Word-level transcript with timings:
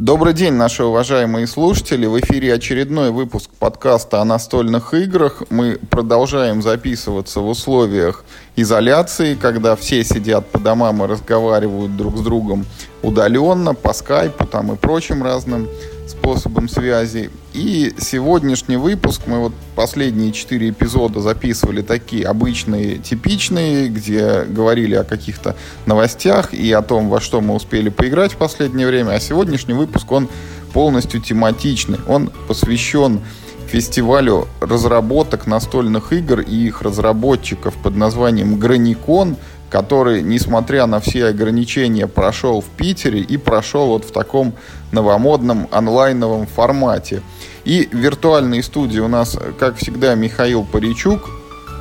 Добрый 0.00 0.32
день, 0.32 0.52
наши 0.52 0.84
уважаемые 0.84 1.48
слушатели. 1.48 2.06
В 2.06 2.20
эфире 2.20 2.54
очередной 2.54 3.10
выпуск 3.10 3.50
подкаста 3.58 4.20
о 4.20 4.24
настольных 4.24 4.94
играх. 4.94 5.42
Мы 5.50 5.76
продолжаем 5.90 6.62
записываться 6.62 7.40
в 7.40 7.48
условиях 7.48 8.24
изоляции, 8.54 9.34
когда 9.34 9.74
все 9.74 10.04
сидят 10.04 10.46
по 10.46 10.60
домам 10.60 11.02
и 11.02 11.08
разговаривают 11.08 11.96
друг 11.96 12.16
с 12.16 12.20
другом 12.20 12.64
удаленно, 13.02 13.74
по 13.74 13.92
скайпу 13.92 14.46
там 14.46 14.72
и 14.72 14.76
прочим 14.76 15.24
разным 15.24 15.66
способом 16.08 16.68
связи. 16.68 17.30
И 17.52 17.94
сегодняшний 17.98 18.76
выпуск, 18.76 19.22
мы 19.26 19.40
вот 19.40 19.52
последние 19.74 20.32
четыре 20.32 20.70
эпизода 20.70 21.20
записывали 21.20 21.82
такие 21.82 22.26
обычные, 22.26 22.98
типичные, 22.98 23.88
где 23.88 24.42
говорили 24.44 24.94
о 24.94 25.04
каких-то 25.04 25.56
новостях 25.86 26.54
и 26.54 26.72
о 26.72 26.82
том, 26.82 27.08
во 27.08 27.20
что 27.20 27.40
мы 27.40 27.54
успели 27.54 27.88
поиграть 27.88 28.32
в 28.32 28.36
последнее 28.36 28.86
время. 28.86 29.12
А 29.12 29.20
сегодняшний 29.20 29.74
выпуск, 29.74 30.10
он 30.10 30.28
полностью 30.72 31.20
тематичный. 31.20 31.98
Он 32.06 32.30
посвящен 32.46 33.20
фестивалю 33.68 34.48
разработок 34.60 35.46
настольных 35.46 36.12
игр 36.12 36.40
и 36.40 36.54
их 36.54 36.82
разработчиков 36.82 37.74
под 37.82 37.96
названием 37.96 38.58
Граникон, 38.58 39.36
который, 39.70 40.22
несмотря 40.22 40.86
на 40.86 41.00
все 41.00 41.26
ограничения, 41.26 42.06
прошел 42.06 42.60
в 42.60 42.66
Питере 42.66 43.20
и 43.20 43.36
прошел 43.36 43.88
вот 43.88 44.04
в 44.04 44.12
таком 44.12 44.54
новомодном 44.92 45.68
онлайновом 45.70 46.46
формате. 46.46 47.22
И 47.64 47.88
в 47.90 47.96
виртуальной 47.96 48.62
студии 48.62 49.00
у 49.00 49.08
нас, 49.08 49.38
как 49.58 49.76
всегда, 49.76 50.14
Михаил 50.14 50.64
Паричук. 50.64 51.28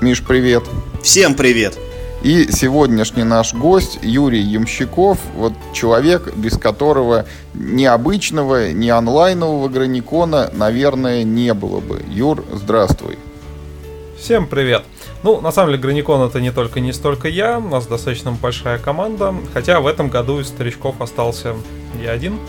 Миш, 0.02 0.24
привет. 0.24 0.64
Всем 1.02 1.34
привет. 1.34 1.78
И 2.24 2.52
сегодняшний 2.52 3.24
наш 3.24 3.54
гость 3.54 4.00
Юрий 4.02 4.42
Ямщиков, 4.42 5.20
вот 5.36 5.54
человек, 5.74 6.36
без 6.36 6.58
которого 6.58 7.26
ни 7.54 7.86
обычного, 7.86 8.72
ни 8.74 8.90
онлайнового 8.90 9.70
граникона, 9.70 10.50
наверное, 10.54 11.24
не 11.24 11.54
было 11.54 11.80
бы. 11.80 12.04
Юр, 12.10 12.44
здравствуй. 12.52 13.18
Всем 14.18 14.48
привет. 14.48 14.84
Ну, 15.22 15.42
на 15.42 15.52
самом 15.52 15.70
деле, 15.70 15.82
Граникон 15.82 16.28
это 16.28 16.42
не 16.42 16.52
только 16.52 16.80
не 16.80 16.92
столько 16.92 17.28
я, 17.28 17.60
у 17.60 17.70
нас 17.70 17.86
достаточно 17.86 18.32
большая 18.32 18.80
команда, 18.80 19.34
хотя 19.54 19.80
в 19.80 19.86
этом 19.86 20.10
году 20.10 20.40
из 20.40 20.48
старичков 20.48 21.00
остался 21.02 21.56
я 22.02 22.12
один. 22.12 22.40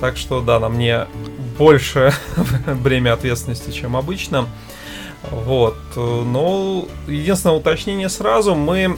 Так 0.00 0.16
что 0.16 0.40
да, 0.40 0.58
на 0.58 0.70
мне 0.70 1.06
больше 1.58 2.14
бремя 2.82 3.12
ответственности, 3.12 3.70
чем 3.70 3.96
обычно. 3.96 4.46
Вот. 5.30 5.76
Но 5.94 6.88
единственное 7.06 7.56
уточнение 7.56 8.08
сразу, 8.08 8.54
мы 8.54 8.96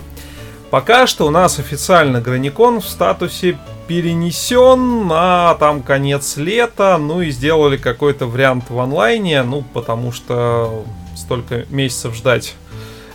пока 0.71 1.09
что 1.09 1.27
у 1.27 1.31
нас 1.31 1.59
официально 1.59 2.21
Граникон 2.21 2.81
в 2.81 2.89
статусе 2.89 3.59
перенесен 3.89 5.09
на 5.09 5.55
там 5.57 5.83
конец 5.83 6.37
лета, 6.37 6.97
ну 6.99 7.21
и 7.21 7.31
сделали 7.33 7.77
какой-то 7.77 8.27
вариант 8.27 8.71
в 8.71 8.79
онлайне, 8.79 9.43
ну 9.43 9.65
потому 9.75 10.13
что 10.13 10.85
столько 11.33 11.65
месяцев 11.71 12.15
ждать 12.15 12.55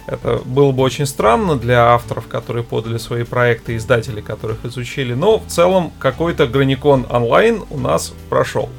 это 0.08 0.42
было 0.46 0.72
бы 0.72 0.84
очень 0.84 1.06
странно 1.06 1.58
для 1.58 1.94
авторов, 1.94 2.28
которые 2.28 2.64
подали 2.64 2.98
свои 2.98 3.24
проекты, 3.24 3.76
издателей, 3.76 4.22
которых 4.22 4.64
изучили. 4.64 5.14
Но 5.14 5.40
в 5.40 5.48
целом 5.48 5.92
какой-то 6.00 6.48
Граникон 6.48 7.06
онлайн 7.10 7.62
у 7.70 7.78
нас 7.78 8.14
прошел. 8.30 8.70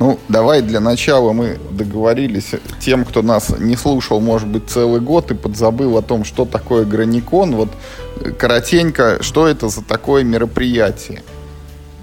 Ну, 0.00 0.18
давай 0.28 0.62
для 0.62 0.80
начала 0.80 1.32
мы 1.32 1.60
договорились 1.70 2.56
тем, 2.80 3.04
кто 3.04 3.22
нас 3.22 3.56
не 3.56 3.76
слушал, 3.76 4.20
может 4.20 4.48
быть, 4.48 4.68
целый 4.68 5.00
год 5.00 5.30
и 5.30 5.34
подзабыл 5.34 5.96
о 5.96 6.02
том, 6.02 6.24
что 6.24 6.44
такое 6.44 6.84
Граникон. 6.84 7.54
Вот 7.54 7.68
коротенько, 8.36 9.22
что 9.22 9.46
это 9.46 9.68
за 9.68 9.82
такое 9.82 10.24
мероприятие? 10.24 11.22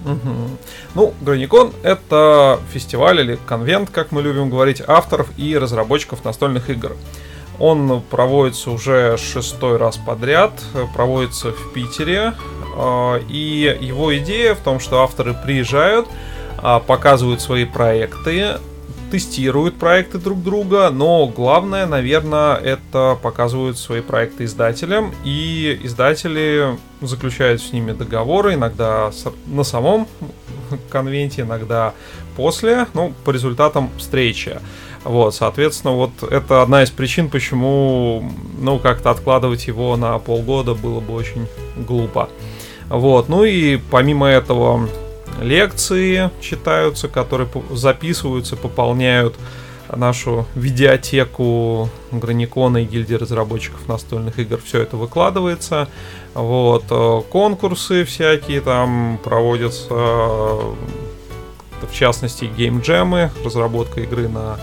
Угу. 0.06 0.58
Ну, 0.96 1.14
Граникон— 1.22 1.74
это 1.84 2.60
фестиваль 2.72 3.20
или 3.20 3.40
конвент, 3.46 3.90
как 3.90 4.12
мы 4.12 4.22
любим 4.22 4.50
говорить, 4.50 4.82
авторов 4.86 5.30
и 5.38 5.58
разработчиков 5.58 6.24
настольных 6.24 6.70
игр. 6.70 6.96
Он 7.60 8.02
проводится 8.10 8.72
уже 8.72 9.18
шестой 9.18 9.78
раз 9.78 9.98
подряд, 9.98 10.54
проводится 10.96 11.52
в 11.52 11.74
Питере. 11.74 12.34
А, 12.78 13.18
и 13.28 13.78
его 13.82 14.18
идея 14.18 14.56
в 14.56 14.60
том, 14.60 14.80
что 14.80 15.02
авторы 15.02 15.34
приезжают, 15.34 16.08
а, 16.58 16.80
показывают 16.80 17.42
свои 17.42 17.66
проекты, 17.66 18.58
тестируют 19.12 19.76
проекты 19.76 20.18
друг 20.18 20.44
друга, 20.44 20.90
но 20.90 21.28
главное, 21.28 21.86
наверное, 21.86 22.56
это 22.56 23.18
показывают 23.22 23.78
свои 23.78 24.02
проекты 24.02 24.46
издателям, 24.46 25.14
и 25.24 25.80
издатели 25.84 26.78
заключают 27.02 27.62
с 27.62 27.72
ними 27.74 27.92
договоры, 27.92 28.54
иногда 28.54 29.12
на 29.48 29.64
самом 29.64 30.08
конвенте, 30.90 31.42
иногда 31.42 31.94
после, 32.36 32.88
ну, 32.94 33.14
по 33.24 33.32
результатам 33.32 33.90
встречи. 33.98 34.60
Вот, 35.04 35.34
соответственно, 35.34 35.94
вот 35.94 36.12
это 36.24 36.62
одна 36.62 36.84
из 36.84 36.90
причин, 36.90 37.30
почему, 37.30 38.30
ну, 38.60 38.80
как-то 38.80 39.12
откладывать 39.12 39.68
его 39.68 39.96
на 39.96 40.20
полгода 40.20 40.74
было 40.74 41.00
бы 41.00 41.14
очень 41.14 41.48
глупо. 41.76 42.30
Вот, 42.90 43.30
ну 43.30 43.44
и 43.44 43.78
помимо 43.78 44.28
этого 44.28 44.90
лекции 45.42 46.30
читаются, 46.42 47.08
которые 47.08 47.50
записываются, 47.72 48.56
пополняют 48.56 49.36
нашу 49.96 50.46
видеотеку 50.54 51.90
Граникона 52.12 52.84
и 52.84 52.86
гильдии 52.86 53.16
разработчиков 53.16 53.88
настольных 53.88 54.38
игр. 54.38 54.60
Все 54.64 54.82
это 54.82 54.98
выкладывается. 54.98 55.88
Вот, 56.36 56.86
э, 56.92 57.22
конкурсы 57.32 58.06
всякие 58.06 58.62
там 58.62 59.20
проводятся, 59.24 59.94
в 59.94 60.76
частности, 61.92 62.46
геймджемы, 62.46 63.32
разработка 63.44 64.02
игры 64.02 64.30
на 64.30 64.60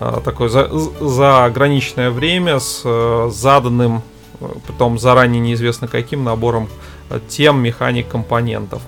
Э, 0.00 0.20
такое 0.24 0.48
за, 0.48 1.44
ограниченное 1.44 2.10
время 2.10 2.58
с 2.58 2.82
э, 2.84 3.30
заданным, 3.32 4.02
э, 4.40 4.46
потом 4.66 4.98
заранее 4.98 5.40
неизвестно 5.40 5.88
каким 5.88 6.24
набором 6.24 6.68
тем, 7.28 7.62
механик, 7.62 8.08
компонентов. 8.08 8.82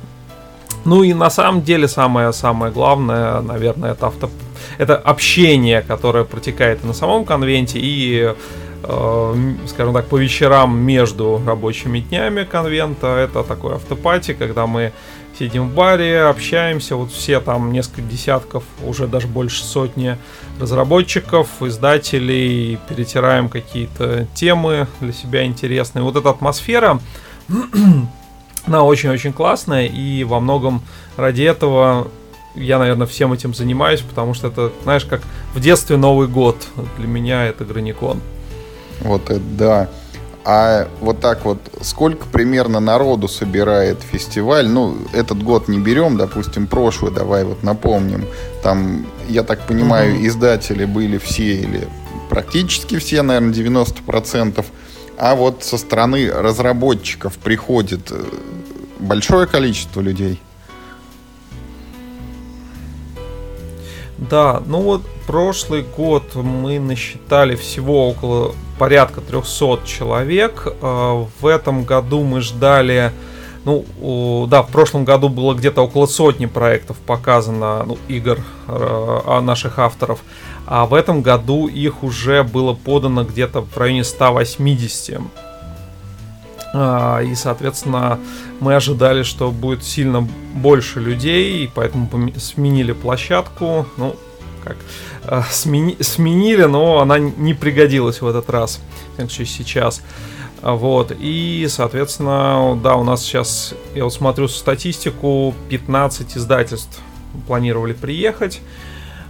Ну 0.85 1.03
и 1.03 1.15
на 1.15 1.31
самом 1.31 1.63
деле 1.63 1.89
самое-самое 1.89 2.73
главное, 2.73 3.41
наверное, 3.41 3.93
это 3.93 4.09
авто... 4.09 4.31
это 4.79 4.97
общение, 4.97 5.83
которое 5.83 6.25
протекает 6.25 6.85
на 6.85 6.93
самом 6.93 7.25
конвенте 7.25 7.79
и 7.81 8.35
скажем 9.69 9.95
так, 9.95 10.07
по 10.07 10.17
вечерам 10.17 10.77
между 10.77 11.41
рабочими 11.47 12.01
днями 12.01 12.45
конвента. 12.45 13.07
Это 13.17 13.45
такой 13.45 13.77
автопати, 13.77 14.35
когда 14.35 14.67
мы 14.67 14.93
сидим 15.39 15.69
в 15.69 15.75
баре, 15.75 16.23
общаемся, 16.23 16.97
вот 16.97 17.13
все 17.13 17.41
там 17.41 17.73
несколько 17.73 18.03
десятков, 18.03 18.65
уже 18.85 19.07
даже 19.07 19.29
больше 19.29 19.65
сотни 19.65 20.19
разработчиков, 20.61 21.49
издателей, 21.61 22.79
перетираем 22.89 23.49
какие-то 23.49 24.27
темы 24.35 24.87
для 25.01 25.13
себя 25.13 25.45
интересные. 25.45 26.03
Вот 26.03 26.17
эта 26.17 26.31
атмосфера, 26.31 27.01
она 28.67 28.83
очень-очень 28.83 29.33
классная, 29.33 29.87
и 29.87 30.25
во 30.25 30.41
многом 30.41 30.83
ради 31.17 31.43
этого 31.43 32.09
я, 32.55 32.79
наверное, 32.79 33.07
всем 33.07 33.33
этим 33.33 33.55
занимаюсь, 33.55 34.01
потому 34.01 34.35
что 34.35 34.49
это, 34.49 34.73
знаешь, 34.83 35.05
как 35.05 35.23
в 35.55 35.61
детстве 35.61 35.97
Новый 35.97 36.29
год. 36.29 36.57
Для 36.99 37.07
меня 37.07 37.47
это 37.47 37.65
Граникон. 37.65 38.21
Вот 39.01 39.31
это 39.31 39.41
да. 39.41 39.89
А 40.45 40.89
вот 41.01 41.21
так 41.21 41.45
вот, 41.45 41.59
сколько 41.83 42.27
примерно 42.27 42.81
народу 42.81 43.29
собирает 43.29 43.99
фестиваль? 44.03 44.69
Ну, 44.69 44.97
этот 45.13 45.43
год 45.43 45.69
не 45.69 45.79
берем, 45.79 46.17
допустим, 46.17 46.67
прошлый, 46.67 47.13
давай 47.13 47.45
вот 47.45 47.63
напомним. 47.63 48.27
Там, 48.63 49.07
я 49.29 49.45
так 49.45 49.67
понимаю, 49.67 50.17
угу. 50.17 50.27
издатели 50.27 50.85
были 50.85 51.19
все 51.19 51.55
или 51.55 51.89
практически 52.29 52.99
все, 52.99 53.23
наверное, 53.23 53.53
90%. 53.53 54.65
А 55.23 55.37
вот 55.37 55.63
со 55.63 55.79
стороны 55.79 56.29
разработчиков 56.33 57.39
приходит 57.39 58.11
э, 58.11 58.25
большое 58.99 59.47
количество 59.47 60.01
людей. 60.01 60.41
Да, 64.19 64.61
ну 64.67 64.81
вот 64.81 65.03
прошлый 65.29 65.85
год 65.97 66.35
мы 66.35 66.81
насчитали 66.81 67.55
всего 67.55 68.09
около 68.09 68.57
порядка 68.81 69.21
300 69.21 69.87
человек. 69.87 70.67
А, 70.83 71.25
в 71.41 71.47
этом 71.47 71.85
году 71.85 72.25
мы 72.25 72.41
ждали... 72.41 73.13
Ну, 73.65 74.49
да, 74.51 74.65
в 74.65 74.71
прошлом 74.73 75.05
году 75.05 75.29
было 75.29 75.55
где-то 75.55 75.83
около 75.83 76.07
сотни 76.07 76.47
проектов 76.47 76.97
показано, 76.97 77.85
ну, 77.87 77.97
игр 78.09 78.41
э, 78.67 79.41
наших 79.41 79.79
авторов. 79.79 80.19
А 80.67 80.87
в 80.87 80.95
этом 80.95 81.23
году 81.23 81.67
их 81.67 82.03
уже 82.03 82.43
было 82.43 82.73
подано 82.73 83.25
где-то 83.25 83.63
в 83.63 83.77
районе 83.77 84.05
180. 84.05 85.21
А, 86.75 87.21
и, 87.21 87.35
соответственно, 87.35 88.19
мы 88.61 88.75
ожидали, 88.75 89.23
что 89.23 89.51
будет 89.51 89.85
сильно 89.85 90.27
больше 90.55 91.01
людей, 91.01 91.65
и 91.65 91.71
поэтому 91.73 92.09
сменили 92.39 92.93
площадку. 92.93 93.87
Ну, 93.97 94.17
как 94.65 94.77
э, 95.25 95.43
смени, 95.51 95.97
сменили, 96.01 96.65
но 96.65 97.01
она 97.01 97.19
не 97.19 97.55
пригодилась 97.55 98.21
в 98.21 98.27
этот 98.27 98.49
раз, 98.49 98.81
как 99.17 99.31
сейчас. 99.31 100.03
Вот, 100.63 101.13
и, 101.19 101.67
соответственно, 101.69 102.79
да, 102.81 102.95
у 102.95 103.03
нас 103.03 103.23
сейчас, 103.23 103.75
я 103.97 104.05
вот 104.05 104.15
смотрю 104.15 104.47
статистику, 104.47 105.55
15 105.71 106.37
издательств 106.37 107.01
планировали 107.49 107.95
приехать. 107.95 108.61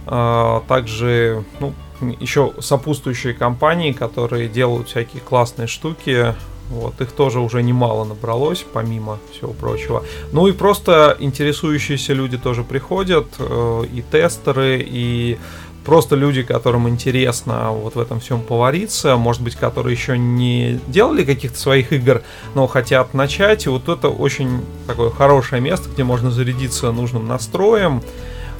А, 0.05 0.63
также 0.67 1.43
ну, 1.59 1.73
еще 2.19 2.53
сопутствующие 2.59 3.33
компании, 3.33 3.91
которые 3.91 4.47
делают 4.49 4.89
всякие 4.89 5.21
классные 5.21 5.67
штуки. 5.67 6.35
Вот, 6.69 6.99
их 7.01 7.11
тоже 7.11 7.39
уже 7.39 7.61
немало 7.61 8.05
набралось, 8.05 8.65
помимо 8.73 9.19
всего 9.31 9.51
прочего. 9.53 10.03
Ну 10.31 10.47
и 10.47 10.53
просто 10.53 11.15
интересующиеся 11.19 12.13
люди 12.13 12.37
тоже 12.37 12.63
приходят, 12.63 13.27
э, 13.37 13.83
и 13.93 14.01
тестеры, 14.01 14.81
и 14.83 15.37
просто 15.83 16.15
люди, 16.15 16.41
которым 16.41 16.87
интересно 16.87 17.71
вот 17.71 17.95
в 17.95 17.99
этом 17.99 18.19
всем 18.21 18.41
повариться, 18.41 19.17
может 19.17 19.41
быть, 19.41 19.55
которые 19.55 19.93
еще 19.93 20.17
не 20.17 20.79
делали 20.87 21.25
каких-то 21.25 21.59
своих 21.59 21.91
игр, 21.91 22.21
но 22.55 22.65
хотят 22.67 23.13
начать. 23.13 23.65
И 23.65 23.69
вот 23.69 23.89
это 23.89 24.09
очень 24.09 24.61
такое 24.87 25.09
хорошее 25.09 25.61
место, 25.61 25.89
где 25.89 26.03
можно 26.03 26.31
зарядиться 26.31 26.91
нужным 26.91 27.27
настроем, 27.27 28.01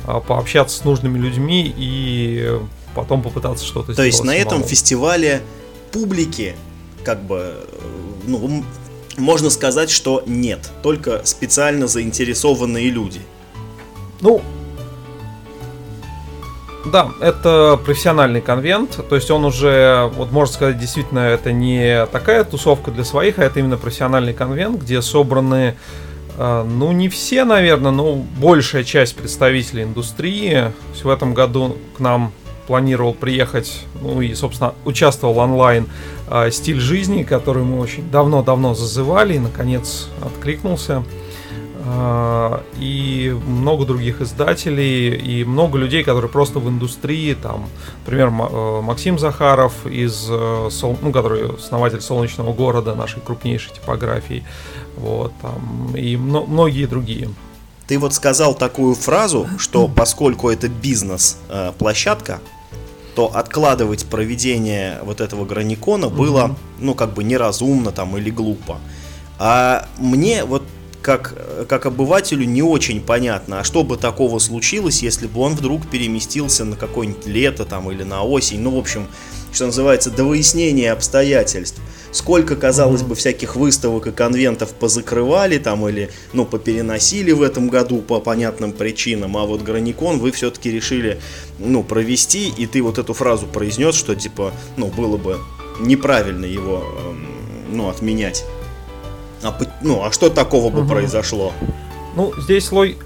пообщаться 0.06 0.78
с 0.78 0.84
нужными 0.84 1.18
людьми 1.18 1.74
и 1.76 2.60
потом 2.96 3.22
попытаться 3.22 3.66
что-то 3.66 3.94
сделать. 3.94 3.98
То 3.98 4.04
есть 4.04 4.24
на 4.24 4.36
этом 4.36 4.64
фестивале 4.64 5.42
публики 5.92 6.56
как 7.04 7.24
бы 7.24 7.56
ну, 8.26 8.64
можно 9.18 9.50
сказать, 9.50 9.90
что 9.90 10.24
нет, 10.26 10.72
только 10.82 11.22
специально 11.26 11.88
заинтересованные 11.88 12.90
люди. 12.90 13.22
Ну, 14.22 14.42
да, 16.86 17.12
это 17.22 17.80
профессиональный 17.84 18.42
конвент, 18.42 19.00
то 19.08 19.16
есть 19.16 19.32
он 19.32 19.46
уже, 19.46 20.12
вот 20.16 20.32
можно 20.32 20.54
сказать, 20.54 20.78
действительно, 20.78 21.20
это 21.20 21.52
не 21.52 22.06
такая 22.08 22.44
тусовка 22.44 22.92
для 22.92 23.06
своих, 23.06 23.40
а 23.40 23.44
это 23.44 23.60
именно 23.60 23.78
профессиональный 23.78 24.34
конвент, 24.34 24.82
где 24.82 25.02
собраны, 25.02 25.56
э, 25.56 25.76
ну, 26.38 26.92
не 26.92 27.10
все, 27.10 27.44
наверное, 27.46 27.92
но 27.92 28.16
большая 28.16 28.84
часть 28.84 29.16
представителей 29.16 29.84
индустрии. 29.84 30.72
В 31.04 31.10
этом 31.10 31.34
году 31.34 31.78
к 31.98 32.00
нам 32.00 32.32
планировал 32.68 33.14
приехать, 33.14 33.82
ну 34.02 34.22
и, 34.22 34.34
собственно, 34.34 34.74
участвовал 34.86 35.38
онлайн 35.40 35.88
э, 36.30 36.50
стиль 36.52 36.80
жизни, 36.80 37.24
который 37.24 37.64
мы 37.64 37.80
очень 37.80 38.10
давно-давно 38.10 38.74
зазывали, 38.74 39.36
и, 39.36 39.40
наконец, 39.40 40.08
откликнулся. 40.22 41.04
Э, 41.86 42.60
и 42.80 43.36
много 43.46 43.86
других 43.86 44.22
издателей, 44.22 45.16
и 45.16 45.44
много 45.44 45.78
людей, 45.78 46.04
которые 46.04 46.32
просто 46.32 46.60
в 46.60 46.70
индустрии, 46.70 47.34
там, 47.34 47.66
например, 48.06 48.28
э, 48.28 48.82
Максим 48.82 49.20
Захаров, 49.20 49.86
из, 49.86 50.28
э, 50.30 50.70
ну, 51.02 51.12
который 51.12 51.56
основатель 51.56 52.02
«Солнечного 52.02 52.54
города», 52.54 52.96
нашей 52.96 53.22
крупнейшей 53.22 53.74
типографии, 53.74 54.46
вот, 54.96 55.34
там, 55.42 55.94
и 55.96 56.16
многие 56.16 56.86
другие. 56.86 57.30
Ты 57.88 58.00
вот 58.00 58.14
сказал 58.14 58.56
такую 58.56 58.96
фразу, 58.96 59.48
что 59.58 59.90
поскольку 59.90 60.50
это 60.50 60.70
бизнес-площадка, 60.70 62.40
то 63.14 63.30
откладывать 63.36 64.06
проведение 64.06 65.00
вот 65.04 65.20
этого 65.20 65.44
граникона 65.46 66.08
было, 66.08 66.56
ну, 66.80 66.96
как 66.96 67.14
бы 67.14 67.26
неразумно 67.26 67.92
там 67.92 68.18
или 68.18 68.30
глупо. 68.30 68.78
А 69.38 69.86
мне 70.00 70.46
вот 70.46 70.64
как, 71.04 71.36
как 71.68 71.86
обывателю 71.86 72.46
не 72.46 72.64
очень 72.64 73.02
понятно, 73.02 73.60
а 73.60 73.64
что 73.64 73.84
бы 73.84 73.98
такого 73.98 74.40
случилось, 74.40 75.04
если 75.04 75.28
бы 75.28 75.42
он 75.42 75.54
вдруг 75.54 75.88
переместился 75.88 76.64
на 76.64 76.78
какое-нибудь 76.78 77.28
лето 77.28 77.66
там 77.66 77.92
или 77.92 78.04
на 78.04 78.24
осень, 78.24 78.62
ну, 78.62 78.72
в 78.72 78.80
общем, 78.80 79.08
что 79.52 79.66
называется, 79.66 80.10
до 80.10 80.24
выяснения 80.24 80.92
обстоятельств. 80.92 81.80
Сколько, 82.12 82.56
казалось 82.56 83.02
бы, 83.02 83.16
всяких 83.16 83.56
выставок 83.56 84.08
и 84.08 84.12
конвентов 84.12 84.74
позакрывали 84.74 85.58
там 85.58 85.88
или, 85.88 86.10
ну, 86.32 86.46
попереносили 86.46 87.32
в 87.32 87.42
этом 87.42 87.70
году 87.70 88.02
по 88.02 88.20
понятным 88.20 88.72
причинам, 88.72 89.36
а 89.36 89.46
вот 89.46 89.62
Граникон 89.62 90.20
вы 90.20 90.32
все-таки 90.32 90.72
решили, 90.72 91.20
ну, 91.60 91.84
провести, 91.84 92.50
и 92.50 92.66
ты 92.66 92.82
вот 92.82 92.98
эту 92.98 93.14
фразу 93.14 93.46
произнес, 93.46 93.96
что, 93.96 94.16
типа, 94.16 94.54
ну, 94.78 94.88
было 94.88 95.18
бы 95.18 95.40
неправильно 95.80 96.46
его, 96.46 96.84
эм, 96.98 97.28
ну, 97.72 97.90
отменять. 97.90 98.46
А, 99.44 99.58
ну, 99.82 100.04
а 100.04 100.12
что 100.12 100.30
такого 100.30 100.72
бы 100.72 100.82
угу. 100.82 100.90
произошло? 100.90 101.54
Ну, 102.16 102.34
здесь 102.40 102.72
лой... 102.72 102.98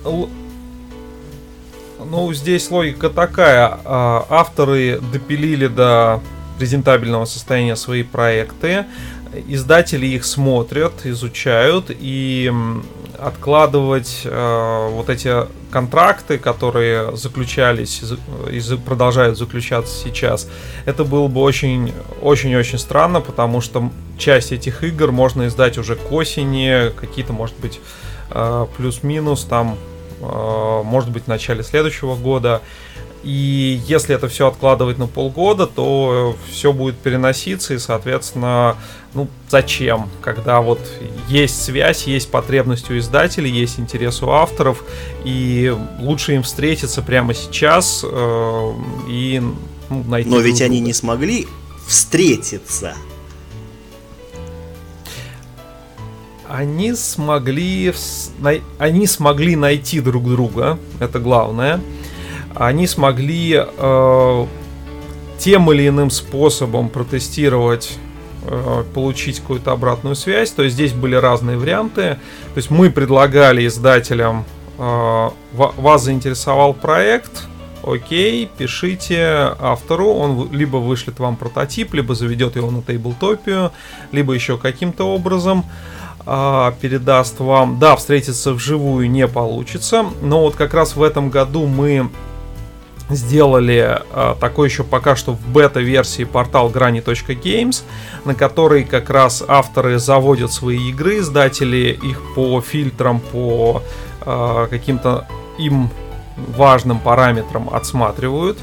Ну, 2.09 2.33
здесь 2.33 2.69
логика 2.71 3.09
такая. 3.09 3.79
А, 3.83 4.25
авторы 4.29 4.99
допилили 5.11 5.67
до 5.67 6.21
презентабельного 6.57 7.25
состояния 7.25 7.75
свои 7.75 8.03
проекты. 8.03 8.85
Издатели 9.47 10.07
их 10.07 10.25
смотрят, 10.25 11.05
изучают 11.05 11.87
и 11.89 12.51
откладывать 13.19 14.21
э, 14.23 14.89
вот 14.91 15.09
эти 15.09 15.31
контракты, 15.71 16.37
которые 16.37 17.15
заключались 17.17 18.01
и 18.51 18.61
продолжают 18.77 19.37
заключаться 19.37 19.93
сейчас, 19.93 20.47
это 20.85 21.03
было 21.03 21.27
бы 21.27 21.41
очень, 21.41 21.93
очень-очень 22.21 22.79
странно, 22.79 23.21
потому 23.21 23.61
что 23.61 23.91
часть 24.17 24.51
этих 24.51 24.83
игр 24.83 25.11
можно 25.11 25.47
издать 25.47 25.77
уже 25.77 25.95
к 25.95 26.11
осени, 26.11 26.91
какие-то, 26.95 27.33
может 27.33 27.57
быть, 27.59 27.79
э, 28.31 28.67
плюс-минус 28.77 29.45
там, 29.45 29.77
э, 30.21 30.81
может 30.83 31.09
быть, 31.09 31.23
в 31.23 31.27
начале 31.27 31.63
следующего 31.63 32.15
года. 32.15 32.61
И 33.27 33.81
если 33.87 34.15
это 34.15 34.29
все 34.29 34.47
откладывать 34.47 34.97
на 34.97 35.05
полгода, 35.05 35.67
то 35.67 36.37
все 36.49 36.71
будет 36.71 36.97
переноситься, 36.97 37.73
и, 37.73 37.77
соответственно, 37.77 38.77
ну, 39.13 39.27
зачем? 39.49 40.09
Когда 40.21 40.61
вот 40.61 40.79
есть 41.27 41.61
связь, 41.61 42.07
есть 42.07 42.31
потребность 42.31 42.89
у 42.89 42.97
издателей, 42.97 43.51
есть 43.51 43.81
интерес 43.81 44.23
у 44.23 44.29
авторов, 44.29 44.81
и 45.25 45.75
лучше 45.99 46.35
им 46.35 46.43
встретиться 46.43 47.01
прямо 47.01 47.33
сейчас 47.33 48.05
э, 48.09 48.71
и 49.09 49.43
ну, 49.89 50.03
найти... 50.05 50.29
Но 50.29 50.39
ведь 50.39 50.61
они 50.61 50.79
не 50.79 50.93
смогли 50.93 51.47
встретиться. 51.85 52.95
Они 56.47 56.93
смогли, 56.93 57.93
они 58.77 59.05
смогли 59.05 59.57
найти 59.57 59.99
друг 59.99 60.23
друга, 60.23 60.79
это 61.01 61.19
главное 61.19 61.81
они 62.59 62.87
смогли 62.87 63.63
э, 63.65 64.45
тем 65.37 65.71
или 65.71 65.87
иным 65.87 66.09
способом 66.09 66.89
протестировать 66.89 67.97
э, 68.43 68.83
получить 68.93 69.39
какую-то 69.39 69.71
обратную 69.71 70.15
связь. 70.15 70.51
То 70.51 70.63
есть 70.63 70.75
здесь 70.75 70.93
были 70.93 71.15
разные 71.15 71.57
варианты. 71.57 72.17
То 72.53 72.57
есть 72.57 72.69
мы 72.69 72.89
предлагали 72.89 73.65
издателям, 73.67 74.45
э, 74.77 75.29
вас 75.53 76.03
заинтересовал 76.03 76.73
проект, 76.73 77.47
окей, 77.83 78.49
пишите 78.57 79.55
автору, 79.59 80.13
он 80.13 80.51
либо 80.51 80.77
вышлет 80.77 81.19
вам 81.19 81.35
прототип, 81.35 81.93
либо 81.93 82.15
заведет 82.15 82.55
его 82.55 82.71
на 82.71 82.81
тейблтопию, 82.81 83.71
либо 84.11 84.33
еще 84.33 84.57
каким-то 84.57 85.05
образом 85.05 85.65
э, 86.25 86.71
передаст 86.81 87.39
вам. 87.39 87.77
Да, 87.79 87.95
встретиться 87.95 88.53
вживую 88.53 89.09
не 89.09 89.27
получится, 89.27 90.05
но 90.21 90.41
вот 90.41 90.55
как 90.55 90.73
раз 90.73 90.95
в 90.95 91.03
этом 91.03 91.29
году 91.29 91.67
мы 91.67 92.09
сделали 93.09 93.99
э, 94.11 94.35
такой 94.39 94.67
еще 94.69 94.83
пока 94.83 95.15
что 95.15 95.33
в 95.33 95.47
бета-версии 95.47 96.23
портал 96.23 96.69
Granny.games, 96.69 97.83
на 98.25 98.35
который 98.35 98.83
как 98.83 99.09
раз 99.09 99.43
авторы 99.47 99.99
заводят 99.99 100.51
свои 100.51 100.89
игры, 100.89 101.19
издатели 101.19 101.97
их 102.01 102.21
по 102.35 102.59
фильтрам, 102.61 103.19
по 103.19 103.81
э, 104.25 104.67
каким-то 104.69 105.27
им 105.57 105.89
важным 106.35 106.99
параметрам 106.99 107.69
отсматривают 107.73 108.57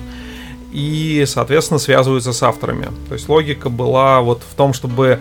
и, 0.72 1.24
соответственно, 1.26 1.78
связываются 1.78 2.32
с 2.32 2.42
авторами. 2.42 2.88
То 3.08 3.14
есть 3.14 3.28
логика 3.28 3.68
была 3.68 4.20
вот 4.20 4.42
в 4.42 4.54
том, 4.54 4.72
чтобы 4.72 5.20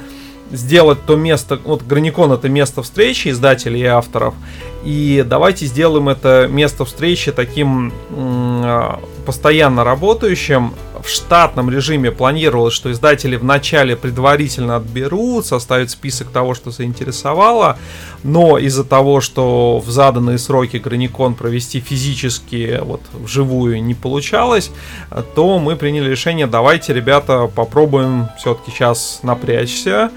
сделать 0.51 0.99
то 1.05 1.15
место, 1.15 1.59
вот 1.63 1.83
Граникон 1.83 2.31
это 2.31 2.49
место 2.49 2.83
встречи 2.83 3.29
издателей 3.29 3.81
и 3.81 3.85
авторов, 3.85 4.35
и 4.83 5.23
давайте 5.25 5.65
сделаем 5.65 6.09
это 6.09 6.47
место 6.49 6.85
встречи 6.85 7.31
таким 7.31 7.91
э, 8.09 8.95
постоянно 9.25 9.83
работающим. 9.83 10.73
В 11.03 11.09
штатном 11.09 11.69
режиме 11.69 12.11
планировалось, 12.11 12.73
что 12.73 12.91
издатели 12.91 13.35
вначале 13.35 13.97
предварительно 13.97 14.77
отберут, 14.77 15.45
составят 15.45 15.89
список 15.89 16.29
того, 16.29 16.53
что 16.53 16.71
заинтересовало, 16.71 17.77
но 18.23 18.57
из-за 18.57 18.85
того, 18.85 19.19
что 19.19 19.79
в 19.85 19.89
заданные 19.89 20.37
сроки 20.37 20.77
Граникон 20.77 21.35
провести 21.35 21.81
физически 21.81 22.79
вот 22.81 23.01
вживую 23.13 23.83
не 23.83 23.95
получалось, 23.95 24.71
то 25.35 25.59
мы 25.59 25.75
приняли 25.75 26.09
решение, 26.09 26.47
давайте, 26.47 26.93
ребята, 26.93 27.51
попробуем 27.53 28.29
все-таки 28.37 28.71
сейчас 28.71 29.19
напрячься 29.23 30.09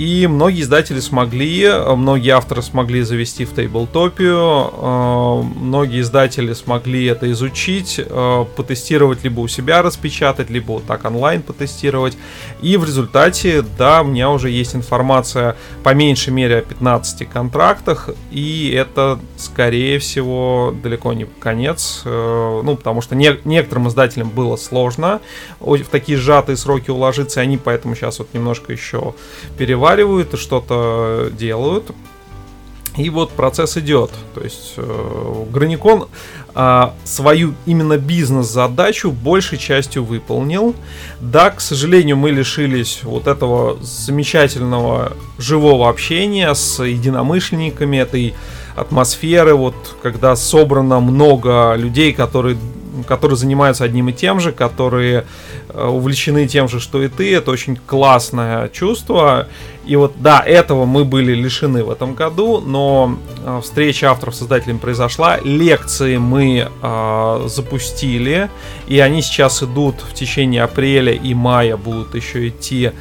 И 0.00 0.26
многие 0.26 0.62
издатели 0.62 0.98
смогли, 0.98 1.70
многие 1.94 2.30
авторы 2.30 2.62
смогли 2.62 3.02
завести 3.02 3.44
в 3.44 3.54
тейблтопию, 3.54 4.72
э, 4.72 5.42
многие 5.60 6.00
издатели 6.00 6.54
смогли 6.54 7.04
это 7.04 7.30
изучить, 7.32 8.00
э, 8.02 8.44
потестировать 8.56 9.24
либо 9.24 9.40
у 9.40 9.48
себя 9.48 9.82
распечатать, 9.82 10.48
либо 10.48 10.72
вот 10.72 10.86
так 10.86 11.04
онлайн 11.04 11.42
потестировать. 11.42 12.16
И 12.62 12.78
в 12.78 12.86
результате, 12.86 13.62
да, 13.76 14.00
у 14.00 14.06
меня 14.06 14.30
уже 14.30 14.48
есть 14.48 14.74
информация 14.74 15.54
по 15.82 15.92
меньшей 15.92 16.32
мере 16.32 16.60
о 16.60 16.62
15 16.62 17.26
контрактах, 17.26 18.08
и 18.30 18.72
это, 18.74 19.20
скорее 19.36 19.98
всего, 19.98 20.74
далеко 20.82 21.12
не 21.12 21.26
конец, 21.26 22.00
э, 22.06 22.60
ну, 22.64 22.74
потому 22.74 23.02
что 23.02 23.14
не, 23.14 23.38
некоторым 23.44 23.88
издателям 23.88 24.30
было 24.30 24.56
сложно 24.56 25.20
в 25.58 25.76
такие 25.84 26.16
сжатые 26.16 26.56
сроки 26.56 26.90
уложиться, 26.90 27.40
и 27.40 27.42
они 27.42 27.58
поэтому 27.58 27.94
сейчас 27.94 28.18
вот 28.18 28.32
немножко 28.32 28.72
еще 28.72 29.12
переваривают 29.58 29.89
переваривают 29.90 30.34
и 30.34 30.36
что-то 30.36 31.30
делают. 31.32 31.90
И 32.96 33.08
вот 33.08 33.30
процесс 33.30 33.76
идет. 33.76 34.10
То 34.34 34.42
есть 34.42 34.74
э, 34.76 35.44
Граникон 35.52 36.08
э, 36.54 36.90
свою 37.04 37.54
именно 37.64 37.96
бизнес-задачу 37.98 39.12
большей 39.12 39.58
частью 39.58 40.04
выполнил. 40.04 40.74
Да, 41.20 41.50
к 41.50 41.60
сожалению, 41.60 42.16
мы 42.16 42.30
лишились 42.30 43.00
вот 43.04 43.26
этого 43.28 43.78
замечательного 43.80 45.12
живого 45.38 45.88
общения 45.88 46.52
с 46.52 46.82
единомышленниками, 46.82 47.96
этой 47.96 48.34
атмосферы, 48.76 49.54
вот 49.54 49.74
когда 50.02 50.34
собрано 50.36 51.00
много 51.00 51.74
людей, 51.76 52.12
которые 52.12 52.56
которые 53.06 53.36
занимаются 53.36 53.84
одним 53.84 54.08
и 54.08 54.12
тем 54.12 54.40
же, 54.40 54.52
которые 54.52 55.24
э, 55.68 55.86
увлечены 55.86 56.46
тем 56.46 56.68
же, 56.68 56.80
что 56.80 57.02
и 57.02 57.08
ты. 57.08 57.34
Это 57.34 57.50
очень 57.50 57.76
классное 57.76 58.68
чувство. 58.68 59.46
И 59.86 59.96
вот, 59.96 60.14
да, 60.18 60.40
этого 60.40 60.84
мы 60.84 61.04
были 61.04 61.32
лишены 61.32 61.82
в 61.82 61.90
этом 61.90 62.14
году, 62.14 62.60
но 62.60 63.16
э, 63.44 63.60
встреча 63.62 64.10
авторов 64.10 64.34
с 64.34 64.38
создателями 64.38 64.78
произошла. 64.78 65.38
Лекции 65.38 66.16
мы 66.16 66.68
э, 66.70 67.46
запустили, 67.48 68.50
и 68.86 68.98
они 69.00 69.22
сейчас 69.22 69.62
идут 69.62 69.96
в 70.00 70.14
течение 70.14 70.62
апреля 70.62 71.12
и 71.12 71.34
мая 71.34 71.76
будут 71.76 72.14
еще 72.14 72.48
идти 72.48 72.92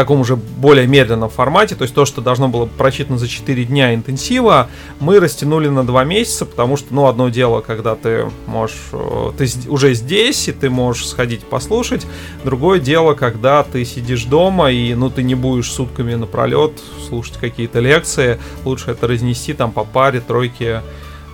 таком 0.00 0.20
уже 0.20 0.36
более 0.36 0.86
медленном 0.86 1.28
формате, 1.28 1.74
то 1.74 1.82
есть 1.82 1.94
то, 1.94 2.06
что 2.06 2.22
должно 2.22 2.48
было 2.48 2.64
прочитано 2.64 3.18
за 3.18 3.28
4 3.28 3.66
дня 3.66 3.94
интенсива, 3.94 4.70
мы 4.98 5.20
растянули 5.20 5.68
на 5.68 5.86
2 5.86 6.04
месяца, 6.04 6.46
потому 6.46 6.78
что, 6.78 6.94
ну, 6.94 7.06
одно 7.06 7.28
дело, 7.28 7.60
когда 7.60 7.96
ты 7.96 8.30
можешь, 8.46 8.78
э, 8.92 9.32
ты 9.36 9.46
уже 9.68 9.92
здесь, 9.92 10.48
и 10.48 10.52
ты 10.52 10.70
можешь 10.70 11.06
сходить 11.06 11.44
послушать, 11.44 12.06
другое 12.44 12.80
дело, 12.80 13.12
когда 13.12 13.62
ты 13.62 13.84
сидишь 13.84 14.24
дома, 14.24 14.70
и, 14.70 14.94
ну, 14.94 15.10
ты 15.10 15.22
не 15.22 15.34
будешь 15.34 15.70
сутками 15.70 16.14
напролет 16.14 16.72
слушать 17.06 17.36
какие-то 17.36 17.80
лекции, 17.80 18.40
лучше 18.64 18.92
это 18.92 19.06
разнести 19.06 19.52
там 19.52 19.70
по 19.70 19.84
паре, 19.84 20.20
тройке 20.20 20.80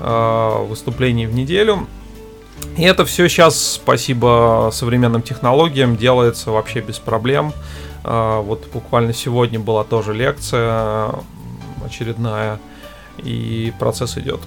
э, 0.01 0.67
выступлений 0.69 1.29
в 1.29 1.35
неделю. 1.35 1.87
И 2.77 2.83
это 2.83 3.05
все 3.05 3.29
сейчас, 3.29 3.75
спасибо 3.75 4.71
современным 4.73 5.23
технологиям, 5.23 5.97
делается 5.97 6.51
вообще 6.51 6.81
без 6.81 6.99
проблем. 6.99 7.53
А, 8.09 8.41
вот 8.41 8.69
буквально 8.73 9.13
сегодня 9.13 9.59
была 9.59 9.83
тоже 9.83 10.15
лекция 10.15 11.11
очередная, 11.85 12.61
и 13.19 13.73
процесс 13.81 14.17
идет. 14.17 14.41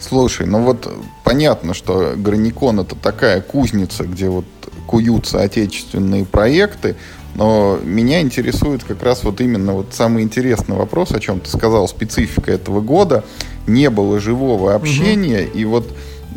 Слушай, 0.00 0.46
ну 0.46 0.62
вот 0.62 0.90
понятно, 1.22 1.74
что 1.74 2.14
Граникон 2.16 2.80
это 2.80 2.94
такая 2.94 3.42
кузница, 3.42 4.04
где 4.04 4.28
вот 4.30 4.46
куются 4.86 5.42
отечественные 5.42 6.24
проекты, 6.24 6.96
но 7.34 7.78
меня 7.82 8.22
интересует 8.22 8.82
как 8.82 9.02
раз 9.02 9.24
вот 9.24 9.42
именно 9.42 9.74
вот 9.74 9.88
самый 9.92 10.22
интересный 10.22 10.76
вопрос, 10.76 11.12
о 11.12 11.20
чем 11.20 11.40
ты 11.40 11.50
сказал, 11.50 11.88
специфика 11.88 12.50
этого 12.50 12.80
года. 12.80 13.24
Не 13.66 13.90
было 13.90 14.20
живого 14.20 14.74
общения, 14.74 15.46
угу. 15.46 15.58
и 15.58 15.64
вот 15.64 15.86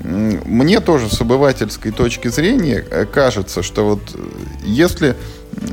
мне 0.04 0.80
тоже 0.80 1.10
с 1.10 1.22
обывательской 1.22 1.92
точки 1.92 2.28
зрения 2.30 2.86
э, 2.90 3.06
кажется, 3.06 3.64
что 3.64 3.86
вот 3.86 4.02
э, 4.14 4.20
если 4.64 5.16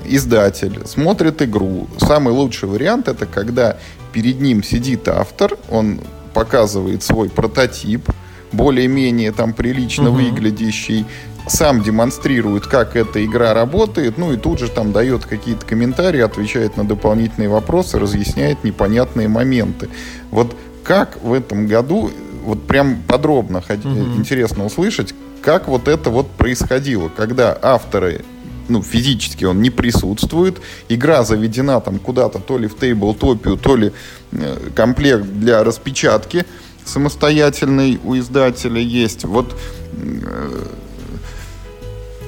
издатель 0.04 0.82
смотрит 0.86 1.42
игру, 1.42 1.88
самый 1.98 2.32
лучший 2.32 2.68
вариант 2.68 3.08
это 3.08 3.26
когда 3.26 3.78
перед 4.12 4.40
ним 4.40 4.62
сидит 4.62 5.08
автор, 5.08 5.56
он 5.70 6.00
показывает 6.32 7.02
свой 7.02 7.28
прототип, 7.28 8.08
более-менее 8.52 9.32
там 9.32 9.52
прилично 9.52 10.10
угу. 10.10 10.18
выглядящий, 10.18 11.06
сам 11.48 11.82
демонстрирует, 11.82 12.66
как 12.66 12.96
эта 12.96 13.24
игра 13.24 13.54
работает, 13.54 14.18
ну 14.18 14.32
и 14.32 14.36
тут 14.36 14.58
же 14.58 14.68
там 14.68 14.92
дает 14.92 15.26
какие-то 15.26 15.64
комментарии, 15.64 16.20
отвечает 16.20 16.76
на 16.76 16.84
дополнительные 16.84 17.48
вопросы, 17.48 17.98
разъясняет 17.98 18.64
непонятные 18.64 19.28
моменты. 19.28 19.88
Вот 20.30 20.56
как 20.82 21.22
в 21.22 21.32
этом 21.32 21.66
году, 21.66 22.10
вот 22.44 22.66
прям 22.66 23.02
подробно 23.06 23.58
угу. 23.58 24.16
интересно 24.16 24.64
услышать, 24.64 25.14
как 25.42 25.68
вот 25.68 25.88
это 25.88 26.10
вот 26.10 26.30
происходило, 26.32 27.08
когда 27.08 27.56
авторы 27.60 28.24
ну, 28.68 28.82
физически 28.82 29.44
он 29.44 29.62
не 29.62 29.70
присутствует. 29.70 30.61
Игра 30.88 31.25
заведена 31.25 31.80
там 31.80 31.99
куда-то, 31.99 32.38
то 32.38 32.58
ли 32.58 32.68
в 32.68 32.76
тейблтопию, 32.76 33.56
то 33.56 33.76
ли 33.76 33.92
э, 34.32 34.70
комплект 34.75 35.25
для 35.25 35.64
распечатки 35.64 36.44
самостоятельный 36.85 37.99
у 38.04 38.16
издателя 38.16 38.80
есть. 38.80 39.25
Вот 39.25 39.54
э, 39.92 40.66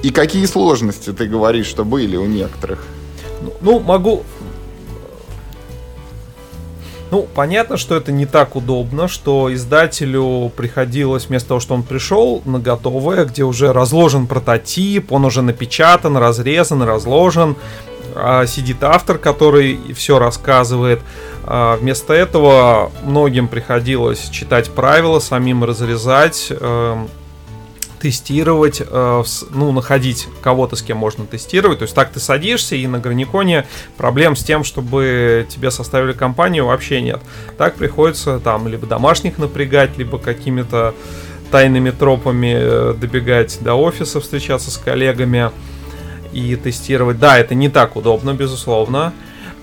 и 0.03 0.11
какие 0.11 0.45
сложности, 0.45 1.11
ты 1.11 1.25
говоришь, 1.25 1.67
что 1.67 1.83
были 1.83 2.15
у 2.15 2.25
некоторых? 2.25 2.83
Ну, 3.61 3.79
могу 3.79 4.23
ну, 7.11 7.27
понятно, 7.33 7.77
что 7.77 7.95
это 7.95 8.11
не 8.11 8.25
так 8.25 8.55
удобно, 8.55 9.07
что 9.07 9.51
издателю 9.53 10.51
приходилось 10.55 11.25
вместо 11.27 11.49
того, 11.49 11.59
что 11.59 11.73
он 11.73 11.83
пришел 11.83 12.41
на 12.45 12.59
готовое, 12.59 13.25
где 13.25 13.43
уже 13.43 13.73
разложен 13.73 14.27
прототип, 14.27 15.11
он 15.11 15.25
уже 15.25 15.41
напечатан, 15.41 16.17
разрезан, 16.17 16.83
разложен, 16.83 17.55
а 18.15 18.45
сидит 18.45 18.83
автор, 18.83 19.17
который 19.17 19.79
все 19.95 20.19
рассказывает. 20.19 20.99
А 21.43 21.77
вместо 21.77 22.13
этого 22.13 22.91
многим 23.03 23.47
приходилось 23.47 24.29
читать 24.29 24.69
правила, 24.69 25.19
самим 25.19 25.63
разрезать, 25.63 26.47
эм, 26.51 27.09
тестировать, 27.99 28.81
э, 28.85 29.23
ну, 29.51 29.71
находить 29.71 30.27
кого-то, 30.41 30.75
с 30.75 30.81
кем 30.81 30.97
можно 30.97 31.25
тестировать. 31.25 31.79
То 31.79 31.83
есть 31.83 31.95
так 31.95 32.11
ты 32.11 32.19
садишься, 32.19 32.75
и 32.75 32.87
на 32.87 32.99
Граниконе 32.99 33.65
проблем 33.97 34.35
с 34.35 34.43
тем, 34.43 34.63
чтобы 34.63 35.45
тебе 35.49 35.71
составили 35.71 36.13
компанию, 36.13 36.65
вообще 36.65 37.01
нет. 37.01 37.21
Так 37.57 37.75
приходится 37.75 38.39
там 38.39 38.67
либо 38.67 38.87
домашних 38.87 39.37
напрягать, 39.37 39.97
либо 39.97 40.17
какими-то 40.17 40.93
тайными 41.51 41.91
тропами 41.91 42.55
э, 42.57 42.93
добегать 42.93 43.57
до 43.61 43.75
офиса, 43.75 44.19
встречаться 44.19 44.71
с 44.71 44.77
коллегами 44.77 45.51
и 46.31 46.55
тестировать. 46.55 47.19
Да, 47.19 47.37
это 47.37 47.55
не 47.55 47.69
так 47.69 47.95
удобно, 47.95 48.33
безусловно. 48.33 49.13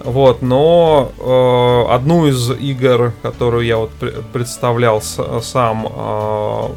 Вот, 0.05 0.41
но 0.41 1.11
э, 1.19 1.93
одну 1.93 2.27
из 2.27 2.51
игр, 2.51 3.13
которую 3.23 3.65
я 3.65 3.79
вот 3.79 3.91
представлял 4.33 5.03
с, 5.03 5.19
сам, 5.43 5.87
э, 5.91 6.69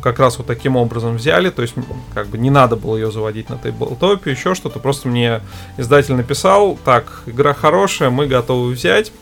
как 0.00 0.18
раз 0.18 0.38
вот 0.38 0.46
таким 0.46 0.76
образом 0.76 1.16
взяли, 1.16 1.50
то 1.50 1.62
есть 1.62 1.74
как 2.14 2.26
бы 2.28 2.38
не 2.38 2.50
надо 2.50 2.76
было 2.76 2.96
ее 2.96 3.10
заводить 3.10 3.48
на 3.50 3.58
тейблтопе, 3.58 4.30
еще 4.30 4.54
что-то, 4.54 4.78
просто 4.78 5.08
мне 5.08 5.40
издатель 5.76 6.14
написал, 6.14 6.78
так, 6.84 7.22
игра 7.26 7.54
хорошая, 7.54 8.10
мы 8.10 8.26
готовы 8.26 8.72
взять, 8.72 9.12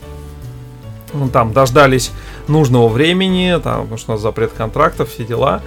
ну, 1.13 1.29
там 1.29 1.53
дождались 1.53 2.11
нужного 2.47 2.87
времени, 2.87 3.59
там, 3.63 3.81
потому 3.81 3.97
что 3.97 4.11
у 4.11 4.15
нас 4.15 4.21
запрет 4.21 4.51
контрактов, 4.53 5.09
все 5.09 5.23
дела. 5.23 5.61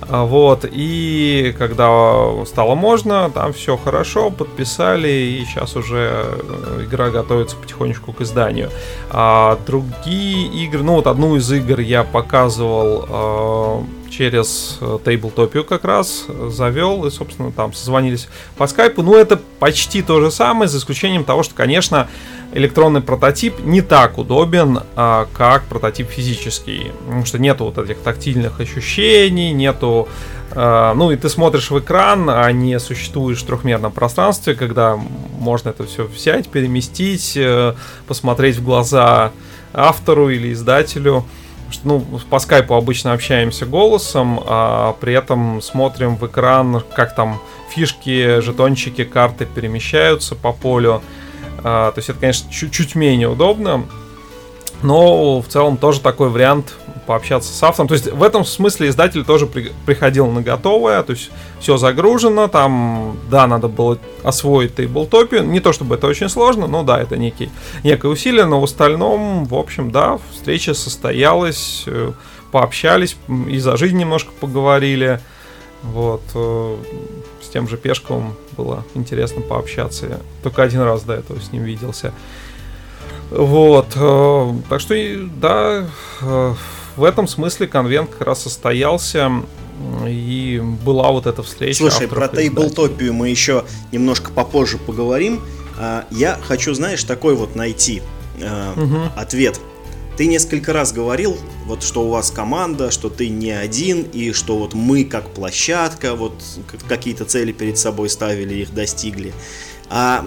А, 0.00 0.24
вот, 0.24 0.64
и 0.70 1.54
когда 1.58 2.44
стало 2.46 2.74
можно, 2.74 3.30
там 3.30 3.52
все 3.52 3.76
хорошо, 3.76 4.30
подписали, 4.30 5.08
и 5.08 5.44
сейчас 5.44 5.76
уже 5.76 6.24
э, 6.24 6.84
игра 6.84 7.10
готовится 7.10 7.56
потихонечку 7.56 8.12
к 8.12 8.20
изданию. 8.20 8.70
А 9.10 9.58
другие 9.66 10.46
игры, 10.64 10.82
ну 10.82 10.94
вот 10.94 11.06
одну 11.06 11.36
из 11.36 11.50
игр 11.52 11.80
я 11.80 12.04
показывал 12.04 13.06
а, 13.08 13.84
через 14.18 14.80
Тейблтопию 15.04 15.64
как 15.64 15.84
раз, 15.84 16.26
завел, 16.48 17.06
и, 17.06 17.10
собственно, 17.10 17.52
там 17.52 17.72
созвонились 17.72 18.26
по 18.56 18.66
скайпу. 18.66 19.02
Ну, 19.02 19.14
это 19.14 19.40
почти 19.60 20.02
то 20.02 20.20
же 20.20 20.32
самое, 20.32 20.68
за 20.68 20.78
исключением 20.78 21.22
того, 21.22 21.44
что, 21.44 21.54
конечно, 21.54 22.08
электронный 22.52 23.00
прототип 23.00 23.60
не 23.60 23.80
так 23.80 24.18
удобен, 24.18 24.80
а, 24.96 25.28
как 25.32 25.62
прототип 25.66 26.10
физический. 26.10 26.90
Потому 27.04 27.26
что 27.26 27.38
нету 27.38 27.66
вот 27.66 27.78
этих 27.78 27.98
тактильных 27.98 28.58
ощущений, 28.58 29.52
нету... 29.52 30.08
А, 30.50 30.94
ну 30.94 31.12
и 31.12 31.16
ты 31.16 31.28
смотришь 31.28 31.70
в 31.70 31.78
экран, 31.78 32.28
а 32.28 32.50
не 32.50 32.80
существуешь 32.80 33.42
в 33.42 33.46
трехмерном 33.46 33.92
пространстве, 33.92 34.56
когда 34.56 34.98
можно 35.38 35.68
это 35.68 35.86
все 35.86 36.04
взять, 36.04 36.48
переместить, 36.48 37.36
э, 37.36 37.74
посмотреть 38.08 38.56
в 38.56 38.64
глаза 38.64 39.30
автору 39.72 40.28
или 40.28 40.52
издателю. 40.52 41.24
Ну, 41.84 42.00
по 42.30 42.38
скайпу 42.38 42.74
обычно 42.74 43.12
общаемся 43.12 43.66
голосом, 43.66 44.40
а 44.46 44.94
при 45.00 45.12
этом 45.12 45.60
смотрим 45.60 46.16
в 46.16 46.26
экран, 46.26 46.82
как 46.94 47.14
там 47.14 47.40
фишки, 47.70 48.40
жетончики, 48.40 49.04
карты 49.04 49.46
перемещаются 49.46 50.34
по 50.34 50.52
полю. 50.52 51.02
А, 51.64 51.92
то 51.92 51.98
есть 51.98 52.08
это, 52.08 52.20
конечно, 52.20 52.50
чуть-чуть 52.50 52.94
менее 52.94 53.28
удобно, 53.28 53.84
но 54.82 55.40
в 55.40 55.48
целом 55.48 55.76
тоже 55.76 56.00
такой 56.00 56.28
вариант 56.28 56.74
пообщаться 57.08 57.52
с 57.52 57.62
автором. 57.62 57.88
То 57.88 57.94
есть 57.94 58.12
в 58.12 58.22
этом 58.22 58.44
смысле 58.44 58.88
издатель 58.88 59.24
тоже 59.24 59.46
при, 59.46 59.72
приходил 59.86 60.26
на 60.26 60.42
готовое, 60.42 61.02
то 61.02 61.12
есть 61.12 61.30
все 61.58 61.78
загружено, 61.78 62.48
там, 62.48 63.16
да, 63.30 63.46
надо 63.46 63.68
было 63.68 63.98
освоить 64.22 64.76
тейблтопию, 64.76 65.42
не 65.44 65.60
то 65.60 65.72
чтобы 65.72 65.94
это 65.94 66.06
очень 66.06 66.28
сложно, 66.28 66.66
но 66.66 66.82
да, 66.82 67.00
это 67.00 67.16
некий, 67.16 67.50
некое 67.82 68.08
усилие, 68.08 68.44
но 68.44 68.60
в 68.60 68.64
остальном, 68.64 69.46
в 69.46 69.54
общем, 69.54 69.90
да, 69.90 70.18
встреча 70.32 70.74
состоялась, 70.74 71.84
э, 71.86 72.12
пообщались, 72.52 73.16
и 73.48 73.58
за 73.58 73.78
жизнь 73.78 73.96
немножко 73.96 74.30
поговорили, 74.38 75.20
вот, 75.82 76.22
э, 76.34 76.76
с 77.42 77.48
тем 77.48 77.68
же 77.68 77.78
Пешковым 77.78 78.34
было 78.54 78.84
интересно 78.94 79.40
пообщаться, 79.40 80.06
я 80.06 80.18
только 80.42 80.62
один 80.62 80.82
раз 80.82 81.04
до 81.04 81.14
этого 81.14 81.40
с 81.40 81.52
ним 81.52 81.62
виделся. 81.64 82.12
Вот, 83.30 83.88
э, 83.96 84.52
так 84.68 84.80
что, 84.80 84.94
да, 85.40 85.86
в 86.96 87.04
этом 87.04 87.28
смысле 87.28 87.66
конвент 87.66 88.10
как 88.10 88.26
раз 88.26 88.42
состоялся 88.42 89.42
и 90.06 90.60
была 90.84 91.10
вот 91.12 91.26
эта 91.26 91.42
встреча. 91.42 91.78
Слушай, 91.78 92.08
про 92.08 92.28
тейблтопию 92.28 93.14
мы 93.14 93.28
еще 93.28 93.64
немножко 93.92 94.32
попозже 94.32 94.78
поговорим. 94.78 95.40
А, 95.78 96.04
я 96.10 96.38
хочу, 96.42 96.74
знаешь, 96.74 97.04
такой 97.04 97.34
вот 97.34 97.54
найти 97.54 98.02
угу. 98.76 98.98
ответ. 99.16 99.60
Ты 100.16 100.26
несколько 100.26 100.72
раз 100.72 100.92
говорил, 100.92 101.38
вот 101.66 101.84
что 101.84 102.02
у 102.02 102.08
вас 102.08 102.32
команда, 102.32 102.90
что 102.90 103.08
ты 103.08 103.28
не 103.28 103.52
один, 103.52 104.02
и 104.02 104.32
что 104.32 104.58
вот 104.58 104.74
мы 104.74 105.04
как 105.04 105.28
площадка, 105.28 106.16
вот 106.16 106.34
какие-то 106.88 107.24
цели 107.24 107.52
перед 107.52 107.78
собой 107.78 108.08
ставили, 108.08 108.54
их 108.54 108.74
достигли. 108.74 109.32
А 109.90 110.24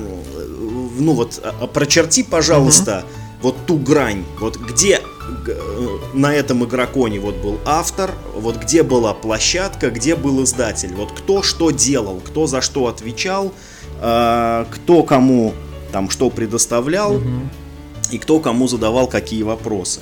ну 1.00 1.14
вот 1.14 1.42
а, 1.44 1.68
прочерти, 1.68 2.24
пожалуйста, 2.24 3.00
угу. 3.00 3.08
вот 3.42 3.56
ту 3.66 3.78
грань, 3.78 4.26
вот 4.40 4.58
где 4.58 5.02
на 6.14 6.34
этом 6.34 6.66
игроконе 6.66 7.20
вот 7.20 7.36
был 7.36 7.60
автор, 7.66 8.12
вот 8.36 8.58
где 8.58 8.84
была 8.84 9.14
площадка, 9.14 9.90
где 9.90 10.16
был 10.16 10.44
издатель, 10.44 10.94
вот 10.94 11.12
кто 11.12 11.42
что 11.42 11.72
делал, 11.72 12.22
кто 12.26 12.48
за 12.48 12.62
что 12.62 12.88
отвечал, 12.88 13.54
э, 14.02 14.66
кто 14.70 15.04
кому 15.04 15.54
там 15.92 16.10
что 16.10 16.30
предоставлял 16.30 17.16
угу. 17.16 17.30
и 18.12 18.18
кто 18.18 18.40
кому 18.40 18.68
задавал 18.68 19.08
какие 19.08 19.44
вопросы. 19.44 20.02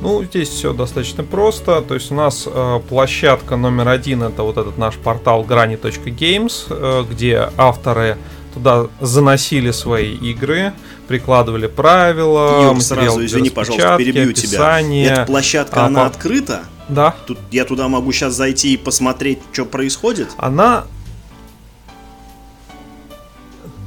Ну, 0.00 0.24
здесь 0.24 0.48
все 0.48 0.72
достаточно 0.72 1.24
просто. 1.24 1.82
То 1.82 1.94
есть 1.94 2.10
у 2.10 2.14
нас 2.14 2.46
э, 2.46 2.80
площадка 2.88 3.56
номер 3.56 3.88
один 3.88 4.22
это 4.22 4.42
вот 4.42 4.56
этот 4.56 4.78
наш 4.78 4.96
портал 4.96 5.44
грани.games, 5.44 6.66
э, 6.70 7.04
где 7.10 7.50
авторы 7.56 8.16
туда 8.54 8.88
заносили 9.00 9.70
свои 9.70 10.14
игры, 10.14 10.72
прикладывали 11.08 11.66
правила, 11.66 12.72
Юр, 12.72 12.80
сразу, 12.80 13.24
извини, 13.24 13.50
пожалуйста, 13.50 13.96
перебью 13.96 14.30
описание. 14.30 15.04
тебя. 15.04 15.14
Эта 15.14 15.26
площадка, 15.26 15.82
а, 15.82 15.86
она 15.86 16.00
по... 16.00 16.06
открыта? 16.06 16.62
Да. 16.88 17.14
Тут 17.26 17.38
я 17.52 17.64
туда 17.64 17.88
могу 17.88 18.10
сейчас 18.12 18.34
зайти 18.34 18.74
и 18.74 18.76
посмотреть, 18.76 19.38
что 19.52 19.64
происходит? 19.64 20.30
Она 20.36 20.86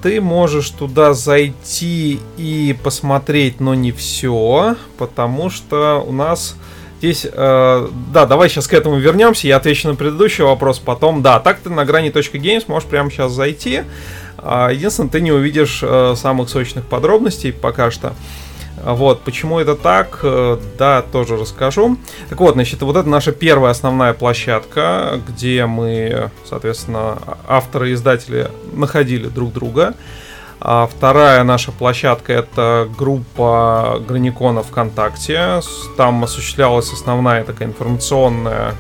ты 0.04 0.20
можешь 0.20 0.70
туда 0.70 1.14
зайти 1.14 2.20
и 2.38 2.76
посмотреть, 2.84 3.62
но 3.62 3.74
не 3.74 3.94
все, 3.94 4.76
потому 4.98 5.50
что 5.50 6.04
у 6.06 6.12
нас 6.12 6.58
здесь... 7.00 7.26
Э, 7.32 7.88
да, 8.12 8.26
давай 8.26 8.50
сейчас 8.50 8.68
к 8.68 8.74
этому 8.74 8.98
вернемся, 8.98 9.48
я 9.48 9.56
отвечу 9.56 9.88
на 9.88 9.96
предыдущий 9.96 10.44
вопрос 10.44 10.80
потом. 10.80 11.22
Да, 11.22 11.40
так 11.40 11.60
ты 11.60 11.70
на 11.70 11.86
грани 11.86 12.12
.games 12.12 12.66
можешь 12.68 12.88
прямо 12.88 13.10
сейчас 13.10 13.32
зайти. 13.32 13.84
А, 14.38 14.72
единственное, 14.72 15.10
ты 15.10 15.22
не 15.22 15.32
увидишь 15.32 15.80
э, 15.82 16.16
самых 16.18 16.50
сочных 16.50 16.86
подробностей 16.86 17.54
пока 17.54 17.90
что. 17.90 18.14
Вот, 18.86 19.22
почему 19.22 19.60
это 19.60 19.76
так, 19.76 20.20
э, 20.24 20.58
да, 20.78 21.02
тоже 21.02 21.38
расскажу. 21.38 21.98
Так 22.30 22.40
вот, 22.40 22.56
значит, 22.56 22.82
вот 22.82 22.98
это 22.98 23.08
наша 23.08 23.32
первая 23.32 23.72
основная 23.72 24.14
площадка, 24.14 25.22
где 25.28 25.66
мы, 25.66 26.32
соответственно, 26.46 27.18
авторы 27.48 27.92
и 27.92 27.94
издатели 27.94 28.50
находили 28.74 29.28
друг 29.28 29.54
друга. 29.54 29.94
А 30.60 30.88
вторая 30.88 31.44
наша 31.44 31.72
площадка 31.72 32.34
это 32.34 32.90
группа 32.98 34.02
Граникона 34.08 34.64
ВКонтакте. 34.64 35.62
Там 35.98 36.24
осуществлялась 36.24 36.92
основная 36.92 37.44
такая 37.44 37.68
информационная 37.68 38.74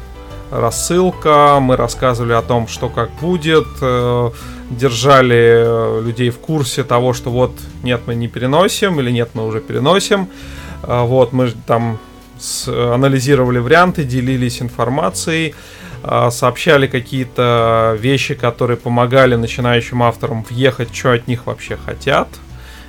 рассылка. 0.59 1.59
Мы 1.59 1.75
рассказывали 1.75 2.33
о 2.33 2.41
том, 2.41 2.67
что 2.67 2.89
как 2.89 3.11
будет. 3.21 3.67
Э, 3.81 4.31
держали 4.69 5.35
э, 5.35 6.01
людей 6.03 6.29
в 6.29 6.39
курсе 6.39 6.83
того, 6.83 7.13
что 7.13 7.29
вот 7.29 7.51
нет, 7.83 8.01
мы 8.05 8.15
не 8.15 8.27
переносим, 8.27 8.99
или 8.99 9.11
нет, 9.11 9.29
мы 9.33 9.45
уже 9.45 9.59
переносим. 9.59 10.27
А, 10.83 11.03
вот, 11.03 11.33
мы 11.33 11.51
там 11.67 11.99
анализировали 12.67 13.59
варианты, 13.59 14.03
делились 14.03 14.61
информацией, 14.61 15.55
сообщали 16.29 16.87
какие-то 16.87 17.95
вещи, 17.97 18.33
которые 18.33 18.75
помогали 18.75 19.35
начинающим 19.35 20.03
авторам 20.03 20.43
въехать, 20.43 20.93
что 20.93 21.13
от 21.13 21.27
них 21.27 21.45
вообще 21.45 21.77
хотят 21.77 22.27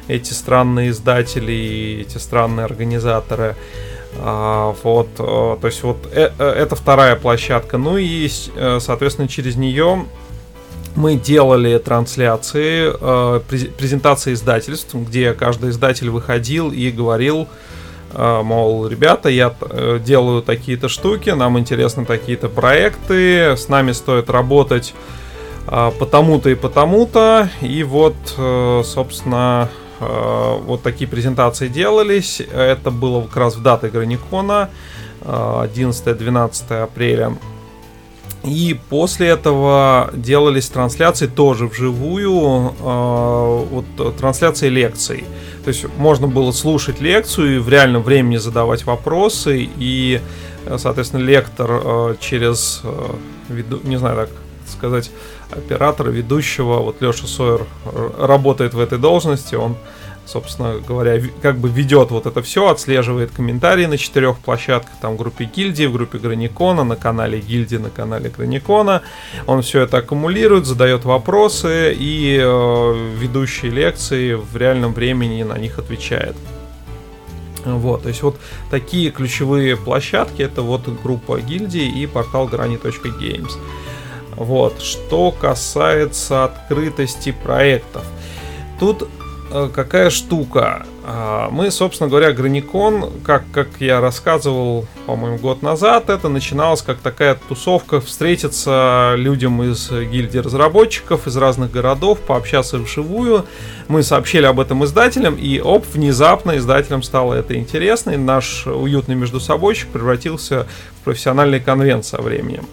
эти 0.08 0.32
странные 0.32 0.90
издатели 0.90 1.52
и 1.52 2.00
эти 2.02 2.18
странные 2.18 2.64
организаторы. 2.64 3.56
Вот, 4.16 5.08
э, 5.18 5.56
то 5.60 5.66
есть 5.66 5.82
вот 5.82 6.08
э, 6.12 6.30
это 6.38 6.76
вторая 6.76 7.16
площадка. 7.16 7.78
Ну 7.78 7.96
и, 7.96 8.28
соответственно, 8.78 9.28
через 9.28 9.56
нее 9.56 10.06
мы 10.96 11.16
делали 11.16 11.76
трансляции, 11.78 12.92
э, 13.00 13.40
презентации 13.76 14.32
издательств, 14.32 14.94
где 14.94 15.32
каждый 15.32 15.70
издатель 15.70 16.10
выходил 16.10 16.70
и 16.70 16.90
говорил, 16.90 17.48
э, 18.12 18.42
мол, 18.42 18.86
ребята, 18.86 19.28
я 19.28 19.54
э, 19.60 19.98
делаю 20.04 20.42
такие-то 20.42 20.88
штуки, 20.88 21.30
нам 21.30 21.58
интересны 21.58 22.04
такие-то 22.04 22.48
проекты, 22.48 23.56
с 23.56 23.68
нами 23.68 23.92
стоит 23.92 24.30
работать 24.30 24.94
потому-то 25.66 26.50
и 26.50 26.54
потому-то. 26.54 27.48
И 27.62 27.82
вот, 27.84 28.14
собственно, 28.84 29.70
вот 30.00 30.82
такие 30.82 31.08
презентации 31.08 31.68
делались. 31.68 32.40
Это 32.40 32.90
было 32.90 33.22
как 33.22 33.36
раз 33.36 33.56
в 33.56 33.62
даты 33.62 33.88
Граникона, 33.88 34.70
11-12 35.22 36.82
апреля 36.82 37.34
и 38.44 38.78
после 38.90 39.28
этого 39.28 40.10
делались 40.12 40.68
трансляции 40.68 41.26
тоже 41.26 41.66
вживую, 41.66 42.74
э, 42.78 43.64
вот 43.70 44.16
трансляции 44.18 44.68
лекций. 44.68 45.24
То 45.64 45.68
есть 45.68 45.86
можно 45.96 46.26
было 46.26 46.52
слушать 46.52 47.00
лекцию 47.00 47.56
и 47.56 47.58
в 47.58 47.68
реальном 47.70 48.02
времени 48.02 48.36
задавать 48.36 48.84
вопросы, 48.84 49.70
и, 49.78 50.20
соответственно, 50.76 51.22
лектор 51.22 51.70
э, 51.70 52.16
через, 52.20 52.82
э, 52.84 53.14
не 53.84 53.96
знаю, 53.96 54.16
так 54.16 54.30
сказать, 54.70 55.10
оператора, 55.50 56.10
ведущего, 56.10 56.80
вот 56.80 57.00
Леша 57.00 57.26
Сойер 57.26 57.66
работает 58.18 58.74
в 58.74 58.80
этой 58.80 58.98
должности, 58.98 59.54
он 59.54 59.76
собственно 60.26 60.76
говоря, 60.86 61.20
как 61.42 61.58
бы 61.58 61.68
ведет 61.68 62.10
вот 62.10 62.26
это 62.26 62.42
все, 62.42 62.68
отслеживает 62.68 63.30
комментарии 63.30 63.86
на 63.86 63.98
четырех 63.98 64.38
площадках, 64.38 64.94
там 65.00 65.14
в 65.14 65.18
группе 65.18 65.44
гильдии, 65.44 65.86
в 65.86 65.92
группе 65.92 66.18
Граникона, 66.18 66.84
на 66.84 66.96
канале 66.96 67.40
гильдии, 67.40 67.76
на 67.76 67.90
канале 67.90 68.30
Граникона. 68.30 69.02
Он 69.46 69.62
все 69.62 69.82
это 69.82 69.98
аккумулирует, 69.98 70.66
задает 70.66 71.04
вопросы 71.04 71.94
и 71.98 72.38
э, 72.40 73.14
ведущие 73.18 73.70
лекции 73.70 74.34
в 74.34 74.56
реальном 74.56 74.94
времени 74.94 75.42
на 75.42 75.58
них 75.58 75.78
отвечает. 75.78 76.36
Вот, 77.64 78.02
то 78.02 78.08
есть 78.08 78.22
вот 78.22 78.38
такие 78.70 79.10
ключевые 79.10 79.76
площадки, 79.76 80.42
это 80.42 80.60
вот 80.60 80.86
группа 81.02 81.40
гильдии 81.40 82.02
и 82.02 82.06
портал 82.06 82.46
грани.games. 82.46 83.52
Вот, 84.36 84.80
что 84.82 85.30
касается 85.32 86.44
открытости 86.44 87.32
проектов. 87.32 88.04
Тут 88.80 89.08
Э, 89.56 89.70
какая 89.72 90.10
штука. 90.10 90.84
А, 91.04 91.48
мы, 91.50 91.70
собственно 91.70 92.10
говоря, 92.10 92.32
Граникон, 92.32 93.12
как, 93.22 93.44
как 93.52 93.68
я 93.78 94.00
рассказывал, 94.00 94.88
по-моему, 95.06 95.38
год 95.38 95.62
назад, 95.62 96.10
это 96.10 96.28
начиналось 96.28 96.82
как 96.82 96.98
такая 96.98 97.38
тусовка 97.48 98.00
встретиться 98.00 99.14
людям 99.16 99.62
из 99.62 99.92
гильдии 99.92 100.38
разработчиков 100.38 101.28
из 101.28 101.36
разных 101.36 101.70
городов, 101.70 102.18
пообщаться 102.18 102.78
вживую. 102.78 103.44
Мы 103.86 104.02
сообщили 104.02 104.46
об 104.46 104.58
этом 104.58 104.84
издателям, 104.84 105.36
и 105.36 105.60
оп, 105.60 105.86
внезапно 105.92 106.56
издателям 106.56 107.04
стало 107.04 107.34
это 107.34 107.54
интересно, 107.54 108.10
и 108.10 108.16
наш 108.16 108.66
уютный 108.66 109.14
междусобойчик 109.14 109.88
превратился 109.90 110.66
в 111.00 111.04
профессиональный 111.04 111.60
конвент 111.60 112.04
со 112.04 112.20
временем. 112.20 112.66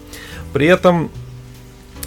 При 0.52 0.66
этом 0.66 1.12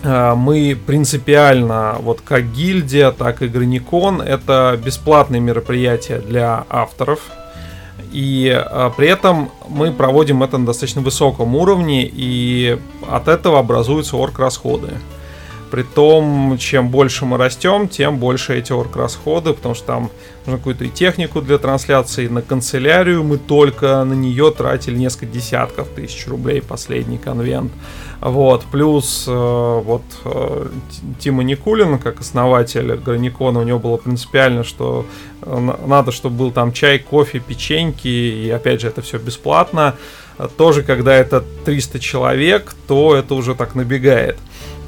мы 0.06 0.78
принципиально, 0.86 1.98
вот 2.00 2.22
как 2.22 2.52
гильдия, 2.52 3.12
так 3.12 3.42
и 3.42 3.48
Граникон, 3.48 4.22
это 4.22 4.80
бесплатные 4.84 5.42
мероприятия 5.42 6.20
для 6.20 6.64
авторов. 6.70 7.20
И 8.12 8.50
а, 8.50 8.92
при 8.92 9.08
этом 9.08 9.52
мы 9.68 9.92
проводим 9.92 10.44
это 10.44 10.58
на 10.58 10.66
достаточно 10.66 11.02
высоком 11.02 11.56
уровне, 11.56 12.10
и 12.10 12.78
от 13.10 13.28
этого 13.28 13.60
образуются 13.60 14.16
орг-расходы. 14.16 14.90
Притом, 15.72 16.58
чем 16.60 16.90
больше 16.90 17.26
мы 17.26 17.38
растем, 17.38 17.88
тем 17.88 18.18
больше 18.18 18.58
эти 18.58 18.72
орг-расходы, 18.72 19.54
потому 19.54 19.76
что 19.76 19.86
там 19.86 20.12
нужно 20.46 20.58
какую-то 20.58 20.86
и 20.86 20.90
технику 20.90 21.42
для 21.42 21.58
трансляции, 21.58 22.28
на 22.28 22.42
канцелярию 22.42 23.24
мы 23.24 23.38
только 23.38 24.04
на 24.04 24.14
нее 24.14 24.52
тратили 24.52 24.98
несколько 24.98 25.26
десятков 25.26 25.90
тысяч 25.90 26.28
рублей 26.28 26.62
последний 26.62 27.18
конвент. 27.18 27.72
Вот, 28.22 28.64
плюс 28.72 29.26
э, 29.28 29.32
вот 29.32 30.04
э, 30.24 30.68
Тима 31.20 31.44
Никулин, 31.44 32.00
как 32.00 32.22
основатель 32.22 32.96
Граникона, 32.96 33.60
у 33.60 33.64
него 33.64 33.78
было 33.78 33.98
принципиально, 33.98 34.64
что 34.64 35.06
э, 35.42 35.74
надо, 35.86 36.12
чтобы 36.12 36.38
был 36.38 36.52
там 36.52 36.72
чай, 36.72 37.00
кофе, 37.00 37.40
печеньки, 37.40 38.08
и 38.08 38.50
опять 38.50 38.82
же 38.82 38.88
это 38.88 39.02
все 39.02 39.18
бесплатно. 39.18 39.96
Тоже, 40.58 40.84
когда 40.84 41.16
это 41.16 41.44
300 41.66 42.00
человек, 42.00 42.76
то 42.88 43.16
это 43.16 43.36
уже 43.36 43.56
так 43.56 43.76
набегает. 43.76 44.38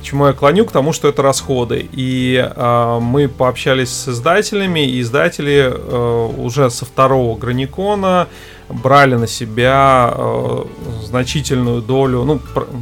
Чему 0.07 0.27
я 0.27 0.31
клоню? 0.31 0.63
К 0.63 0.71
тому, 0.71 0.93
что 0.93 1.09
это 1.09 1.21
расходы. 1.21 1.85
И 1.91 2.37
э, 2.37 2.99
мы 3.01 3.27
пообщались 3.27 3.89
с 3.89 4.07
издателями, 4.07 4.79
и 4.79 5.01
издатели 5.01 5.69
э, 5.69 6.29
уже 6.37 6.69
со 6.69 6.85
второго 6.85 7.37
Граникона 7.37 8.29
брали 8.69 9.15
на 9.15 9.27
себя 9.27 10.13
э, 10.15 10.63
значительную 11.03 11.81
долю, 11.81 12.23
ну, 12.23 12.39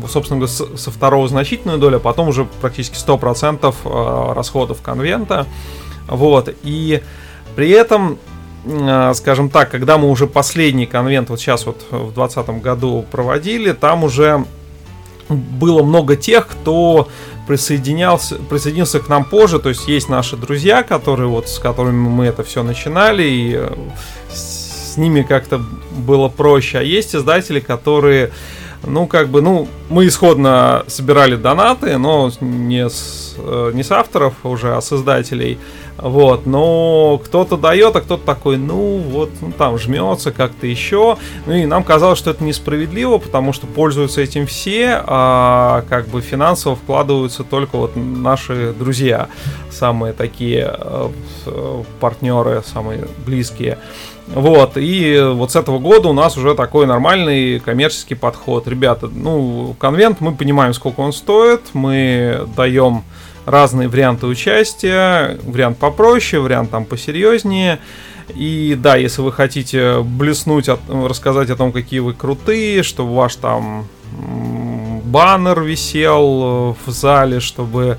собственно 0.08 0.40
говоря, 0.40 0.78
со 0.78 0.92
второго 0.92 1.28
значительную 1.28 1.80
долю, 1.80 1.98
а 1.98 2.00
потом 2.00 2.28
уже 2.28 2.46
практически 2.62 2.96
100% 2.96 3.74
э, 3.74 4.34
расходов 4.36 4.84
конвента. 4.84 5.48
Вот. 6.08 6.54
И 6.62 7.02
при 7.56 7.72
этом 7.72 8.20
э, 8.66 9.14
скажем 9.16 9.50
так, 9.50 9.72
когда 9.72 9.98
мы 9.98 10.12
уже 10.12 10.28
последний 10.28 10.86
конвент 10.86 11.32
вот 11.32 11.40
сейчас 11.40 11.66
вот 11.66 11.88
в 11.90 12.14
2020 12.14 12.62
году 12.62 13.04
проводили, 13.10 13.72
там 13.72 14.04
уже 14.04 14.46
было 15.30 15.84
много 15.84 16.16
тех, 16.16 16.48
кто 16.48 17.08
присоединялся, 17.48 18.36
присоединился 18.36 19.00
к 19.00 19.08
нам 19.10 19.26
позже, 19.26 19.60
то 19.60 19.70
есть 19.70 19.88
есть 19.88 20.10
наши 20.10 20.36
друзья, 20.36 20.84
которые 20.84 21.28
вот 21.28 21.48
с 21.48 21.60
которыми 21.60 22.08
мы 22.08 22.26
это 22.26 22.44
все 22.44 22.64
начинали, 22.64 23.24
и 23.24 23.54
э, 23.56 23.74
с 24.32 24.98
ними 24.98 25.22
как-то 25.22 25.62
было 25.92 26.28
проще, 26.28 26.80
а 26.80 26.82
есть 26.82 27.16
издатели, 27.16 27.60
которые 27.60 28.32
ну, 28.88 29.08
как 29.08 29.30
бы, 29.30 29.42
ну, 29.42 29.68
мы 29.90 30.08
исходно 30.08 30.84
собирали 30.88 31.36
донаты, 31.36 31.98
но 31.98 32.32
не 32.40 32.88
с, 32.88 33.36
э, 33.38 33.72
не 33.74 33.84
с 33.84 33.92
авторов 33.92 34.34
уже, 34.44 34.76
а 34.76 34.82
с 34.82 34.94
издателей. 34.94 35.58
Вот, 35.98 36.46
но 36.46 37.22
кто-то 37.24 37.56
дает, 37.56 37.96
а 37.96 38.02
кто-то 38.02 38.26
такой, 38.26 38.58
ну, 38.58 38.98
вот, 38.98 39.30
ну, 39.40 39.54
там 39.58 39.78
жмется 39.78 40.34
как-то 40.34 40.68
еще. 40.68 41.18
Ну, 41.46 41.54
и 41.54 41.66
нам 41.66 41.84
казалось, 41.84 42.20
что 42.20 42.32
это 42.32 42.44
несправедливо, 42.44 43.18
потому 43.18 43.54
что 43.54 43.66
пользуются 43.66 44.22
этим 44.22 44.46
все, 44.46 45.02
а 45.06 45.86
как 45.90 46.10
бы 46.10 46.20
финансово 46.20 46.76
вкладываются 46.76 47.44
только 47.44 47.78
вот 47.78 47.96
наши 47.96 48.74
друзья, 48.78 49.30
самые 49.72 50.12
такие 50.14 50.76
э, 50.78 51.10
э 51.46 51.84
партнеры, 52.02 52.62
самые 52.66 53.08
близкие. 53.26 53.78
Вот, 54.28 54.74
и 54.76 55.22
вот 55.34 55.52
с 55.52 55.56
этого 55.56 55.78
года 55.80 56.10
у 56.10 56.14
нас 56.14 56.36
уже 56.36 56.56
такой 56.56 56.88
нормальный 56.88 57.60
коммерческий 57.60 58.16
подход. 58.16 58.68
Ребята, 58.68 59.08
ну, 59.08 59.76
конвент, 59.80 60.20
мы 60.20 60.34
понимаем, 60.34 60.74
сколько 60.74 61.02
он 61.02 61.14
стоит, 61.14 61.62
мы 61.74 62.48
даем 62.58 63.04
разные 63.46 63.88
варианты 63.88 64.26
участия, 64.28 65.38
вариант 65.44 65.78
попроще, 65.78 66.42
вариант 66.42 66.72
там 66.72 66.86
посерьезнее. 66.86 67.80
И 68.34 68.76
да, 68.80 68.96
если 68.96 69.22
вы 69.22 69.32
хотите 69.32 70.02
блеснуть, 70.02 70.68
рассказать 70.90 71.50
о 71.50 71.56
том, 71.56 71.72
какие 71.72 72.00
вы 72.00 72.14
крутые, 72.14 72.82
чтобы 72.84 73.16
ваш 73.16 73.36
там 73.36 73.88
баннер 75.04 75.62
висел 75.62 76.76
в 76.86 76.92
зале, 76.92 77.40
чтобы 77.40 77.98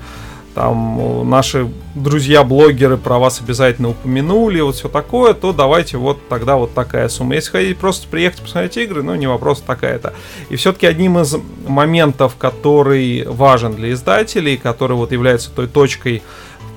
там 0.57 1.29
наши 1.29 1.71
друзья-блогеры 1.93 2.97
про 2.97 3.19
вас 3.19 3.39
обязательно 3.39 3.89
упомянули, 3.89 4.59
вот 4.59 4.73
все 4.73 4.89
такое, 4.89 5.35
то 5.35 5.53
давайте 5.53 5.97
вот 5.97 6.17
тогда 6.29 6.55
вот 6.55 6.73
такая 6.73 7.09
сумма. 7.09 7.35
Если 7.35 7.51
хотите 7.51 7.75
просто 7.75 8.07
приехать 8.07 8.41
посмотреть 8.41 8.77
игры, 8.77 9.03
ну 9.03 9.13
не 9.13 9.27
вопрос, 9.27 9.61
такая-то. 9.61 10.15
И 10.49 10.55
все-таки 10.55 10.87
одним 10.87 11.19
из 11.19 11.35
моментов, 11.67 12.37
который 12.39 13.23
важен 13.27 13.75
для 13.75 13.91
издателей, 13.91 14.57
который 14.57 14.97
вот 14.97 15.11
является 15.11 15.51
той 15.51 15.67
точкой, 15.67 16.23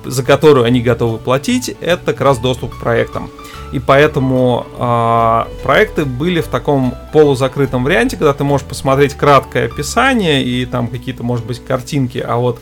за 0.05 0.21
которую 0.21 0.65
они 0.67 0.79
готовы 0.81 1.17
платить, 1.17 1.75
это 1.81 2.13
как 2.13 2.21
раз 2.21 2.37
доступ 2.37 2.75
к 2.75 2.79
проектам. 2.79 3.31
И 3.71 3.79
поэтому 3.79 4.67
э, 4.77 5.63
проекты 5.63 6.05
были 6.05 6.41
в 6.41 6.49
таком 6.49 6.93
полузакрытом 7.13 7.83
варианте, 7.83 8.15
когда 8.15 8.33
ты 8.33 8.43
можешь 8.43 8.67
посмотреть 8.67 9.15
краткое 9.15 9.65
описание 9.65 10.43
и 10.43 10.67
там 10.67 10.87
какие-то, 10.87 11.23
может 11.23 11.47
быть, 11.47 11.65
картинки, 11.65 12.19
а 12.19 12.35
вот 12.35 12.59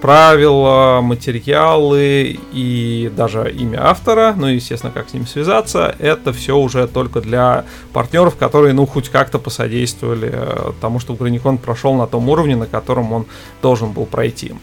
правила, 0.00 1.00
материалы 1.02 2.38
и 2.52 3.12
даже 3.14 3.50
имя 3.50 3.88
автора, 3.88 4.34
ну 4.36 4.48
и, 4.48 4.54
естественно, 4.54 4.92
как 4.92 5.10
с 5.10 5.12
ним 5.12 5.26
связаться, 5.26 5.94
это 5.98 6.32
все 6.32 6.56
уже 6.56 6.86
только 6.86 7.20
для 7.20 7.64
партнеров, 7.92 8.36
которые, 8.36 8.72
ну, 8.72 8.86
хоть 8.86 9.08
как-то 9.08 9.38
посодействовали 9.38 10.30
э, 10.32 10.72
тому, 10.80 11.00
чтобы 11.00 11.18
Граникон 11.20 11.58
прошел 11.58 11.94
на 11.94 12.06
том 12.06 12.28
уровне, 12.28 12.56
на 12.56 12.66
котором 12.66 13.12
он 13.12 13.26
должен 13.62 13.92
был 13.92 14.06
пройти. 14.06 14.54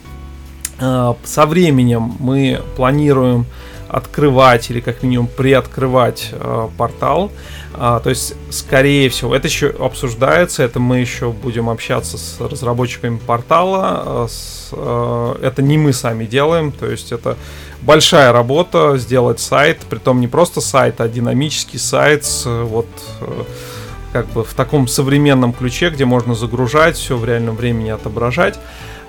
Э, 0.80 1.13
со 1.23 1.45
временем 1.45 2.15
мы 2.19 2.62
планируем 2.76 3.45
открывать 3.89 4.69
или 4.69 4.80
как 4.80 5.04
минимум 5.04 5.28
приоткрывать 5.28 6.30
э, 6.32 6.69
портал. 6.78 7.32
А, 7.73 8.00
то 8.00 8.10
есть, 8.10 8.34
скорее 8.50 9.10
всего, 9.10 9.36
это 9.36 9.47
еще 9.47 9.67
обсуждается, 9.67 10.63
это 10.63 10.80
мы 10.80 10.97
еще 11.00 11.32
будем 11.32 11.69
общаться 11.69 12.17
с 12.17 12.39
разработчиками 12.39 13.17
портала. 13.17 14.26
Э, 14.26 14.28
с, 14.30 14.69
э, 14.71 15.36
это 15.43 15.62
не 15.62 15.78
мы 15.78 15.93
сами 15.93 16.26
делаем, 16.26 16.71
то 16.71 16.89
есть 16.89 17.12
это 17.12 17.38
большая 17.82 18.32
работа 18.32 18.97
сделать 18.97 19.39
сайт, 19.39 19.80
притом 19.89 20.21
не 20.21 20.28
просто 20.28 20.60
сайт, 20.60 21.00
а 21.02 21.08
динамический 21.08 21.80
сайт 21.80 22.26
с 22.26 22.45
вот 22.45 22.88
э, 23.21 23.43
как 24.12 24.28
бы 24.30 24.43
в 24.43 24.54
таком 24.56 24.88
современном 24.88 25.54
ключе, 25.54 25.91
где 25.91 26.06
можно 26.06 26.34
загружать 26.34 26.97
все 26.97 27.15
в 27.15 27.26
реальном 27.26 27.56
времени 27.56 27.89
отображать. 27.89 28.60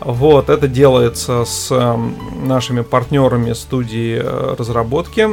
Вот, 0.00 0.48
это 0.48 0.68
делается 0.68 1.44
с 1.44 1.70
эм, 1.72 2.16
нашими 2.46 2.82
партнерами 2.82 3.52
студии 3.52 4.20
э, 4.22 4.54
разработки. 4.56 5.28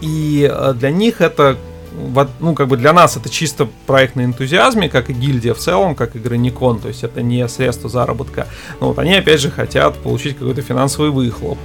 И 0.00 0.48
э, 0.50 0.74
для 0.74 0.90
них 0.90 1.20
это 1.20 1.56
ну, 2.40 2.54
как 2.54 2.68
бы 2.68 2.76
для 2.76 2.92
нас 2.92 3.16
это 3.16 3.28
чисто 3.28 3.68
проект 3.86 4.16
на 4.16 4.24
энтузиазме, 4.24 4.88
как 4.88 5.10
и 5.10 5.12
гильдия 5.12 5.54
в 5.54 5.58
целом, 5.58 5.94
как 5.94 6.16
и 6.16 6.18
Граникон, 6.18 6.78
то 6.78 6.88
есть 6.88 7.02
это 7.02 7.22
не 7.22 7.46
средство 7.48 7.88
заработка. 7.90 8.46
Но 8.80 8.88
вот 8.88 8.98
они, 8.98 9.14
опять 9.14 9.40
же, 9.40 9.50
хотят 9.50 9.96
получить 9.96 10.36
какой-то 10.36 10.62
финансовый 10.62 11.10
выхлоп. 11.10 11.58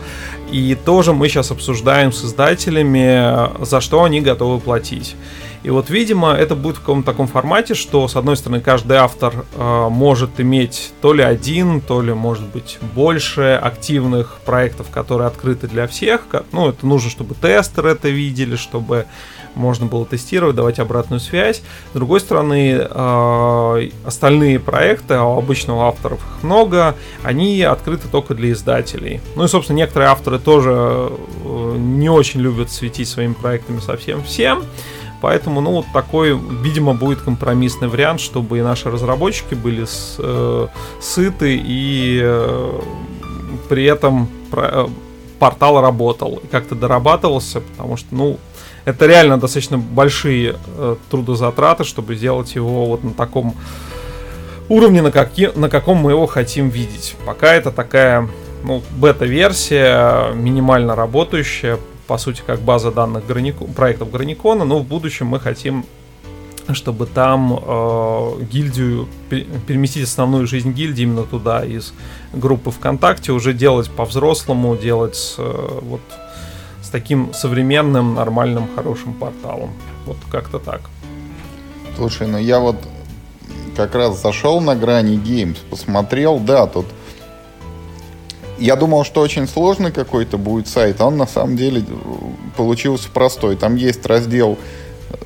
И 0.51 0.75
тоже 0.75 1.13
мы 1.13 1.27
сейчас 1.29 1.51
обсуждаем 1.51 2.11
с 2.11 2.23
издателями, 2.25 3.63
за 3.63 3.81
что 3.81 4.03
они 4.03 4.21
готовы 4.21 4.59
платить. 4.59 5.15
И 5.63 5.69
вот, 5.69 5.89
видимо, 5.89 6.33
это 6.33 6.55
будет 6.55 6.77
в 6.77 6.79
каком-то 6.81 7.11
таком 7.11 7.27
формате, 7.27 7.73
что, 7.73 8.07
с 8.07 8.15
одной 8.15 8.35
стороны, 8.35 8.59
каждый 8.59 8.97
автор 8.97 9.45
э, 9.55 9.87
может 9.89 10.39
иметь 10.39 10.93
то 11.01 11.13
ли 11.13 11.23
один, 11.23 11.79
то 11.79 12.01
ли, 12.01 12.13
может 12.13 12.43
быть, 12.47 12.79
больше 12.93 13.59
активных 13.61 14.39
проектов, 14.45 14.89
которые 14.89 15.27
открыты 15.27 15.67
для 15.67 15.87
всех. 15.87 16.27
Ну, 16.51 16.69
это 16.69 16.85
нужно, 16.85 17.09
чтобы 17.09 17.33
тестеры 17.35 17.91
это 17.91 18.09
видели, 18.09 18.57
чтобы 18.57 19.05
можно 19.55 19.85
было 19.85 20.05
тестировать, 20.05 20.55
давать 20.55 20.79
обратную 20.79 21.19
связь. 21.19 21.61
С 21.91 21.93
другой 21.93 22.19
стороны, 22.19 22.77
э, 22.79 23.89
остальные 24.05 24.59
проекты, 24.59 25.13
а 25.13 25.23
у 25.23 25.37
обычного 25.37 25.87
авторов 25.87 26.19
их 26.19 26.43
много, 26.43 26.95
они 27.23 27.61
открыты 27.61 28.07
только 28.07 28.33
для 28.33 28.51
издателей. 28.51 29.21
Ну 29.35 29.45
и, 29.45 29.47
собственно, 29.47 29.77
некоторые 29.77 30.09
авторы 30.09 30.39
тоже 30.39 31.11
э, 31.45 31.75
не 31.77 32.09
очень 32.09 32.41
любят 32.41 32.71
светить 32.71 33.07
своими 33.07 33.33
проектами 33.33 33.79
совсем 33.79 34.23
всем. 34.23 34.63
Поэтому, 35.23 35.61
ну, 35.61 35.71
вот 35.71 35.85
такой, 35.93 36.37
видимо, 36.37 36.93
будет 36.93 37.21
компромиссный 37.21 37.87
вариант, 37.87 38.19
чтобы 38.19 38.59
и 38.59 38.61
наши 38.61 38.91
разработчики 38.91 39.53
были 39.53 39.85
с, 39.85 40.17
э, 40.19 40.67
сыты 40.99 41.55
и 41.63 42.19
э, 42.21 42.81
при 43.69 43.85
этом 43.85 44.27
про, 44.51 44.63
э, 44.65 44.87
портал 45.39 45.79
работал 45.79 46.41
и 46.43 46.47
как-то 46.47 46.75
дорабатывался, 46.75 47.61
потому 47.61 47.95
что, 47.95 48.07
ну, 48.11 48.37
это 48.83 49.05
реально 49.05 49.39
достаточно 49.39 49.77
большие 49.77 50.57
э, 50.77 50.97
трудозатраты, 51.09 51.85
чтобы 51.85 52.15
сделать 52.15 52.53
его 52.55 52.87
вот 52.87 53.05
на 53.05 53.13
таком 53.13 53.55
уровне, 54.67 55.01
на, 55.01 55.11
каки, 55.11 55.51
на 55.55 55.69
каком 55.69 55.99
мы 55.99 56.11
его 56.11 56.27
хотим 56.27 56.67
видеть. 56.67 57.15
Пока 57.25 57.53
это 57.53 57.71
такая 57.71 58.27
ну, 58.65 58.83
бета-версия, 58.97 60.33
минимально 60.33 60.97
работающая, 60.97 61.79
по 62.07 62.17
сути, 62.17 62.41
как 62.45 62.61
база 62.61 62.91
данных 62.91 63.25
Гранико, 63.25 63.65
проектов 63.65 64.11
Граникона, 64.11 64.65
но 64.65 64.79
в 64.79 64.85
будущем 64.85 65.27
мы 65.27 65.39
хотим 65.39 65.85
чтобы 66.71 67.05
там 67.05 67.59
э, 67.61 68.43
гильдию 68.49 69.09
переместить 69.29 70.05
основную 70.05 70.47
жизнь 70.47 70.71
гильдии 70.71 71.03
именно 71.03 71.23
туда 71.23 71.65
из 71.65 71.93
группы 72.31 72.71
ВКонтакте 72.71 73.33
уже 73.33 73.53
делать 73.53 73.91
по-взрослому, 73.91 74.77
делать 74.77 75.35
э, 75.37 75.79
вот 75.81 76.01
с 76.81 76.89
таким 76.89 77.33
современным, 77.33 78.15
нормальным, 78.15 78.69
хорошим 78.75 79.13
порталом. 79.13 79.71
Вот 80.05 80.17
как-то 80.31 80.59
так. 80.59 80.81
Слушай, 81.97 82.27
ну 82.27 82.37
я 82.37 82.59
вот 82.59 82.77
как 83.75 83.95
раз 83.95 84.21
зашел 84.21 84.61
на 84.61 84.75
грани 84.75 85.17
Games, 85.17 85.57
посмотрел, 85.69 86.39
да, 86.39 86.67
тут 86.67 86.85
Я 88.59 88.75
думал, 88.75 89.03
что 89.03 89.21
очень 89.21 89.47
сложный 89.47 89.91
какой-то 89.91 90.37
будет 90.37 90.67
сайт, 90.67 91.01
а 91.01 91.07
он 91.07 91.17
на 91.17 91.27
самом 91.27 91.57
деле 91.57 91.81
э, 91.81 91.83
получился 92.55 93.09
простой. 93.09 93.55
Там 93.55 93.75
есть 93.75 94.05
раздел, 94.05 94.57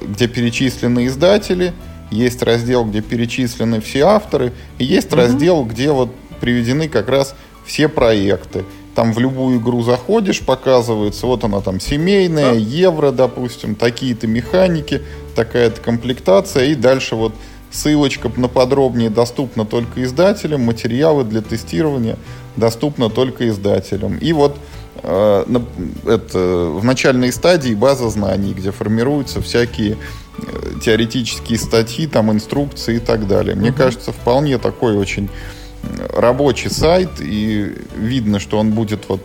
где 0.01 0.27
перечислены 0.27 1.07
издатели, 1.07 1.73
есть 2.09 2.41
раздел, 2.41 2.85
где 2.85 3.01
перечислены 3.01 3.81
все 3.81 4.01
авторы, 4.01 4.53
и 4.77 4.85
есть 4.85 5.09
угу. 5.09 5.17
раздел, 5.17 5.63
где 5.65 5.91
вот 5.91 6.11
приведены 6.39 6.87
как 6.87 7.09
раз 7.09 7.35
все 7.65 7.87
проекты. 7.89 8.63
Там 8.95 9.13
в 9.13 9.19
любую 9.19 9.59
игру 9.59 9.83
заходишь, 9.83 10.41
показывается, 10.41 11.27
вот 11.27 11.43
она 11.43 11.61
там 11.61 11.79
семейная, 11.79 12.53
да. 12.53 12.57
евро, 12.57 13.11
допустим, 13.11 13.75
такие-то 13.75 14.25
механики, 14.25 15.03
такая-то 15.35 15.81
комплектация, 15.81 16.65
и 16.65 16.75
дальше 16.75 17.15
вот 17.15 17.33
ссылочка 17.69 18.31
на 18.37 18.47
подробнее 18.47 19.09
доступна 19.09 19.65
только 19.65 20.03
издателям, 20.03 20.61
материалы 20.61 21.25
для 21.25 21.41
тестирования 21.41 22.17
доступны 22.57 23.09
только 23.09 23.47
издателям. 23.47 24.17
И 24.17 24.33
вот 24.33 24.57
э, 25.03 25.45
это, 26.05 26.39
в 26.39 26.83
начальной 26.83 27.31
стадии 27.31 27.73
база 27.73 28.09
знаний, 28.09 28.53
где 28.53 28.71
формируются 28.71 29.41
всякие 29.41 29.97
э, 30.39 30.79
теоретические 30.83 31.57
статьи, 31.57 32.07
там 32.07 32.31
инструкции 32.31 32.97
и 32.97 32.99
так 32.99 33.27
далее. 33.27 33.55
Мне 33.55 33.69
угу. 33.69 33.77
кажется, 33.77 34.11
вполне 34.11 34.57
такой 34.57 34.97
очень 34.97 35.29
рабочий 36.13 36.69
сайт, 36.69 37.09
и 37.19 37.73
видно, 37.95 38.39
что 38.39 38.59
он 38.59 38.71
будет 38.71 39.07
вот 39.07 39.21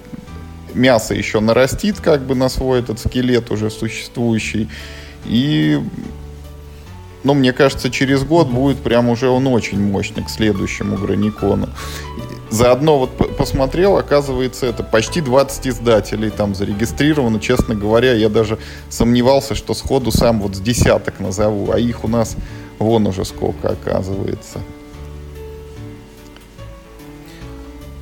мясо 0.75 1.15
еще 1.15 1.41
нарастит 1.41 2.01
как 2.01 2.23
бы 2.23 2.35
на 2.35 2.49
свой 2.49 2.81
этот 2.81 2.99
скелет 2.99 3.51
уже 3.51 3.71
существующий. 3.71 4.69
И, 5.27 5.81
ну, 7.25 7.35
мне 7.35 7.53
кажется, 7.53 7.91
через 7.91 8.25
год 8.25 8.49
будет 8.49 8.79
прям 8.79 9.09
уже 9.09 9.29
он 9.29 9.47
очень 9.47 9.81
мощный 9.81 10.25
к 10.25 10.31
следующему 10.31 10.97
Граникону. 10.97 11.69
Заодно 12.53 12.99
вот 12.99 13.37
посмотрел, 13.39 13.97
оказывается, 13.97 14.67
это 14.67 14.83
почти 14.83 15.23
20 15.23 15.69
издателей 15.69 16.29
там 16.29 16.55
зарегистрировано. 16.55 17.41
Честно 17.41 17.75
говоря, 17.75 18.13
я 18.13 18.29
даже 18.29 18.59
сомневался, 18.91 19.55
что 19.55 19.73
сходу 19.73 20.13
сам 20.13 20.43
вот 20.43 20.55
с 20.55 20.61
десяток 20.61 21.19
назову, 21.19 21.73
а 21.73 21.79
их 21.79 22.05
у 22.05 22.09
нас 22.09 22.37
вон 22.79 23.07
уже 23.07 23.25
сколько 23.25 23.71
оказывается. 23.71 24.59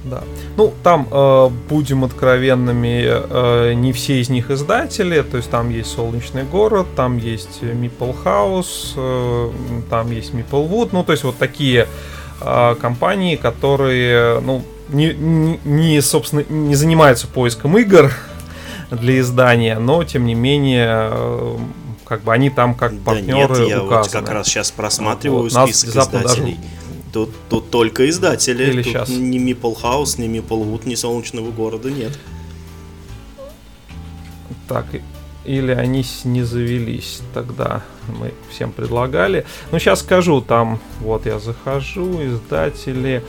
Да. 0.02 0.24
Ну, 0.56 0.72
там, 0.82 1.06
э, 1.08 1.48
будем 1.68 2.02
откровенными, 2.04 3.04
э, 3.06 3.74
не 3.74 3.92
все 3.92 4.20
из 4.20 4.30
них 4.30 4.50
издатели. 4.50 5.22
То 5.22 5.36
есть 5.36 5.48
там 5.48 5.70
есть 5.70 5.92
Солнечный 5.92 6.42
город, 6.42 6.88
там 6.96 7.18
есть 7.18 7.62
Meeple 7.62 8.16
House, 8.24 8.94
э, 8.96 9.50
там 9.88 10.10
есть 10.10 10.32
Meeple 10.32 10.68
Wood. 10.68 10.88
Ну, 10.90 11.04
то 11.04 11.12
есть 11.12 11.22
вот 11.22 11.36
такие 11.38 11.86
компании, 12.80 13.36
которые, 13.36 14.40
ну, 14.40 14.62
не, 14.88 15.14
не, 15.14 15.60
не, 15.64 16.00
собственно, 16.00 16.44
не 16.48 16.74
занимаются 16.74 17.26
поиском 17.26 17.78
игр 17.78 18.12
для 18.90 19.20
издания, 19.20 19.78
но, 19.78 20.02
тем 20.04 20.26
не 20.26 20.34
менее, 20.34 21.10
э, 21.12 21.58
как 22.04 22.22
бы 22.22 22.32
они 22.32 22.50
там 22.50 22.74
как 22.74 22.98
партнеры 23.00 23.54
да 23.54 23.60
нет, 23.60 23.68
я 23.68 23.82
указаны. 23.82 24.02
вот 24.02 24.26
как 24.26 24.34
раз 24.34 24.46
сейчас 24.48 24.70
просматриваю 24.70 25.48
вот, 25.48 25.52
список 25.52 25.90
издателей. 25.90 26.54
Даже 26.54 26.80
Тут, 27.12 27.30
тут 27.48 27.70
только 27.70 28.08
издатели. 28.08 28.62
Или 28.64 28.82
тут 28.82 28.92
сейчас. 28.92 29.08
Ни 29.08 29.38
Мипл 29.38 29.74
Хаус, 29.74 30.18
ни 30.18 30.28
Мипл 30.28 30.62
Вуд, 30.62 30.86
ни 30.86 30.94
Солнечного 30.94 31.50
города 31.50 31.90
нет. 31.90 32.16
Так, 34.68 34.86
или 35.44 35.72
они 35.72 36.04
не 36.24 36.42
завелись 36.42 37.20
тогда. 37.34 37.82
Мы 38.08 38.32
всем 38.50 38.72
предлагали. 38.72 39.46
Ну, 39.72 39.78
сейчас 39.78 40.00
скажу, 40.00 40.40
там, 40.40 40.80
вот 41.00 41.26
я 41.26 41.38
захожу, 41.38 42.24
издатели. 42.24 43.22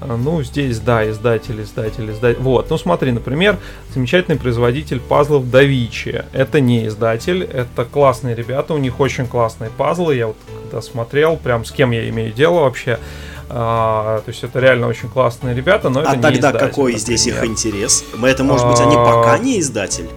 А, 0.00 0.16
ну, 0.16 0.42
здесь, 0.42 0.78
да, 0.80 1.08
издатель, 1.08 1.62
издатель, 1.62 2.10
издатель. 2.10 2.40
Вот, 2.40 2.70
ну 2.70 2.78
смотри, 2.78 3.12
например, 3.12 3.58
замечательный 3.94 4.38
производитель 4.38 5.00
пазлов 5.00 5.50
Давичи. 5.50 6.24
Это 6.32 6.60
не 6.60 6.86
издатель, 6.86 7.44
это 7.44 7.84
классные 7.84 8.34
ребята, 8.34 8.74
у 8.74 8.78
них 8.78 8.98
очень 9.00 9.26
классные 9.26 9.70
пазлы. 9.70 10.16
Я 10.16 10.28
вот 10.28 10.36
когда 10.64 10.82
смотрел, 10.82 11.36
прям 11.36 11.64
с 11.64 11.70
кем 11.70 11.90
я 11.90 12.08
имею 12.08 12.32
дело 12.32 12.60
вообще. 12.60 12.98
А, 13.48 14.22
то 14.24 14.30
есть 14.30 14.42
это 14.42 14.58
реально 14.60 14.88
очень 14.88 15.10
классные 15.10 15.54
ребята, 15.54 15.90
но 15.90 16.00
а 16.00 16.02
это 16.02 16.16
не 16.16 16.22
тогда 16.22 16.32
издатель, 16.32 16.58
какой 16.58 16.92
например. 16.92 16.98
здесь 16.98 17.26
их 17.26 17.44
интерес? 17.44 18.04
Это 18.22 18.44
может 18.44 18.66
быть 18.66 18.80
они 18.80 18.96
пока 18.96 19.38
не 19.38 19.60
издатель? 19.60 20.08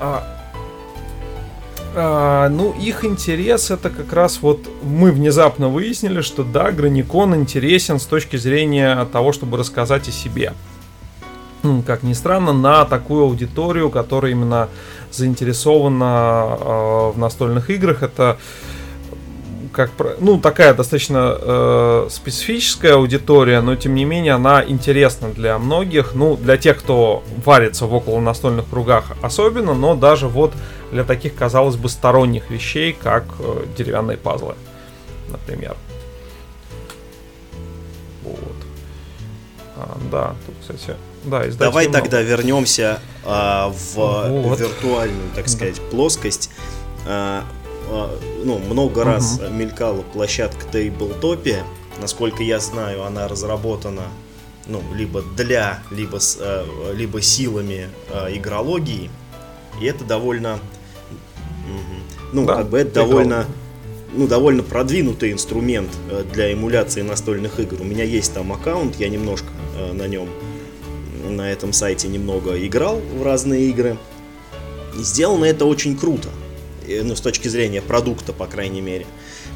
А, 0.00 0.38
а, 1.94 2.48
ну, 2.48 2.72
их 2.72 3.04
интерес 3.04 3.70
это 3.70 3.90
как 3.90 4.12
раз 4.12 4.38
вот 4.40 4.68
мы 4.82 5.10
внезапно 5.10 5.68
выяснили, 5.68 6.20
что 6.20 6.44
да, 6.44 6.70
Граникон 6.70 7.34
интересен 7.34 7.98
с 7.98 8.06
точки 8.06 8.36
зрения 8.36 9.04
того, 9.06 9.32
чтобы 9.32 9.56
рассказать 9.56 10.08
о 10.08 10.12
себе. 10.12 10.52
Как 11.86 12.04
ни 12.04 12.12
странно, 12.12 12.52
на 12.52 12.84
такую 12.84 13.24
аудиторию, 13.24 13.90
которая 13.90 14.30
именно 14.30 14.68
заинтересована 15.10 16.56
э, 16.60 17.12
в 17.14 17.18
настольных 17.18 17.68
играх, 17.70 18.04
это 18.04 18.38
как 19.78 19.92
ну 20.18 20.40
такая 20.40 20.74
достаточно 20.74 21.38
э, 21.40 22.08
специфическая 22.10 22.94
аудитория, 22.94 23.60
но 23.60 23.76
тем 23.76 23.94
не 23.94 24.04
менее 24.04 24.32
она 24.32 24.64
интересна 24.64 25.28
для 25.28 25.56
многих, 25.56 26.14
ну 26.14 26.36
для 26.36 26.56
тех, 26.56 26.78
кто 26.78 27.22
варится 27.44 27.86
в 27.86 27.94
около 27.94 28.18
настольных 28.18 28.68
кругах 28.68 29.12
особенно, 29.22 29.74
но 29.74 29.94
даже 29.94 30.26
вот 30.26 30.52
для 30.90 31.04
таких, 31.04 31.36
казалось 31.36 31.76
бы, 31.76 31.88
сторонних 31.88 32.50
вещей, 32.50 32.92
как 32.92 33.26
э, 33.38 33.66
деревянные 33.76 34.16
пазлы, 34.16 34.56
например. 35.28 35.76
Вот. 38.24 38.56
А, 39.76 39.96
да, 40.10 40.34
тут, 40.44 40.56
кстати, 40.60 40.96
да, 41.22 41.44
Давай 41.56 41.86
много. 41.86 42.02
тогда 42.02 42.20
вернемся 42.20 42.98
а, 43.24 43.68
в 43.68 43.94
вот. 43.94 44.58
виртуальную, 44.58 45.30
так 45.36 45.48
сказать, 45.48 45.76
да. 45.76 45.82
плоскость. 45.92 46.50
А, 47.06 47.44
ну, 48.44 48.58
много 48.58 49.04
раз 49.04 49.40
мелькала 49.50 50.02
площадка 50.02 50.66
Tabletopia. 50.72 51.62
Насколько 52.00 52.42
я 52.42 52.60
знаю, 52.60 53.04
она 53.04 53.26
разработана 53.26 54.04
ну, 54.68 54.82
либо 54.94 55.22
для, 55.36 55.82
либо, 55.90 56.18
с, 56.18 56.36
э, 56.38 56.94
либо 56.94 57.20
силами 57.22 57.88
э, 58.10 58.36
игрологии. 58.36 59.10
И 59.80 59.86
это 59.86 60.04
довольно 60.04 60.58
ну, 62.32 62.44
да, 62.44 62.56
как 62.56 62.68
бы 62.68 62.78
это 62.78 62.92
довольно, 62.94 63.46
ну, 64.14 64.26
довольно 64.26 64.62
продвинутый 64.62 65.32
инструмент 65.32 65.90
э, 66.10 66.24
для 66.32 66.52
эмуляции 66.52 67.02
настольных 67.02 67.58
игр. 67.58 67.80
У 67.80 67.84
меня 67.84 68.04
есть 68.04 68.34
там 68.34 68.52
аккаунт, 68.52 68.96
я 68.96 69.08
немножко 69.08 69.48
на 69.92 70.08
нем, 70.08 70.28
на 71.28 71.50
этом 71.50 71.72
сайте 71.72 72.08
немного 72.08 72.54
играл 72.66 73.00
в 73.16 73.22
разные 73.22 73.68
игры. 73.70 73.96
И 74.98 75.02
сделано 75.02 75.44
это 75.44 75.64
очень 75.64 75.96
круто, 75.96 76.28
ну, 77.04 77.16
с 77.16 77.20
точки 77.20 77.48
зрения 77.48 77.82
продукта, 77.82 78.32
по 78.32 78.46
крайней 78.46 78.80
мере. 78.80 79.06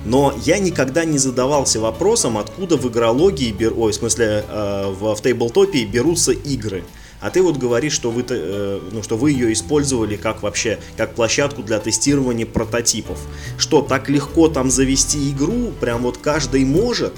Но 0.04 0.34
я 0.44 0.58
никогда 0.58 1.04
не 1.04 1.18
задавался 1.18 1.80
вопросом, 1.80 2.38
откуда 2.38 2.76
в 2.76 2.88
игрологии, 2.88 3.54
ой, 3.66 3.92
в 3.92 3.94
смысле, 3.94 4.44
э, 4.48 4.92
в, 4.98 5.14
в 5.14 5.22
тейблтопе 5.22 5.84
берутся 5.84 6.32
игры. 6.32 6.84
А 7.20 7.30
ты 7.30 7.40
вот 7.40 7.56
говоришь, 7.56 7.92
что 7.92 8.10
вы, 8.10 8.24
э, 8.28 8.80
ну, 8.90 9.02
что 9.02 9.16
вы 9.16 9.30
ее 9.30 9.52
использовали 9.52 10.16
как 10.16 10.42
вообще, 10.42 10.80
как 10.96 11.14
площадку 11.14 11.62
для 11.62 11.78
тестирования 11.78 12.46
прототипов. 12.46 13.20
Что, 13.58 13.80
так 13.80 14.08
легко 14.08 14.48
там 14.48 14.70
завести 14.70 15.30
игру? 15.30 15.72
Прям 15.80 16.02
вот 16.02 16.18
каждый 16.18 16.64
может? 16.64 17.12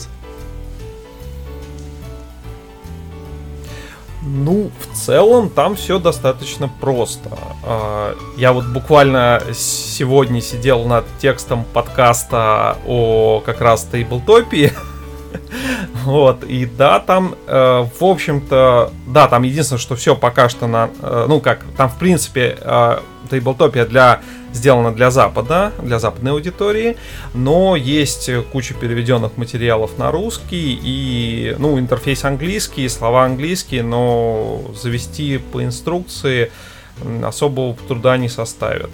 Ну, 4.27 4.71
в 4.81 4.97
целом 4.97 5.51
там 5.51 5.77
все 5.77 5.99
достаточно 5.99 6.69
просто. 6.81 7.31
А, 7.63 8.17
я 8.39 8.53
вот 8.55 8.65
буквально 8.67 9.43
сегодня 9.53 10.41
сидел 10.41 10.85
над 10.85 11.05
текстом 11.19 11.65
подкаста 11.73 12.79
о 12.87 13.43
как 13.45 13.61
раз 13.61 13.85
тейблтопии. 13.85 14.73
Вот, 16.05 16.45
и 16.45 16.67
да, 16.67 17.01
там, 17.01 17.35
э, 17.47 17.87
в 17.99 18.05
общем-то, 18.05 18.93
да, 19.07 19.29
там 19.29 19.43
единственное, 19.43 19.81
что 19.81 19.97
все 19.97 20.15
пока 20.17 20.49
что 20.49 20.67
на, 20.67 20.91
э, 21.01 21.27
ну 21.29 21.41
как, 21.41 21.61
там 21.77 21.89
в 21.89 21.97
принципе 21.97 22.59
э, 22.61 22.99
Тейблтопия 23.31 23.87
для 23.87 24.21
сделана 24.55 24.95
для 24.95 25.11
Запада, 25.11 25.73
для 25.83 25.99
западной 25.99 26.33
аудитории, 26.33 26.97
но 27.35 27.77
есть 27.77 28.31
куча 28.53 28.73
переведенных 28.73 29.37
материалов 29.37 29.99
на 29.99 30.11
русский 30.11 30.79
и, 30.83 31.55
ну, 31.59 31.79
интерфейс 31.79 32.25
английский, 32.25 32.89
слова 32.89 33.25
английские, 33.25 33.83
но 33.83 34.63
завести 34.81 35.39
по 35.39 35.63
инструкции 35.63 36.51
особого 37.23 37.77
труда 37.89 38.17
не 38.17 38.29
составит. 38.29 38.91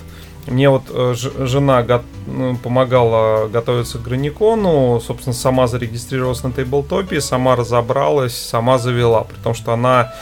Мне 0.46 0.70
вот 0.70 0.85
э, 0.88 1.14
жена 1.14 1.83
го- 1.83 2.03
ну, 2.27 2.57
помогала 2.57 3.46
готовиться 3.49 3.99
к 3.99 4.03
Граникону, 4.03 5.01
собственно, 5.07 5.35
сама 5.35 5.66
зарегистрировалась 5.66 6.42
на 6.42 6.51
тейблтопе, 6.51 7.20
сама 7.20 7.57
разобралась, 7.57 8.35
сама 8.35 8.79
завела, 8.79 9.25
при 9.25 9.37
том, 9.37 9.53
что 9.53 9.75
она, 9.75 10.14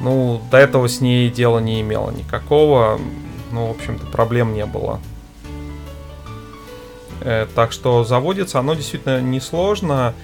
ну, 0.00 0.40
до 0.50 0.58
этого 0.58 0.88
с 0.88 1.00
ней 1.00 1.28
дела 1.28 1.58
не 1.58 1.80
имела 1.80 2.12
никакого, 2.12 3.00
ну, 3.54 3.66
в 3.68 3.70
общем-то, 3.70 4.06
проблем 4.06 4.54
не 4.54 4.66
было. 4.66 5.00
Э, 7.20 7.46
так 7.54 7.72
что 7.72 8.04
заводится 8.04 8.58
оно 8.58 8.74
действительно 8.74 9.20
несложно. 9.20 10.14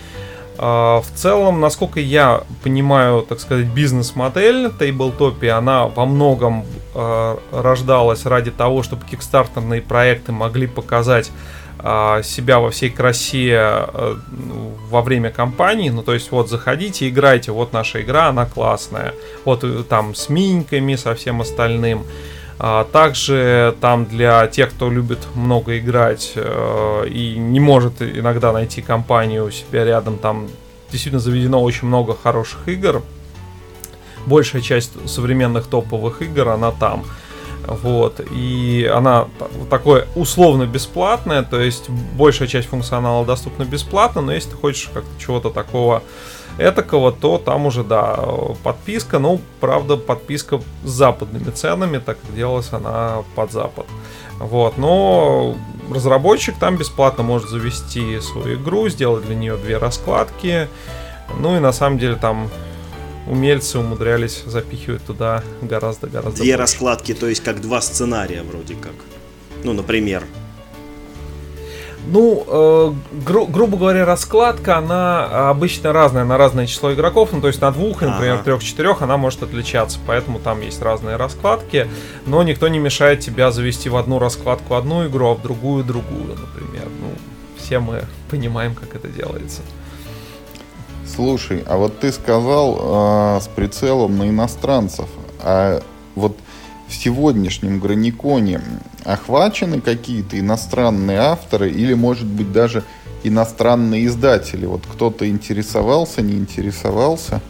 В 0.59 1.05
целом, 1.15 1.61
насколько 1.61 2.01
я 2.01 2.43
понимаю, 2.63 3.23
так 3.23 3.41
сказать, 3.41 3.69
бизнес-модель 3.69 4.67
Tabletopia, 4.67 5.53
она 5.53 5.87
во 5.87 6.05
многом 6.05 6.67
рождалась 7.51 8.27
ради 8.27 8.51
того, 8.51 8.83
чтобы 8.83 9.07
кикстартерные 9.07 9.81
проекты 9.81 10.33
могли 10.33 10.67
показать 10.67 11.31
а, 11.79 12.23
себя 12.23 12.59
во 12.59 12.71
всей 12.71 12.91
красе 12.91 13.87
во 14.91 15.03
время 15.03 15.31
кампании. 15.31 15.89
Ну, 15.89 16.03
то 16.03 16.13
есть, 16.13 16.31
вот, 16.31 16.51
заходите, 16.51 17.09
играйте, 17.09 17.53
вот 17.53 17.73
наша 17.73 18.03
игра, 18.03 18.29
она 18.29 18.45
классная. 18.45 19.15
Вот 19.45 19.65
э, 19.65 19.85
там 19.89 20.15
с 20.15 20.29
миньками, 20.29 20.97
со 20.97 21.15
всем 21.15 21.41
остальным. 21.41 22.05
А 22.63 22.85
также 22.85 23.75
там 23.81 24.05
для 24.05 24.47
тех, 24.47 24.69
кто 24.69 24.91
любит 24.91 25.21
много 25.35 25.79
играть 25.79 26.33
э, 26.35 27.07
и 27.09 27.39
не 27.39 27.59
может 27.59 28.03
иногда 28.03 28.53
найти 28.53 28.83
компанию 28.83 29.47
у 29.47 29.51
себя 29.51 29.83
рядом, 29.83 30.19
там 30.19 30.47
действительно 30.91 31.21
заведено 31.21 31.63
очень 31.63 31.89
много 31.89 32.15
хороших 32.15 32.69
игр. 32.69 33.03
Большая 34.27 34.61
часть 34.61 34.93
современных 35.09 35.69
топовых 35.69 36.21
игр, 36.21 36.51
она 36.51 36.71
там. 36.71 37.05
Вот, 37.67 38.21
и 38.33 38.91
она 38.93 39.29
такое 39.69 40.07
условно 40.17 40.67
бесплатная, 40.67 41.43
то 41.43 41.61
есть 41.61 41.89
большая 41.89 42.49
часть 42.49 42.69
функционала 42.69 43.25
доступна 43.25 43.65
бесплатно, 43.65 44.23
но 44.23 44.33
если 44.33 44.51
ты 44.51 44.57
хочешь 44.57 44.91
как-то 44.93 45.11
чего-то 45.21 45.51
такого 45.51 46.03
этакого, 46.59 47.13
то 47.13 47.39
там 47.39 47.67
уже, 47.67 47.85
да, 47.85 48.19
подписка, 48.63 49.19
ну, 49.19 49.41
правда, 49.61 49.97
подписка 49.97 50.61
с 50.85 50.91
западными 50.91 51.51
ценами, 51.51 51.99
так 51.99 52.19
делалась 52.35 52.73
она 52.73 53.23
под 53.35 53.53
запад. 53.53 53.87
Вот, 54.39 54.79
но 54.79 55.55
разработчик 55.91 56.59
там 56.59 56.77
бесплатно 56.77 57.23
может 57.23 57.49
завести 57.51 58.21
свою 58.21 58.61
игру, 58.61 58.89
сделать 58.89 59.27
для 59.27 59.37
нее 59.37 59.57
две 59.57 59.77
раскладки, 59.77 60.69
ну 61.39 61.57
и 61.57 61.61
на 61.61 61.73
самом 61.73 61.99
деле 61.99 62.17
там 62.17 62.51
умельцы 63.27 63.79
умудрялись 63.79 64.43
запихивать 64.47 65.05
туда 65.05 65.43
гораздо-гораздо 65.63 66.43
Две 66.43 66.53
больше. 66.53 66.59
раскладки, 66.59 67.15
то 67.15 67.29
есть 67.29 67.43
как 67.43 67.61
два 67.61 67.81
сценария 67.81 68.43
вроде 68.43 68.75
как. 68.75 68.95
Ну, 69.65 69.73
например. 69.73 70.25
Ну, 72.07 72.45
э, 72.47 72.93
гру- 73.27 73.47
грубо 73.47 73.77
говоря, 73.77 74.07
раскладка, 74.07 74.79
она 74.79 75.51
обычно 75.51 75.93
разная 75.93 76.25
на 76.25 76.39
разное 76.39 76.67
число 76.67 76.95
игроков. 76.95 77.29
Ну, 77.33 77.43
то 77.43 77.49
есть 77.49 77.61
на 77.61 77.71
двух, 77.71 78.01
например, 78.01 78.37
ага. 78.37 78.45
трех-четырех 78.45 79.03
она 79.03 79.19
может 79.19 79.43
отличаться. 79.43 79.99
Поэтому 80.07 80.39
там 80.39 80.63
есть 80.63 80.81
разные 80.81 81.17
раскладки. 81.17 81.89
Но 82.25 82.43
никто 82.43 82.69
не 82.69 82.79
мешает 82.79 83.21
тебя 83.21 83.53
завести 83.53 83.91
в 83.91 83.97
одну 83.97 84.19
раскладку 84.19 84.75
одну 84.75 85.07
игру, 85.07 85.29
а 85.29 85.35
в 85.35 85.43
другую 85.43 85.85
другую, 85.85 86.37
например. 86.39 86.89
Ну, 87.01 87.13
все 87.59 87.81
мы 87.81 88.05
понимаем, 88.31 88.75
как 88.75 88.95
это 88.95 89.09
делается. 89.09 89.61
Слушай, 91.15 91.65
а 91.67 91.77
вот 91.77 91.99
ты 91.99 92.13
сказал 92.13 93.37
э, 93.37 93.41
с 93.41 93.49
прицелом 93.49 94.17
на 94.19 94.29
иностранцев, 94.29 95.09
а 95.41 95.83
вот 96.15 96.37
в 96.89 96.95
сегодняшнем 96.95 97.81
Граниконе 97.81 98.61
охвачены 99.05 99.81
какие-то 99.81 100.39
иностранные 100.39 101.19
авторы 101.19 101.71
или, 101.71 101.95
может 101.95 102.27
быть, 102.27 102.53
даже 102.53 102.85
иностранные 103.23 104.07
издатели? 104.07 104.67
Вот 104.67 104.83
кто-то 104.87 105.29
интересовался, 105.29 106.23
не 106.23 106.35
интересовался? 106.35 107.41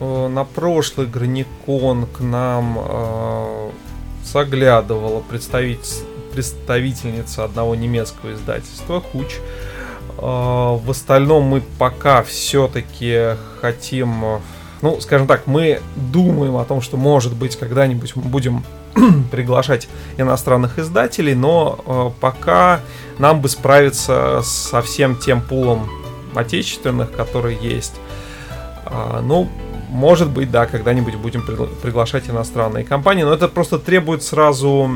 На 0.00 0.44
прошлый 0.44 1.06
Граникон 1.06 2.06
к 2.06 2.20
нам 2.20 2.78
э, 2.80 3.70
заглядывала 4.24 5.20
представитель, 5.20 6.04
представительница 6.32 7.44
одного 7.44 7.74
немецкого 7.74 8.32
издательства 8.34 9.00
Хуч. 9.00 9.36
В 10.22 10.90
остальном 10.90 11.42
мы 11.44 11.62
пока 11.78 12.22
все-таки 12.22 13.36
хотим, 13.60 14.40
ну, 14.80 15.00
скажем 15.00 15.26
так, 15.26 15.46
мы 15.46 15.80
думаем 15.96 16.56
о 16.56 16.64
том, 16.64 16.80
что, 16.80 16.96
может 16.96 17.34
быть, 17.34 17.56
когда-нибудь 17.56 18.14
мы 18.14 18.22
будем 18.22 18.64
приглашать 19.30 19.88
иностранных 20.16 20.78
издателей, 20.78 21.34
но 21.34 21.80
а, 21.86 22.12
пока 22.20 22.80
нам 23.18 23.40
бы 23.40 23.48
справиться 23.48 24.40
со 24.42 24.82
всем 24.82 25.16
тем 25.16 25.40
пулом 25.40 25.88
отечественных, 26.34 27.12
которые 27.12 27.58
есть. 27.60 27.94
А, 28.84 29.20
ну, 29.22 29.48
может 29.92 30.30
быть, 30.30 30.50
да, 30.50 30.64
когда-нибудь 30.64 31.16
будем 31.16 31.42
приглашать 31.42 32.30
иностранные 32.30 32.82
компании, 32.82 33.24
но 33.24 33.34
это 33.34 33.46
просто 33.46 33.78
требует 33.78 34.22
сразу 34.22 34.90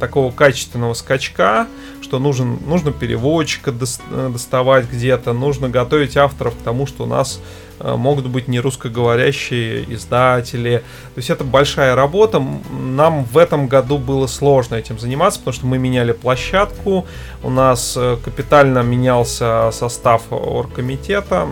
такого 0.00 0.32
качественного 0.32 0.94
скачка, 0.94 1.66
что 2.00 2.18
нужен, 2.18 2.58
нужно 2.66 2.92
переводчика 2.92 3.72
э, 3.72 4.28
доставать 4.32 4.90
где-то, 4.90 5.34
нужно 5.34 5.68
готовить 5.68 6.16
авторов 6.16 6.54
к 6.54 6.62
тому, 6.62 6.86
что 6.86 7.04
у 7.04 7.06
нас 7.06 7.40
э, 7.78 7.94
могут 7.94 8.26
быть 8.26 8.48
не 8.48 8.58
русскоговорящие 8.58 9.84
издатели. 9.94 10.82
То 11.14 11.18
есть 11.18 11.28
это 11.28 11.44
большая 11.44 11.94
работа. 11.94 12.42
Нам 12.70 13.24
в 13.24 13.36
этом 13.36 13.68
году 13.68 13.98
было 13.98 14.26
сложно 14.26 14.76
этим 14.76 14.98
заниматься, 14.98 15.40
потому 15.40 15.54
что 15.54 15.66
мы 15.66 15.76
меняли 15.76 16.12
площадку, 16.12 17.06
у 17.42 17.50
нас 17.50 17.94
э, 17.98 18.16
капитально 18.24 18.82
менялся 18.82 19.70
состав 19.72 20.22
оргкомитета, 20.30 21.48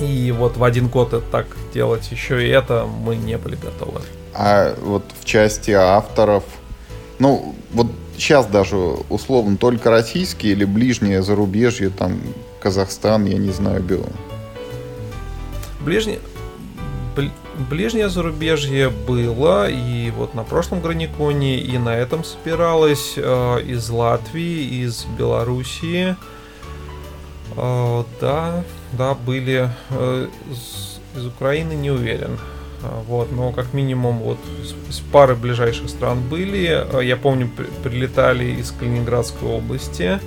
и 0.00 0.32
вот 0.32 0.56
в 0.56 0.64
один 0.64 0.88
год 0.88 1.12
это 1.12 1.24
так 1.30 1.46
делать 1.72 2.10
еще 2.10 2.46
и 2.46 2.50
это 2.50 2.86
мы 2.86 3.16
не 3.16 3.38
были 3.38 3.56
готовы. 3.56 4.00
А 4.32 4.74
вот 4.80 5.04
в 5.20 5.24
части 5.24 5.70
авторов, 5.70 6.44
ну 7.18 7.54
вот 7.72 7.86
сейчас 8.16 8.46
даже 8.46 8.76
условно 8.76 9.56
только 9.56 9.90
российские 9.90 10.52
или 10.52 10.64
ближнее 10.64 11.22
зарубежье, 11.22 11.90
там 11.90 12.20
Казахстан, 12.60 13.24
я 13.26 13.38
не 13.38 13.50
знаю, 13.50 13.82
беру. 13.82 14.06
Ближнее, 15.80 16.18
ближнее 17.70 18.08
зарубежье 18.08 18.88
было, 18.88 19.68
и 19.68 20.10
вот 20.10 20.34
на 20.34 20.44
прошлом 20.44 20.80
Граниконе, 20.80 21.58
и 21.58 21.76
на 21.78 21.94
этом 21.94 22.24
собиралось 22.24 23.14
э, 23.16 23.62
из 23.62 23.88
Латвии, 23.90 24.82
из 24.82 25.04
Белоруссии. 25.18 26.16
Э, 27.56 28.04
да, 28.20 28.64
да, 28.96 29.14
были. 29.14 29.70
Э, 29.90 30.28
из, 30.50 31.26
Украины 31.26 31.74
не 31.74 31.90
уверен. 31.90 32.38
Э, 32.82 33.02
вот, 33.06 33.32
но 33.32 33.52
как 33.52 33.72
минимум 33.72 34.18
вот 34.18 34.38
из 34.88 34.98
пары 35.12 35.34
ближайших 35.34 35.88
стран 35.88 36.20
были. 36.20 36.86
Э, 36.92 37.04
я 37.04 37.16
помню, 37.16 37.48
при, 37.48 37.66
прилетали 37.88 38.44
из 38.60 38.70
Калининградской 38.72 39.48
области 39.48 40.20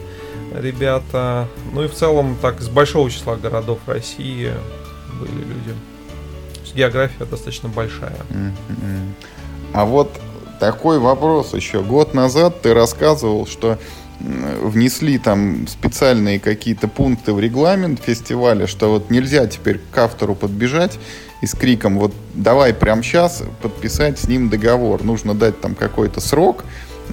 ребята. 0.53 1.47
Ну 1.73 1.83
и 1.83 1.87
в 1.87 1.93
целом 1.93 2.37
так 2.41 2.61
из 2.61 2.69
большого 2.69 3.09
числа 3.09 3.35
городов 3.35 3.79
России 3.85 4.51
были 5.19 5.39
люди. 5.39 5.75
География 6.75 7.25
достаточно 7.25 7.69
большая. 7.69 8.17
А 9.73 9.85
вот 9.85 10.11
такой 10.59 10.99
вопрос 10.99 11.53
еще. 11.53 11.81
Год 11.81 12.13
назад 12.13 12.61
ты 12.61 12.73
рассказывал, 12.73 13.47
что 13.47 13.77
внесли 14.19 15.17
там 15.17 15.67
специальные 15.67 16.39
какие-то 16.39 16.87
пункты 16.87 17.33
в 17.33 17.39
регламент 17.39 18.01
фестиваля, 18.01 18.67
что 18.67 18.89
вот 18.89 19.09
нельзя 19.09 19.45
теперь 19.47 19.79
к 19.91 19.97
автору 19.97 20.33
подбежать 20.33 20.97
и 21.41 21.45
с 21.45 21.53
криком 21.53 21.99
вот 21.99 22.13
давай 22.33 22.73
прямо 22.73 23.03
сейчас 23.03 23.43
подписать 23.61 24.19
с 24.19 24.27
ним 24.27 24.49
договор. 24.49 25.03
Нужно 25.03 25.35
дать 25.35 25.61
там 25.61 25.75
какой-то 25.75 26.19
срок 26.19 26.63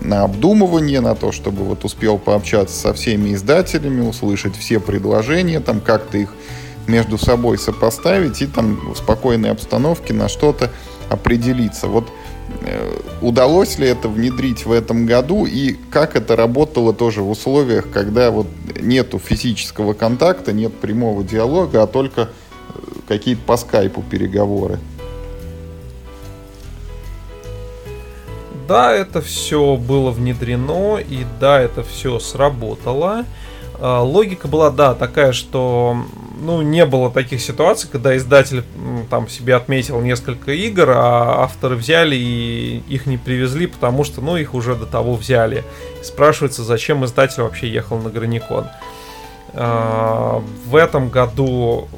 на 0.01 0.23
обдумывание, 0.23 1.01
на 1.01 1.15
то, 1.15 1.31
чтобы 1.31 1.65
вот 1.65 1.85
успел 1.85 2.19
пообщаться 2.19 2.77
со 2.77 2.95
всеми 2.95 3.35
издателями, 3.35 4.01
услышать 4.01 4.57
все 4.57 4.81
предложения, 4.81 5.61
там 5.61 5.81
как-то 5.81 6.19
их 6.19 6.35
между 6.87 7.19
собой 7.19 7.59
сопоставить 7.59 8.43
и 8.43 8.47
там 8.47 8.93
в 8.93 8.97
спокойной 8.97 9.51
обстановке 9.51 10.13
на 10.13 10.29
что-то 10.29 10.71
определиться. 11.09 11.87
Вот 11.87 12.11
удалось 13.21 13.79
ли 13.79 13.89
это 13.89 14.09
внедрить 14.09 14.67
в 14.67 14.73
этом 14.73 15.07
году 15.07 15.47
и 15.47 15.77
как 15.91 16.17
это 16.17 16.37
работало 16.37 16.93
тоже 16.93 17.23
в 17.23 17.31
условиях, 17.31 17.91
когда 17.91 18.31
вот 18.31 18.47
нету 18.81 19.19
физического 19.19 19.93
контакта, 19.93 20.53
нет 20.53 20.75
прямого 20.75 21.25
диалога, 21.25 21.83
а 21.83 21.87
только 21.87 22.23
э, 22.23 22.79
какие-то 23.09 23.43
по 23.47 23.57
скайпу 23.57 24.03
переговоры? 24.03 24.79
Да, 28.69 28.93
это 28.93 29.21
все 29.21 29.77
было 29.77 30.11
внедрено, 30.11 30.97
и 30.97 31.25
да, 31.39 31.61
это 31.61 31.83
все 31.83 32.19
сработало. 32.19 33.25
А, 33.81 34.03
логика 34.03 34.49
была, 34.49 34.71
да, 34.71 34.95
такая, 34.95 35.33
что 35.33 35.97
ну, 36.41 36.63
не 36.63 36.85
было 36.87 37.11
таких 37.11 37.41
ситуаций, 37.41 37.89
когда 37.91 38.17
издатель 38.17 38.65
там 39.11 39.29
себе 39.29 39.57
отметил 39.57 40.01
несколько 40.01 40.53
игр, 40.53 40.91
а 40.91 41.43
авторы 41.43 41.77
взяли 41.77 42.17
и 42.17 42.83
их 42.89 43.07
не 43.07 43.17
привезли, 43.17 43.67
потому 43.67 44.05
что, 44.05 44.21
ну, 44.21 44.37
их 44.37 44.55
уже 44.55 44.75
до 44.75 44.87
того 44.87 45.15
взяли. 45.15 45.65
Спрашивается, 46.03 46.63
зачем 46.63 47.05
издатель 47.05 47.43
вообще 47.43 47.69
ехал 47.69 47.99
на 47.99 48.11
Граникон. 48.11 48.67
А, 49.55 50.43
в 50.67 50.77
этом 50.77 51.09
году 51.09 51.89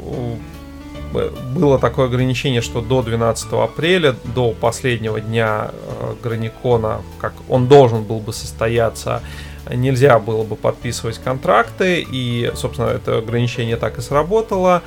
э, 1.14 1.30
было 1.54 1.78
такое 1.78 2.06
ограничение, 2.06 2.60
что 2.60 2.80
до 2.80 3.02
12 3.02 3.52
апреля, 3.52 4.14
до 4.34 4.52
последнего 4.52 5.20
дня 5.20 5.70
э, 5.72 6.14
Граникона, 6.22 7.00
как 7.18 7.32
он 7.48 7.66
должен 7.66 8.04
был 8.04 8.20
бы 8.20 8.32
состояться, 8.32 9.22
нельзя 9.70 10.18
было 10.18 10.44
бы 10.44 10.56
подписывать 10.56 11.18
контракты, 11.18 12.06
и, 12.08 12.50
собственно, 12.54 12.88
это 12.88 13.18
ограничение 13.18 13.76
так 13.76 13.98
и 13.98 14.00
сработало. 14.00 14.82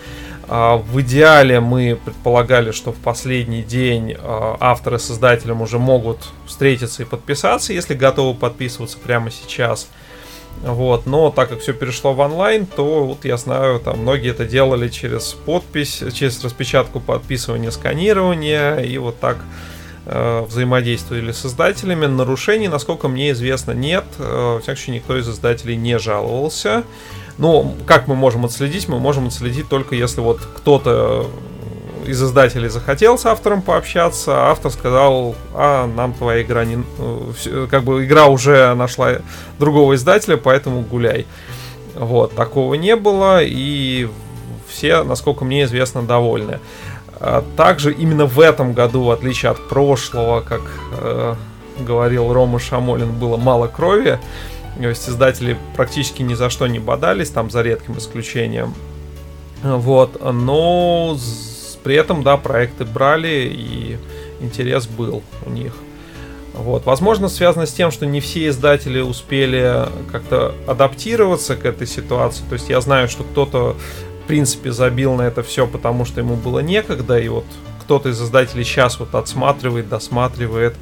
А, 0.47 0.77
в 0.77 0.99
идеале 1.01 1.59
мы 1.59 1.97
предполагали, 2.03 2.71
что 2.71 2.91
в 2.91 2.97
последний 2.97 3.61
день 3.61 4.15
а, 4.17 4.57
авторы 4.59 4.97
с 4.97 5.03
создателем 5.03 5.61
уже 5.61 5.77
могут 5.77 6.29
встретиться 6.47 7.03
и 7.03 7.05
подписаться, 7.05 7.71
если 7.71 7.93
готовы 7.93 8.37
подписываться 8.37 8.97
прямо 8.97 9.29
сейчас. 9.29 9.87
Вот, 10.61 11.05
но 11.05 11.29
так 11.29 11.49
как 11.49 11.59
все 11.61 11.73
перешло 11.73 12.13
в 12.13 12.19
онлайн, 12.19 12.65
то 12.65 13.05
вот 13.05 13.23
я 13.23 13.37
знаю, 13.37 13.79
там 13.79 13.99
многие 13.99 14.31
это 14.31 14.45
делали 14.45 14.89
через 14.89 15.33
подпись, 15.33 16.03
через 16.13 16.43
распечатку 16.43 16.99
подписывания, 16.99 17.71
сканирования, 17.71 18.77
и 18.77 18.97
вот 18.97 19.19
так 19.19 19.37
взаимодействовали 20.05 21.31
с 21.31 21.37
создателями. 21.37 22.05
Нарушений, 22.05 22.67
насколько 22.67 23.07
мне 23.07 23.31
известно, 23.31 23.71
нет. 23.71 24.05
Э, 24.17 24.57
в 24.57 24.61
всяком 24.61 24.77
случае, 24.77 24.95
никто 24.95 25.17
из 25.17 25.29
издателей 25.29 25.75
не 25.75 25.99
жаловался. 25.99 26.83
Но 27.37 27.73
как 27.85 28.07
мы 28.07 28.15
можем 28.15 28.45
отследить? 28.45 28.87
Мы 28.87 28.99
можем 28.99 29.27
отследить 29.27 29.69
только 29.69 29.95
если 29.95 30.21
вот 30.21 30.39
кто-то 30.39 31.29
из 32.05 32.21
издателей 32.23 32.69
захотел 32.69 33.17
с 33.17 33.25
автором 33.25 33.61
пообщаться, 33.61 34.31
а 34.33 34.51
автор 34.51 34.71
сказал, 34.71 35.35
а 35.53 35.85
нам 35.85 36.13
твоя 36.13 36.41
игра 36.41 36.65
не... 36.65 36.83
Э, 36.97 37.67
как 37.69 37.83
бы 37.83 38.03
игра 38.05 38.25
уже 38.25 38.73
нашла 38.73 39.19
другого 39.59 39.95
издателя, 39.95 40.37
поэтому 40.37 40.81
гуляй. 40.81 41.27
Вот, 41.95 42.33
такого 42.35 42.75
не 42.75 42.95
было, 42.95 43.43
и 43.43 44.09
все, 44.67 45.03
насколько 45.03 45.45
мне 45.45 45.63
известно, 45.63 46.01
довольны. 46.01 46.59
А 47.19 47.43
также 47.57 47.93
именно 47.93 48.25
в 48.25 48.39
этом 48.39 48.73
году, 48.73 49.03
в 49.03 49.11
отличие 49.11 49.51
от 49.51 49.67
прошлого, 49.67 50.41
как 50.41 50.61
э, 51.01 51.35
говорил 51.79 52.31
Рома 52.31 52.59
Шамолин, 52.59 53.11
было 53.11 53.37
мало 53.37 53.67
крови. 53.67 54.19
То 54.77 54.87
есть 54.87 55.09
издатели 55.09 55.57
практически 55.75 56.21
ни 56.21 56.33
за 56.33 56.49
что 56.49 56.67
не 56.67 56.79
бодались, 56.79 57.29
там 57.29 57.49
за 57.49 57.61
редким 57.61 57.97
исключением. 57.97 58.73
Вот, 59.61 60.21
но 60.23 61.17
при 61.83 61.95
этом, 61.95 62.23
да, 62.23 62.37
проекты 62.37 62.85
брали 62.85 63.51
и 63.53 63.97
интерес 64.39 64.87
был 64.87 65.21
у 65.45 65.49
них. 65.49 65.73
Вот. 66.53 66.85
Возможно, 66.85 67.29
связано 67.29 67.65
с 67.65 67.71
тем, 67.71 67.91
что 67.91 68.05
не 68.05 68.19
все 68.19 68.47
издатели 68.47 68.99
успели 68.99 69.85
как-то 70.11 70.55
адаптироваться 70.67 71.55
к 71.55 71.65
этой 71.65 71.87
ситуации. 71.87 72.43
То 72.49 72.53
есть 72.53 72.69
я 72.69 72.81
знаю, 72.81 73.07
что 73.07 73.23
кто-то, 73.23 73.75
принципе, 74.29 74.71
забил 74.71 75.15
на 75.15 75.23
это 75.23 75.41
все, 75.41 75.65
потому 75.65 76.05
что 76.05 76.21
ему 76.21 76.35
было 76.35 76.59
некогда, 76.59 77.19
и 77.19 77.27
вот 77.29 77.45
кто-то 77.81 78.09
из 78.09 78.21
издателей 78.21 78.63
сейчас 78.63 78.99
вот 78.99 79.15
отсматривает, 79.15 79.89
досматривает 79.89 80.75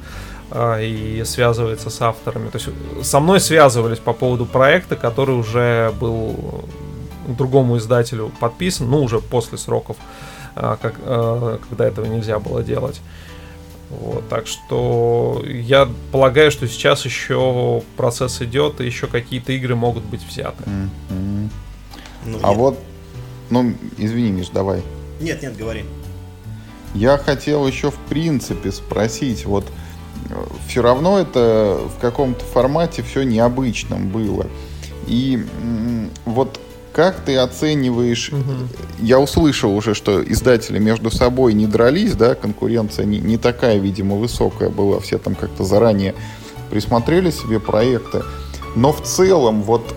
а, 0.50 0.78
и 0.78 1.24
связывается 1.24 1.88
с 1.88 2.02
авторами. 2.02 2.50
То 2.50 2.58
есть 2.58 2.68
со 3.08 3.20
мной 3.20 3.40
связывались 3.40 4.00
по 4.00 4.12
поводу 4.12 4.44
проекта, 4.44 4.96
который 4.96 5.34
уже 5.34 5.94
был 5.98 6.66
другому 7.26 7.78
издателю 7.78 8.30
подписан, 8.38 8.90
ну 8.90 9.02
уже 9.02 9.18
после 9.18 9.56
сроков, 9.56 9.96
а, 10.54 10.76
как, 10.76 10.96
а, 10.98 11.58
когда 11.70 11.86
этого 11.86 12.04
нельзя 12.04 12.38
было 12.38 12.62
делать. 12.62 13.00
Вот, 13.88 14.28
так 14.28 14.46
что 14.46 15.42
я 15.46 15.88
полагаю, 16.12 16.50
что 16.50 16.68
сейчас 16.68 17.06
еще 17.06 17.82
процесс 17.96 18.42
идет, 18.42 18.82
и 18.82 18.84
еще 18.84 19.06
какие-то 19.06 19.52
игры 19.52 19.74
могут 19.74 20.04
быть 20.04 20.22
взяты. 20.22 20.64
Mm-hmm. 20.64 21.48
Ну, 22.26 22.38
а 22.42 22.50
я... 22.50 22.54
вот, 22.54 22.78
ну, 23.50 23.74
извини, 23.96 24.30
Миш, 24.30 24.48
давай. 24.48 24.82
Нет, 25.20 25.42
нет, 25.42 25.56
говори. 25.56 25.84
Я 26.94 27.18
хотел 27.18 27.66
еще 27.66 27.90
в 27.90 27.98
принципе 28.08 28.72
спросить, 28.72 29.44
вот 29.44 29.64
все 30.68 30.82
равно 30.82 31.18
это 31.18 31.78
в 31.96 32.00
каком-то 32.00 32.44
формате 32.44 33.02
все 33.02 33.22
необычном 33.22 34.08
было. 34.08 34.46
И 35.06 35.44
вот 36.24 36.60
как 36.92 37.20
ты 37.20 37.36
оцениваешь, 37.36 38.30
угу. 38.32 38.42
я 38.98 39.20
услышал 39.20 39.74
уже, 39.74 39.94
что 39.94 40.20
издатели 40.20 40.78
между 40.78 41.10
собой 41.10 41.54
не 41.54 41.66
дрались, 41.66 42.14
да, 42.14 42.34
конкуренция 42.34 43.04
не, 43.04 43.18
не 43.18 43.38
такая, 43.38 43.78
видимо, 43.78 44.16
высокая 44.16 44.68
была, 44.68 44.98
все 44.98 45.18
там 45.18 45.34
как-то 45.36 45.62
заранее 45.64 46.14
присмотрели 46.70 47.30
себе 47.30 47.60
проекты, 47.60 48.22
но 48.74 48.92
в 48.92 49.02
целом 49.02 49.62
вот 49.62 49.94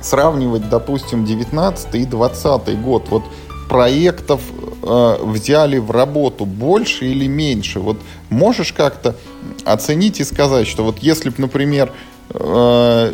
сравнивать, 0.00 0.68
допустим, 0.68 1.24
19 1.24 1.94
и 1.94 2.04
20 2.04 2.80
год, 2.80 3.08
вот 3.10 3.24
проектов 3.68 4.40
э, 4.82 5.16
взяли 5.22 5.78
в 5.78 5.90
работу 5.90 6.44
больше 6.44 7.06
или 7.06 7.26
меньше? 7.26 7.80
Вот 7.80 7.98
можешь 8.28 8.72
как-то 8.72 9.16
оценить 9.64 10.20
и 10.20 10.24
сказать, 10.24 10.66
что 10.66 10.84
вот 10.84 10.98
если 10.98 11.30
бы, 11.30 11.36
например, 11.38 11.92
э, 12.30 13.12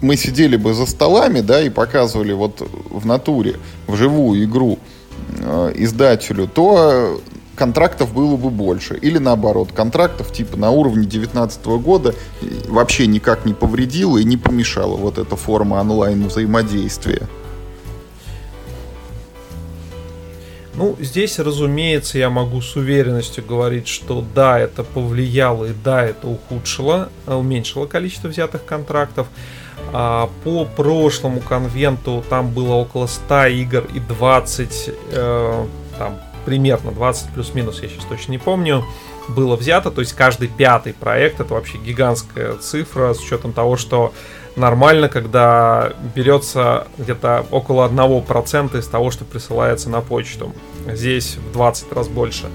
мы 0.00 0.16
сидели 0.16 0.56
бы 0.56 0.74
за 0.74 0.86
столами, 0.86 1.40
да, 1.40 1.62
и 1.62 1.68
показывали 1.68 2.32
вот 2.32 2.66
в 2.90 3.06
натуре, 3.06 3.56
в 3.86 3.96
живую 3.96 4.44
игру 4.44 4.78
э, 5.38 5.72
издателю, 5.76 6.48
то 6.48 7.20
контрактов 7.60 8.14
было 8.14 8.38
бы 8.38 8.48
больше. 8.48 8.96
Или 8.96 9.18
наоборот, 9.18 9.68
контрактов 9.72 10.32
типа 10.32 10.56
на 10.56 10.70
уровне 10.70 11.02
2019 11.02 11.66
года 11.66 12.14
вообще 12.68 13.06
никак 13.06 13.44
не 13.44 13.52
повредило 13.52 14.16
и 14.16 14.24
не 14.24 14.38
помешало 14.38 14.96
вот 14.96 15.18
эта 15.18 15.36
форма 15.36 15.74
онлайн 15.74 16.26
взаимодействия. 16.26 17.28
Ну, 20.74 20.96
здесь, 21.00 21.38
разумеется, 21.38 22.16
я 22.16 22.30
могу 22.30 22.62
с 22.62 22.76
уверенностью 22.76 23.44
говорить, 23.44 23.88
что 23.88 24.24
да, 24.34 24.58
это 24.58 24.82
повлияло 24.82 25.66
и 25.66 25.74
да, 25.84 26.06
это 26.06 26.28
ухудшило, 26.28 27.10
э, 27.26 27.34
уменьшило 27.34 27.84
количество 27.84 28.28
взятых 28.28 28.64
контрактов. 28.64 29.26
А 29.92 30.30
по 30.44 30.64
прошлому 30.64 31.40
конвенту 31.40 32.24
там 32.30 32.54
было 32.54 32.76
около 32.76 33.06
100 33.06 33.46
игр 33.48 33.84
и 33.94 34.00
20, 34.00 34.90
э, 35.12 35.66
там 35.98 36.20
примерно 36.44 36.92
20 36.92 37.30
плюс-минус, 37.30 37.82
я 37.82 37.88
сейчас 37.88 38.04
точно 38.04 38.32
не 38.32 38.38
помню, 38.38 38.84
было 39.28 39.56
взято. 39.56 39.90
То 39.90 40.00
есть 40.00 40.12
каждый 40.14 40.48
пятый 40.48 40.92
проект, 40.92 41.40
это 41.40 41.54
вообще 41.54 41.78
гигантская 41.78 42.54
цифра 42.56 43.14
с 43.14 43.20
учетом 43.20 43.52
того, 43.52 43.76
что 43.76 44.12
нормально, 44.56 45.08
когда 45.08 45.92
берется 46.14 46.86
где-то 46.98 47.46
около 47.50 47.88
1% 47.88 48.78
из 48.78 48.86
того, 48.86 49.10
что 49.10 49.24
присылается 49.24 49.90
на 49.90 50.00
почту. 50.00 50.52
Здесь 50.86 51.36
в 51.36 51.52
20 51.52 51.92
раз 51.92 52.08
больше. 52.08 52.46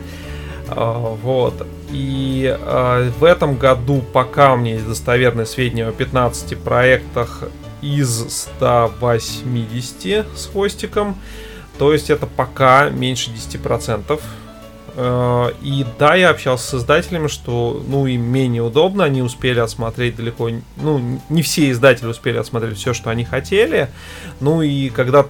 А, 0.68 1.16
вот. 1.22 1.66
И 1.92 2.56
а, 2.62 3.10
в 3.20 3.24
этом 3.24 3.58
году, 3.58 4.04
пока 4.14 4.54
у 4.54 4.58
меня 4.58 4.74
есть 4.74 4.88
достоверные 4.88 5.46
сведения 5.46 5.88
о 5.88 5.92
15 5.92 6.58
проектах 6.60 7.44
из 7.82 8.48
180 8.58 10.26
с 10.36 10.48
хвостиком, 10.48 11.18
то 11.78 11.94
есть 11.94 12.10
это 12.10 12.28
пока 12.28 12.90
меньше 12.90 13.32
10%. 13.32 14.20
Э, 14.98 15.52
и 15.62 15.86
да, 16.00 16.16
я 16.16 16.30
общался 16.30 16.66
с 16.66 16.74
издателями, 16.76 17.28
что, 17.28 17.84
ну, 17.88 18.06
им 18.08 18.24
менее 18.24 18.64
удобно, 18.64 19.04
они 19.04 19.22
успели 19.22 19.60
осмотреть 19.60 20.16
далеко, 20.16 20.50
ну, 20.78 21.22
не 21.30 21.42
все 21.42 21.70
издатели 21.70 22.08
успели 22.08 22.38
осмотреть 22.38 22.78
все, 22.78 22.94
что 22.94 23.10
они 23.10 23.26
хотели. 23.26 23.90
Ну 24.40 24.62
и 24.62 24.90
когда, 24.90 25.26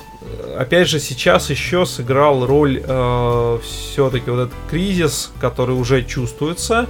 опять 0.57 0.87
же, 0.87 0.99
сейчас 0.99 1.49
еще 1.49 1.85
сыграл 1.85 2.45
роль 2.45 2.81
э, 2.85 3.59
все-таки 3.63 4.29
вот 4.29 4.47
этот 4.47 4.55
кризис, 4.69 5.31
который 5.39 5.75
уже 5.75 6.03
чувствуется, 6.03 6.87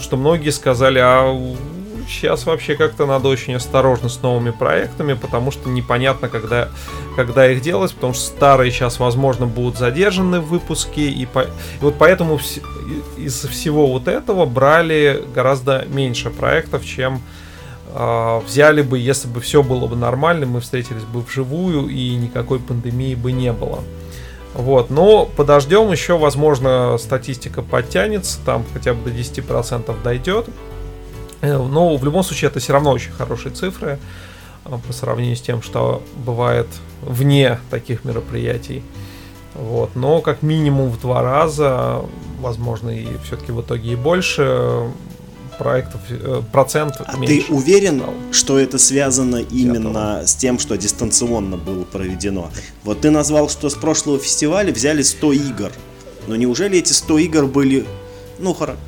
что 0.00 0.16
многие 0.16 0.50
сказали, 0.50 1.00
а 1.02 1.32
сейчас 2.08 2.46
вообще 2.46 2.74
как-то 2.74 3.06
надо 3.06 3.28
очень 3.28 3.54
осторожно 3.54 4.08
с 4.08 4.20
новыми 4.22 4.50
проектами, 4.50 5.14
потому 5.14 5.50
что 5.50 5.68
непонятно, 5.68 6.28
когда, 6.28 6.68
когда 7.16 7.50
их 7.50 7.60
делать, 7.60 7.94
потому 7.94 8.14
что 8.14 8.24
старые 8.24 8.70
сейчас, 8.70 8.98
возможно, 8.98 9.46
будут 9.46 9.78
задержаны 9.78 10.40
в 10.40 10.48
выпуске, 10.48 11.08
и, 11.08 11.26
по, 11.26 11.42
и 11.42 11.48
вот 11.80 11.96
поэтому 11.98 12.36
вс, 12.38 12.58
из 13.16 13.44
всего 13.44 13.86
вот 13.86 14.08
этого 14.08 14.46
брали 14.46 15.22
гораздо 15.34 15.84
меньше 15.88 16.30
проектов, 16.30 16.84
чем 16.84 17.20
э, 17.94 18.40
взяли 18.46 18.82
бы, 18.82 18.98
если 18.98 19.28
бы 19.28 19.40
все 19.40 19.62
было 19.62 19.86
бы 19.86 19.96
нормально, 19.96 20.46
мы 20.46 20.60
встретились 20.60 21.04
бы 21.04 21.20
вживую, 21.20 21.88
и 21.88 22.14
никакой 22.16 22.60
пандемии 22.60 23.14
бы 23.14 23.32
не 23.32 23.52
было. 23.52 23.80
Вот, 24.54 24.88
но 24.88 25.26
подождем 25.26 25.90
еще, 25.90 26.16
возможно, 26.16 26.96
статистика 26.98 27.60
подтянется, 27.60 28.38
там 28.46 28.64
хотя 28.72 28.94
бы 28.94 29.10
до 29.10 29.16
10% 29.16 30.02
дойдет. 30.02 30.46
Э, 31.44 31.58
но 31.58 31.96
в 31.96 32.04
любом 32.04 32.22
случае 32.22 32.50
это 32.50 32.60
все 32.60 32.72
равно 32.72 32.90
очень 32.90 33.12
хорошие 33.12 33.54
цифры 33.54 33.98
э, 34.64 34.78
по 34.86 34.92
сравнению 34.92 35.36
с 35.36 35.40
тем, 35.42 35.62
что 35.62 36.02
бывает 36.16 36.66
вне 37.02 37.60
таких 37.70 38.04
мероприятий. 38.04 38.82
Вот. 39.54 39.94
Но 39.94 40.20
как 40.20 40.42
минимум 40.42 40.90
в 40.90 41.00
два 41.00 41.22
раза, 41.22 42.02
возможно, 42.40 42.90
и 42.90 43.06
все-таки 43.24 43.52
в 43.52 43.60
итоге 43.60 43.92
и 43.92 43.96
больше 43.96 44.90
проектов, 45.58 46.00
э, 46.08 46.42
процент 46.50 46.96
а 47.04 47.16
меньше. 47.16 47.46
ты 47.46 47.52
уверен, 47.52 48.00
стал. 48.00 48.14
что 48.32 48.58
это 48.58 48.78
связано 48.78 49.36
именно 49.36 50.22
с 50.26 50.34
тем, 50.34 50.58
что 50.58 50.76
дистанционно 50.76 51.56
было 51.56 51.84
проведено? 51.84 52.50
Вот 52.82 53.02
ты 53.02 53.10
назвал, 53.10 53.48
что 53.48 53.68
с 53.68 53.74
прошлого 53.74 54.18
фестиваля 54.18 54.72
взяли 54.72 55.02
100 55.02 55.32
игр. 55.32 55.72
Но 56.26 56.36
неужели 56.36 56.78
эти 56.78 56.92
100 56.92 57.18
игр 57.18 57.46
были... 57.46 57.86
Ну, 58.38 58.54
хорошо. 58.54 58.78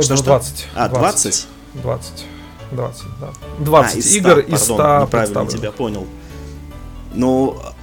Что, 0.00 0.16
20. 0.22 0.68
А, 0.74 0.88
20? 0.88 1.22
20. 1.22 1.48
20, 1.74 3.04
да. 3.20 3.30
20 3.60 3.94
а, 3.94 3.98
из 3.98 4.10
100, 4.10 4.18
игр 4.18 4.38
из 4.40 4.62
100 4.62 4.76
пардон, 4.76 5.02
неправильно 5.02 5.46
тебя 5.46 5.72
понял. 5.72 6.06
Но 7.14 7.74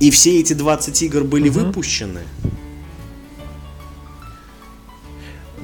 и 0.00 0.10
все 0.10 0.40
эти 0.40 0.52
20 0.52 1.02
игр 1.02 1.24
были 1.24 1.48
угу. 1.48 1.60
выпущены? 1.60 2.20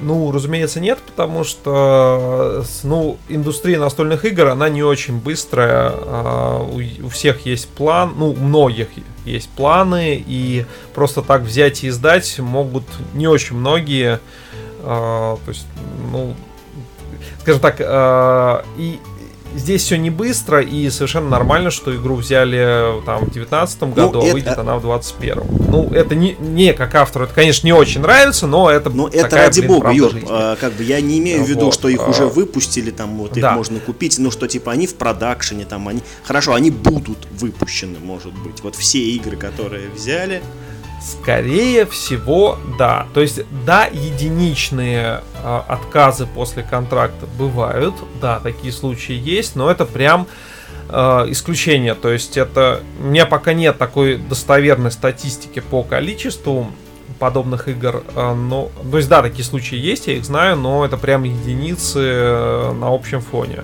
Ну, 0.03 0.33
разумеется, 0.33 0.81
нет, 0.81 0.99
потому 1.05 1.45
что 1.45 2.65
ну, 2.85 3.19
индустрия 3.29 3.79
настольных 3.79 4.25
игр, 4.25 4.47
она 4.47 4.71
не 4.71 4.83
очень 4.83 5.19
быстрая. 5.19 5.93
А, 5.93 6.63
у 7.03 7.09
всех 7.11 7.45
есть 7.45 7.69
план, 7.69 8.15
ну, 8.17 8.31
у 8.31 8.37
многих 8.37 8.89
есть 9.27 9.51
планы, 9.51 10.25
и 10.27 10.65
просто 10.95 11.21
так 11.21 11.43
взять 11.43 11.85
и 11.85 11.89
издать 11.89 12.39
могут 12.39 12.85
не 13.13 13.29
очень 13.29 13.57
многие. 13.57 14.21
А, 14.83 15.37
то 15.45 15.49
есть, 15.51 15.67
ну, 16.11 16.35
скажем 17.41 17.61
так, 17.61 17.77
а, 17.81 18.65
и 18.77 18.99
здесь 19.55 19.83
все 19.83 19.97
не 19.97 20.11
быстро, 20.11 20.61
и 20.61 20.89
совершенно 20.91 21.29
нормально, 21.29 21.71
что 21.71 21.95
игру 21.95 22.17
взяли 22.17 23.01
там 23.05 23.19
в 23.19 23.33
2019 23.33 23.81
ну, 23.81 23.87
году, 23.89 24.23
ну, 24.23 24.31
а 24.31 24.33
выйдет 24.33 24.59
она 24.59 24.77
в 24.77 24.83
2021. 24.83 25.43
Ну, 25.69 25.91
это 25.91 26.15
не, 26.15 26.37
не 26.39 26.73
как 26.73 26.95
автору, 26.95 27.25
это, 27.25 27.35
конечно, 27.35 27.67
не 27.67 27.73
очень 27.73 28.01
нравится, 28.01 28.47
но 28.47 28.71
это 28.71 28.91
Ну, 28.91 29.09
это 29.09 29.37
ради 29.37 29.61
блин, 29.61 29.73
бога, 29.73 29.91
Юр, 29.91 30.13
а, 30.29 30.57
как 30.57 30.73
бы 30.75 30.85
я 30.85 31.01
не 31.01 31.19
имею 31.19 31.45
в 31.45 31.49
виду, 31.49 31.67
вот, 31.67 31.75
что 31.75 31.89
их 31.89 32.01
а... 32.01 32.11
уже 32.11 32.27
выпустили, 32.27 32.91
там 32.91 33.17
вот 33.17 33.37
их 33.37 33.43
да. 33.43 33.53
можно 33.53 33.81
купить, 33.81 34.19
ну, 34.19 34.31
что 34.31 34.47
типа 34.47 34.73
они 34.73 34.87
в 34.87 34.95
продакшене, 34.95 35.65
там 35.65 35.89
они... 35.89 36.01
Хорошо, 36.25 36.55
они 36.55 36.71
будут 36.71 37.27
выпущены, 37.33 37.99
может 38.01 38.33
быть. 38.33 38.63
Вот 38.63 38.77
все 38.77 39.01
игры, 39.01 39.37
которые 39.37 39.89
взяли... 39.91 40.43
Скорее 41.01 41.87
всего, 41.87 42.59
да. 42.79 43.07
То 43.15 43.23
есть, 43.23 43.41
да, 43.65 43.87
единичные 43.87 45.23
э, 45.43 45.61
отказы 45.67 46.27
после 46.27 46.63
контракта 46.63 47.27
бывают, 47.39 47.95
да, 48.21 48.39
такие 48.39 48.71
случаи 48.71 49.15
есть, 49.15 49.57
но 49.57 49.71
это 49.71 49.87
прям 49.87 50.27
э, 50.91 51.25
исключение. 51.29 51.95
То 51.95 52.11
есть, 52.11 52.37
это 52.37 52.83
у 53.01 53.05
меня 53.05 53.25
пока 53.25 53.55
нет 53.55 53.79
такой 53.79 54.19
достоверной 54.19 54.91
статистики 54.91 55.61
по 55.61 55.83
количеству 55.83 56.71
подобных 57.19 57.69
игр. 57.69 58.03
Э, 58.15 58.35
но, 58.35 58.71
то 58.91 58.99
есть, 58.99 59.09
да, 59.09 59.23
такие 59.23 59.45
случаи 59.45 59.79
есть, 59.79 60.07
я 60.07 60.15
их 60.15 60.25
знаю, 60.27 60.57
но 60.57 60.85
это 60.85 60.99
прям 60.99 61.23
единицы 61.23 61.99
э, 61.99 62.73
на 62.73 62.95
общем 62.95 63.23
фоне. 63.23 63.61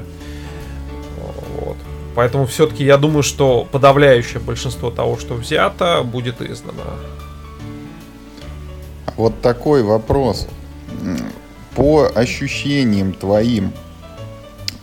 Вот. 1.60 1.76
Поэтому 2.14 2.46
все-таки 2.46 2.82
я 2.82 2.96
думаю, 2.96 3.22
что 3.22 3.68
подавляющее 3.70 4.40
большинство 4.40 4.90
того, 4.90 5.18
что 5.18 5.34
взято, 5.34 6.02
будет 6.02 6.40
издано. 6.40 6.82
Вот 9.16 9.40
такой 9.40 9.82
вопрос. 9.82 10.46
По 11.74 12.10
ощущениям 12.14 13.12
твоим, 13.12 13.72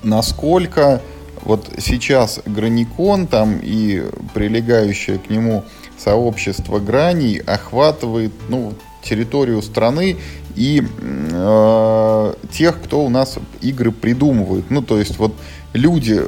насколько 0.03 1.01
вот 1.41 1.69
сейчас 1.77 2.39
Граникон 2.45 3.27
там 3.27 3.59
и 3.61 4.03
прилегающее 4.33 5.17
к 5.17 5.29
нему 5.29 5.63
сообщество 5.97 6.79
граней 6.79 7.37
охватывает 7.39 8.31
ну, 8.49 8.73
территорию 9.03 9.61
страны 9.61 10.17
и 10.55 10.83
э, 10.83 12.33
тех, 12.51 12.81
кто 12.81 13.03
у 13.03 13.09
нас 13.09 13.37
игры 13.61 13.91
придумывает. 13.91 14.65
Ну, 14.69 14.81
то 14.81 14.97
есть 14.97 15.17
вот 15.17 15.33
люди 15.73 16.21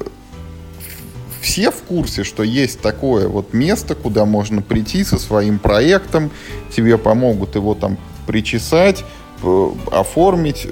все 1.46 1.70
в 1.70 1.84
курсе, 1.84 2.24
что 2.24 2.42
есть 2.42 2.82
такое 2.82 3.28
вот 3.28 3.54
место, 3.54 3.94
куда 3.94 4.26
можно 4.26 4.64
прийти 4.64 5.04
со 5.04 5.20
своим 5.20 5.60
проектом, 5.60 6.32
тебе 6.76 6.98
помогут 6.98 7.54
его 7.54 7.76
там 7.76 8.00
причесать, 8.26 9.06
э, 9.44 9.70
оформить, 9.92 10.68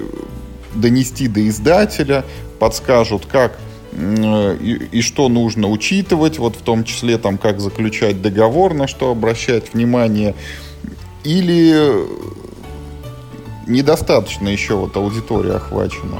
донести 0.74 1.28
до 1.28 1.48
издателя, 1.48 2.24
подскажут, 2.58 3.24
как 3.26 3.56
э, 3.92 4.56
и, 4.60 4.98
и 4.98 5.00
что 5.00 5.28
нужно 5.28 5.68
учитывать, 5.68 6.38
вот 6.40 6.56
в 6.56 6.62
том 6.62 6.82
числе 6.82 7.18
там 7.18 7.38
как 7.38 7.60
заключать 7.60 8.20
договор, 8.20 8.74
на 8.74 8.88
что 8.88 9.12
обращать 9.12 9.74
внимание, 9.74 10.34
или 11.22 12.04
недостаточно 13.68 14.48
еще 14.48 14.74
вот 14.74 14.96
аудитория 14.96 15.54
охвачена. 15.54 16.18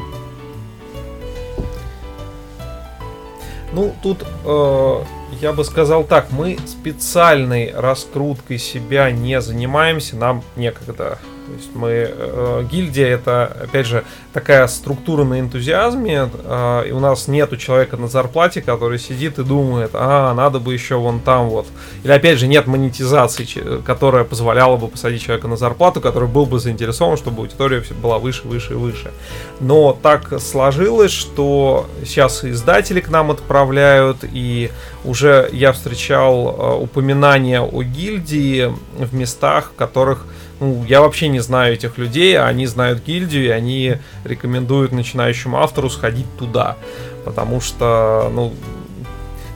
Ну, 3.75 3.93
тут 4.03 4.25
э, 4.45 5.03
я 5.41 5.53
бы 5.53 5.65
сказал 5.65 6.05
так, 6.05 6.31
мы 6.31 6.57
специальной 6.65 7.73
раскруткой 7.75 8.59
себя 8.59 9.11
не 9.11 9.41
занимаемся, 9.41 10.17
нам 10.17 10.45
некогда. 10.55 11.19
То 11.47 11.53
есть 11.53 11.75
мы, 11.75 11.91
э, 11.91 12.65
гильдия 12.71 13.09
это, 13.09 13.45
опять 13.45 13.87
же, 13.87 14.05
такая 14.33 14.67
структура 14.67 15.25
на 15.25 15.41
энтузиазме, 15.41 16.31
э, 16.33 16.85
и 16.89 16.93
у 16.93 17.01
нас 17.01 17.29
нету 17.29 17.59
человека 17.59 17.99
на 17.99 18.09
зарплате, 18.09 18.63
который 18.63 18.99
сидит 18.99 19.39
и 19.39 19.45
думает, 19.45 19.91
а, 19.93 20.33
надо 20.33 20.59
бы 20.59 20.73
еще 20.73 20.97
вон 20.97 21.21
там 21.21 21.51
вот. 21.51 21.67
Или 22.03 22.13
опять 22.13 22.39
же, 22.39 22.47
нет 22.47 22.67
монетизации, 22.67 23.47
которая 23.85 24.25
позволяла 24.25 24.79
бы 24.79 24.89
посадить 24.89 25.23
человека 25.23 25.47
на 25.47 25.57
зарплату, 25.57 26.01
который 26.01 26.29
был 26.29 26.47
бы 26.47 26.59
заинтересован, 26.59 27.19
чтобы 27.19 27.43
аудитория 27.43 27.83
была 28.03 28.19
выше, 28.19 28.49
выше 28.49 28.77
выше. 28.77 29.13
Но 29.61 29.93
так 29.93 30.41
сложилось, 30.41 31.13
что 31.13 31.87
сейчас 32.05 32.43
издатели 32.43 33.01
к 33.01 33.11
нам 33.11 33.31
отправляют, 33.31 34.19
и 34.23 34.71
уже 35.05 35.51
я 35.53 35.73
встречал 35.73 36.57
э, 36.59 36.83
упоминания 36.83 37.61
о 37.61 37.83
гильдии 37.83 38.73
в 38.97 39.15
местах, 39.15 39.73
в 39.75 39.77
которых 39.77 40.25
ну, 40.61 40.85
я 40.85 41.01
вообще 41.01 41.29
не 41.29 41.41
знаю 41.41 41.75
этих 41.75 41.99
людей, 41.99 42.39
а 42.39 42.47
они 42.47 42.67
знают 42.67 43.05
гильдию, 43.05 43.47
и 43.47 43.49
они 43.49 43.97
рекомендуют 44.25 44.93
начинающему 44.93 45.59
автору 45.59 45.91
сходить 45.91 46.27
туда. 46.39 46.77
Потому 47.25 47.61
что, 47.61 48.31
ну, 48.33 48.53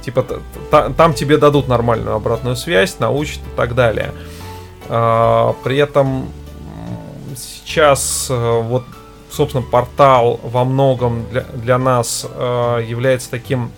типа, 0.04 0.26
там 0.96 1.14
тебе 1.14 1.36
дадут 1.38 1.68
нормальную 1.68 2.16
обратную 2.16 2.56
связь, 2.56 2.98
научат 2.98 3.38
и 3.38 3.56
так 3.56 3.74
далее. 3.74 4.12
А, 4.88 5.54
при 5.64 5.76
этом 5.76 6.30
сейчас 7.36 8.28
э, 8.30 8.60
вот, 8.62 8.84
собственно, 9.30 9.62
портал 9.62 10.40
во 10.42 10.64
многом 10.64 11.26
для, 11.30 11.42
для 11.42 11.78
нас 11.78 12.26
э, 12.28 12.84
является 12.88 13.30
таким 13.30 13.70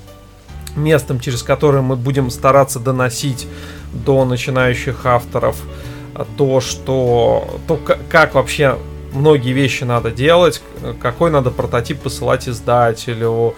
местом, 0.76 1.20
через 1.20 1.42
которое 1.42 1.82
мы 1.82 1.96
будем 1.96 2.30
стараться 2.30 2.78
доносить 2.78 3.46
до 3.92 4.24
начинающих 4.24 5.04
авторов 5.04 5.56
то, 6.36 6.60
что 6.60 7.60
то, 7.66 7.78
как 8.08 8.34
вообще 8.34 8.76
многие 9.12 9.52
вещи 9.52 9.84
надо 9.84 10.10
делать, 10.10 10.62
какой 11.00 11.30
надо 11.30 11.50
прототип 11.50 12.00
посылать 12.00 12.48
издателю, 12.48 13.54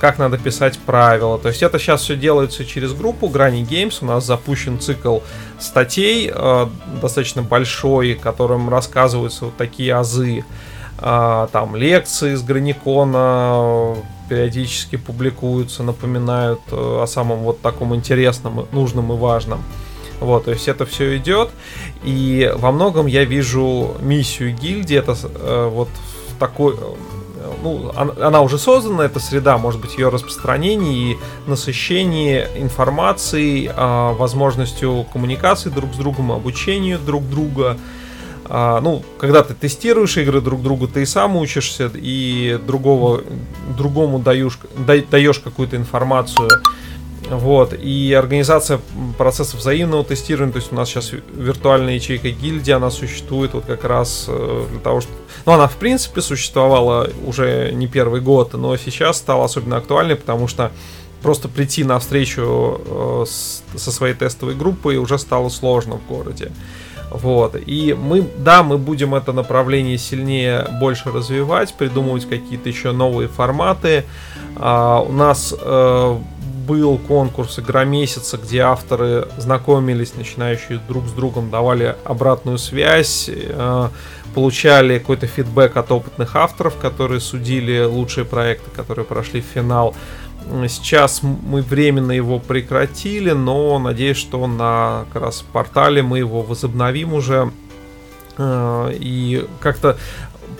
как 0.00 0.18
надо 0.18 0.38
писать 0.38 0.78
правила. 0.78 1.38
То 1.38 1.48
есть 1.48 1.62
это 1.62 1.78
сейчас 1.78 2.02
все 2.02 2.16
делается 2.16 2.64
через 2.64 2.92
группу 2.92 3.26
Granny 3.28 3.62
Games. 3.66 3.98
У 4.00 4.06
нас 4.06 4.24
запущен 4.24 4.78
цикл 4.80 5.18
статей 5.58 6.30
э, 6.32 6.66
достаточно 7.00 7.42
большой, 7.42 8.14
которым 8.14 8.68
рассказываются 8.68 9.46
вот 9.46 9.56
такие 9.56 9.94
азы. 9.94 10.44
Э, 10.98 11.48
там 11.50 11.76
лекции 11.76 12.34
с 12.34 12.42
Граникона 12.42 13.96
периодически 14.28 14.96
публикуются, 14.96 15.82
напоминают 15.82 16.60
э, 16.70 17.02
о 17.02 17.06
самом 17.06 17.40
вот 17.40 17.60
таком 17.60 17.94
интересном, 17.94 18.66
нужном 18.72 19.12
и 19.12 19.16
важном. 19.16 19.62
Вот, 20.22 20.44
то 20.44 20.52
есть 20.52 20.68
это 20.68 20.86
все 20.86 21.16
идет. 21.16 21.50
И 22.04 22.50
во 22.56 22.72
многом 22.72 23.06
я 23.06 23.24
вижу 23.24 23.96
миссию 24.00 24.54
гильдии, 24.54 24.96
это 24.96 25.16
э, 25.22 25.68
вот 25.72 25.88
в 26.30 26.38
такой... 26.38 26.74
Э, 26.74 26.78
ну, 27.62 27.92
она 27.96 28.40
уже 28.40 28.58
создана, 28.58 29.04
эта 29.04 29.18
среда, 29.20 29.58
может 29.58 29.80
быть, 29.80 29.96
ее 29.96 30.08
распространение 30.08 31.12
и 31.12 31.18
насыщение 31.46 32.48
информацией, 32.56 33.68
э, 33.68 34.12
возможностью 34.14 35.06
коммуникации 35.12 35.70
друг 35.70 35.92
с 35.92 35.96
другом, 35.96 36.32
обучению 36.32 36.98
друг 36.98 37.28
друга. 37.28 37.78
Э, 38.48 38.78
ну, 38.80 39.02
когда 39.18 39.42
ты 39.42 39.54
тестируешь 39.54 40.16
игры 40.16 40.40
друг 40.40 40.62
другу, 40.62 40.86
ты 40.86 41.02
и 41.02 41.06
сам 41.06 41.36
учишься, 41.36 41.90
и 41.94 42.60
другого, 42.64 43.22
другому 43.76 44.20
даешь, 44.20 44.58
даешь 45.10 45.40
какую-то 45.40 45.76
информацию 45.76 46.48
вот, 47.38 47.72
и 47.72 48.12
организация 48.12 48.80
процессов 49.16 49.60
взаимного 49.60 50.04
тестирования, 50.04 50.52
то 50.52 50.58
есть 50.58 50.72
у 50.72 50.76
нас 50.76 50.88
сейчас 50.88 51.12
виртуальная 51.12 51.94
ячейка 51.94 52.30
гильдии, 52.30 52.72
она 52.72 52.90
существует 52.90 53.54
вот 53.54 53.64
как 53.64 53.84
раз 53.84 54.26
э, 54.28 54.66
для 54.70 54.80
того, 54.80 55.00
чтобы... 55.00 55.16
Ну, 55.46 55.52
она 55.52 55.66
в 55.66 55.76
принципе 55.76 56.20
существовала 56.20 57.08
уже 57.24 57.72
не 57.72 57.86
первый 57.86 58.20
год, 58.20 58.52
но 58.54 58.76
сейчас 58.76 59.18
стала 59.18 59.46
особенно 59.46 59.78
актуальной, 59.78 60.16
потому 60.16 60.46
что 60.46 60.72
просто 61.22 61.48
прийти 61.48 61.84
на 61.84 61.98
встречу 61.98 62.80
э, 62.84 63.24
со 63.76 63.92
своей 63.92 64.14
тестовой 64.14 64.54
группой 64.54 64.96
уже 64.96 65.18
стало 65.18 65.48
сложно 65.48 65.96
в 65.96 66.06
городе. 66.06 66.52
Вот. 67.10 67.56
И 67.66 67.94
мы, 67.94 68.26
да, 68.38 68.62
мы 68.62 68.78
будем 68.78 69.14
это 69.14 69.32
направление 69.32 69.98
сильнее, 69.98 70.66
больше 70.80 71.10
развивать, 71.10 71.74
придумывать 71.74 72.28
какие-то 72.28 72.68
еще 72.68 72.92
новые 72.92 73.28
форматы. 73.28 74.04
А, 74.56 75.00
у 75.00 75.12
нас 75.12 75.54
э, 75.58 76.18
был 76.66 76.98
конкурс 76.98 77.58
«Игра 77.58 77.84
месяца», 77.84 78.38
где 78.38 78.60
авторы 78.60 79.28
знакомились, 79.38 80.14
начинающие 80.14 80.80
друг 80.88 81.06
с 81.06 81.12
другом, 81.12 81.50
давали 81.50 81.96
обратную 82.04 82.58
связь, 82.58 83.28
э, 83.28 83.88
получали 84.34 84.98
какой-то 84.98 85.26
фидбэк 85.26 85.76
от 85.76 85.92
опытных 85.92 86.36
авторов, 86.36 86.76
которые 86.76 87.20
судили 87.20 87.84
лучшие 87.84 88.24
проекты, 88.24 88.70
которые 88.70 89.04
прошли 89.04 89.40
в 89.40 89.44
финал. 89.44 89.94
Сейчас 90.68 91.22
мы 91.22 91.62
временно 91.62 92.12
его 92.12 92.38
прекратили, 92.38 93.30
но 93.30 93.78
надеюсь, 93.78 94.16
что 94.16 94.46
на 94.46 95.04
как 95.12 95.22
раз 95.22 95.44
портале 95.52 96.02
мы 96.02 96.18
его 96.18 96.42
возобновим 96.42 97.14
уже 97.14 97.52
э, 98.38 98.92
и 98.98 99.46
как-то 99.60 99.96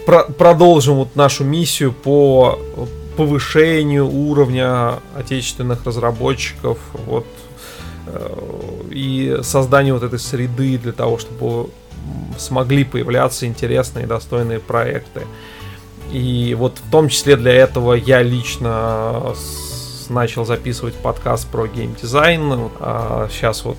про 0.06 0.24
продолжим 0.24 0.96
вот 0.96 1.16
нашу 1.16 1.44
миссию 1.44 1.92
по 1.92 2.58
повышению 3.16 4.08
уровня 4.08 4.98
отечественных 5.14 5.84
разработчиков 5.84 6.78
вот 7.06 7.26
э, 8.06 8.88
и 8.90 9.38
созданию 9.42 9.94
вот 9.94 10.02
этой 10.02 10.18
среды 10.18 10.78
для 10.78 10.92
того, 10.92 11.18
чтобы 11.18 11.70
смогли 12.38 12.84
появляться 12.84 13.46
интересные 13.46 14.04
и 14.04 14.08
достойные 14.08 14.58
проекты. 14.58 15.22
И 16.10 16.54
вот 16.58 16.78
в 16.84 16.90
том 16.90 17.08
числе 17.08 17.36
для 17.36 17.52
этого 17.52 17.94
я 17.94 18.22
лично 18.22 19.34
начал 20.08 20.44
записывать 20.44 20.94
подкаст 20.94 21.48
про 21.48 21.66
геймдизайн. 21.66 22.70
А 22.80 23.28
сейчас 23.30 23.64
вот 23.64 23.78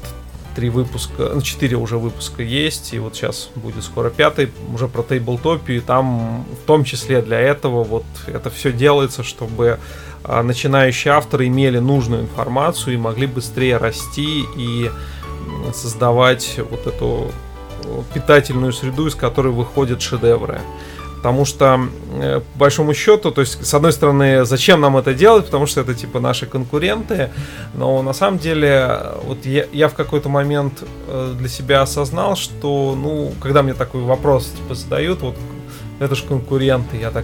три 0.56 0.70
выпуска, 0.70 1.32
ну, 1.34 1.42
четыре 1.42 1.78
уже 1.78 1.98
выпуска 1.98 2.44
есть, 2.44 2.94
и 2.94 3.00
вот 3.00 3.16
сейчас 3.16 3.50
будет 3.56 3.84
скоро 3.84 4.10
пятый, 4.10 4.52
уже 4.74 4.88
про 4.88 5.04
тейблтопию, 5.04 5.78
и 5.78 5.82
там 5.82 6.46
в 6.62 6.66
том 6.66 6.84
числе 6.84 7.22
для 7.22 7.40
этого 7.40 7.84
вот 7.84 8.06
это 8.28 8.50
все 8.50 8.72
делается, 8.72 9.24
чтобы 9.24 9.80
а, 10.24 10.44
начинающие 10.44 11.14
авторы 11.14 11.48
имели 11.48 11.80
нужную 11.80 12.24
информацию 12.24 12.94
и 12.94 12.98
могли 12.98 13.28
быстрее 13.28 13.78
расти 13.78 14.46
и 14.58 14.90
создавать 15.74 16.60
вот 16.70 16.88
эту 16.88 17.32
питательную 18.14 18.74
среду, 18.74 19.08
из 19.08 19.16
которой 19.16 19.52
выходят 19.52 20.02
шедевры. 20.02 20.62
Потому 21.24 21.46
что, 21.46 21.80
э, 22.20 22.42
по 22.42 22.60
большому 22.60 22.94
счету, 22.94 23.32
то 23.32 23.40
есть, 23.40 23.66
с 23.66 23.74
одной 23.74 23.94
стороны, 23.94 24.44
зачем 24.44 24.82
нам 24.82 24.98
это 24.98 25.14
делать, 25.14 25.46
потому 25.46 25.68
что 25.68 25.80
это, 25.80 25.94
типа, 25.94 26.20
наши 26.20 26.46
конкуренты, 26.46 27.30
но 27.76 28.02
на 28.02 28.12
самом 28.12 28.40
деле, 28.40 29.00
вот 29.24 29.46
я, 29.46 29.66
я 29.72 29.88
в 29.88 29.94
какой-то 29.94 30.28
момент 30.28 30.84
э, 31.08 31.34
для 31.40 31.48
себя 31.48 31.82
осознал, 31.82 32.36
что, 32.36 32.94
ну, 33.02 33.32
когда 33.42 33.64
мне 33.64 33.74
такой 33.74 34.02
вопрос, 34.02 34.48
типа, 34.48 34.76
задают, 34.76 35.22
вот, 35.22 35.36
это 36.02 36.14
же 36.14 36.24
конкуренты, 36.26 36.98
я 36.98 37.10
так, 37.10 37.24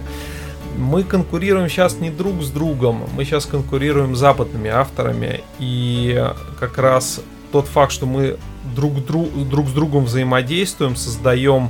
мы 0.78 1.02
конкурируем 1.02 1.68
сейчас 1.68 2.00
не 2.00 2.08
друг 2.08 2.42
с 2.42 2.48
другом, 2.48 3.02
мы 3.14 3.26
сейчас 3.26 3.44
конкурируем 3.44 4.16
с 4.16 4.18
западными 4.18 4.70
авторами, 4.70 5.42
и 5.58 6.26
как 6.58 6.78
раз 6.78 7.20
тот 7.52 7.66
факт, 7.66 7.92
что 7.92 8.06
мы 8.06 8.38
друг, 8.74 9.04
друг, 9.04 9.28
друг 9.46 9.68
с 9.68 9.72
другом 9.72 10.06
взаимодействуем, 10.06 10.96
создаем 10.96 11.68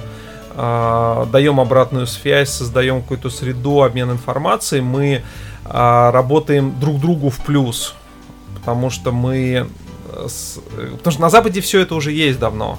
даем 0.55 1.61
обратную 1.61 2.07
связь, 2.07 2.51
создаем 2.51 3.03
какую-то 3.03 3.31
среду, 3.31 3.83
обмен 3.83 4.11
информацией, 4.11 4.83
мы 4.83 5.23
э, 5.65 6.11
работаем 6.11 6.79
друг 6.81 7.01
другу 7.01 7.31
в 7.31 7.39
плюс. 7.39 7.95
Потому 8.55 8.91
что 8.91 9.13
мы... 9.13 9.69
Э, 10.13 10.27
с, 10.29 10.59
потому 10.99 11.13
что 11.13 11.21
на 11.21 11.31
Западе 11.31 11.61
все 11.61 11.81
это 11.81 11.95
уже 11.95 12.13
есть 12.13 12.39
давно. 12.39 12.79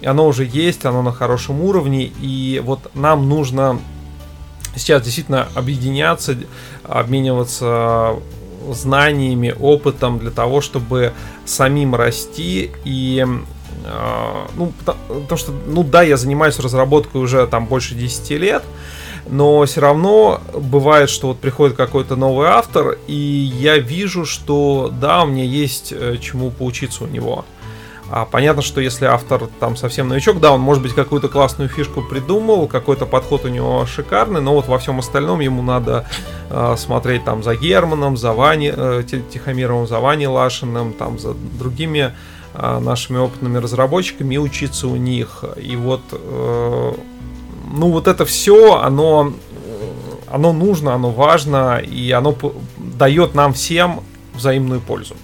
И 0.00 0.06
оно 0.06 0.26
уже 0.26 0.44
есть, 0.44 0.84
оно 0.84 1.02
на 1.02 1.12
хорошем 1.12 1.60
уровне. 1.60 2.12
И 2.20 2.60
вот 2.64 2.90
нам 2.94 3.28
нужно 3.28 3.78
сейчас 4.76 5.02
действительно 5.02 5.48
объединяться, 5.54 6.36
обмениваться 6.84 8.16
знаниями, 8.70 9.54
опытом 9.58 10.18
для 10.18 10.30
того, 10.30 10.60
чтобы 10.60 11.12
самим 11.44 11.94
расти 11.94 12.70
и 12.84 13.26
а, 13.26 13.42
ну, 14.56 14.72
потому 15.08 15.36
что, 15.36 15.52
ну 15.66 15.82
да, 15.82 16.02
я 16.02 16.16
занимаюсь 16.16 16.58
разработкой 16.58 17.20
уже 17.20 17.46
там 17.46 17.66
больше 17.66 17.94
10 17.94 18.30
лет, 18.30 18.62
но 19.28 19.64
все 19.64 19.80
равно 19.80 20.40
бывает, 20.54 21.08
что 21.10 21.28
вот 21.28 21.38
приходит 21.38 21.76
какой-то 21.76 22.16
новый 22.16 22.48
автор, 22.48 22.98
и 23.06 23.14
я 23.14 23.78
вижу, 23.78 24.24
что 24.24 24.92
да, 25.00 25.22
у 25.22 25.26
меня 25.26 25.44
есть 25.44 25.92
э, 25.92 26.16
чему 26.20 26.50
поучиться 26.50 27.04
у 27.04 27.06
него. 27.06 27.44
А 28.10 28.26
понятно, 28.26 28.60
что 28.60 28.82
если 28.82 29.06
автор 29.06 29.48
там 29.58 29.74
совсем 29.74 30.08
новичок, 30.08 30.38
да, 30.38 30.52
он 30.52 30.60
может 30.60 30.82
быть 30.82 30.92
какую-то 30.92 31.28
классную 31.28 31.70
фишку 31.70 32.02
придумал, 32.02 32.66
какой-то 32.66 33.06
подход 33.06 33.46
у 33.46 33.48
него 33.48 33.86
шикарный, 33.86 34.42
но 34.42 34.54
вот 34.54 34.66
во 34.66 34.78
всем 34.78 34.98
остальном 34.98 35.40
ему 35.40 35.62
надо 35.62 36.06
э, 36.50 36.74
смотреть 36.76 37.24
там 37.24 37.42
за 37.42 37.54
Германом, 37.54 38.18
за 38.18 38.32
Ваней, 38.32 38.72
э, 38.76 39.02
Тихомировым, 39.32 39.86
за 39.86 39.98
Ваней 39.98 40.26
Лашиным, 40.26 40.92
там 40.92 41.18
за 41.18 41.32
другими 41.32 42.02
а, 42.02 42.12
нашими 42.54 43.18
опытными 43.18 43.58
разработчиками 43.58 44.34
и 44.34 44.38
учиться 44.38 44.88
у 44.88 44.96
них. 44.96 45.44
И 45.56 45.76
вот, 45.76 46.02
э, 46.12 46.92
ну 47.72 47.90
вот 47.90 48.06
это 48.06 48.24
все, 48.24 48.76
оно, 48.76 49.32
оно 50.28 50.52
нужно, 50.52 50.94
оно 50.94 51.10
важно, 51.10 51.78
и 51.78 52.10
оно 52.10 52.36
дает 52.76 53.34
нам 53.34 53.54
всем 53.54 54.02
взаимную 54.34 54.80
пользу. 54.80 55.16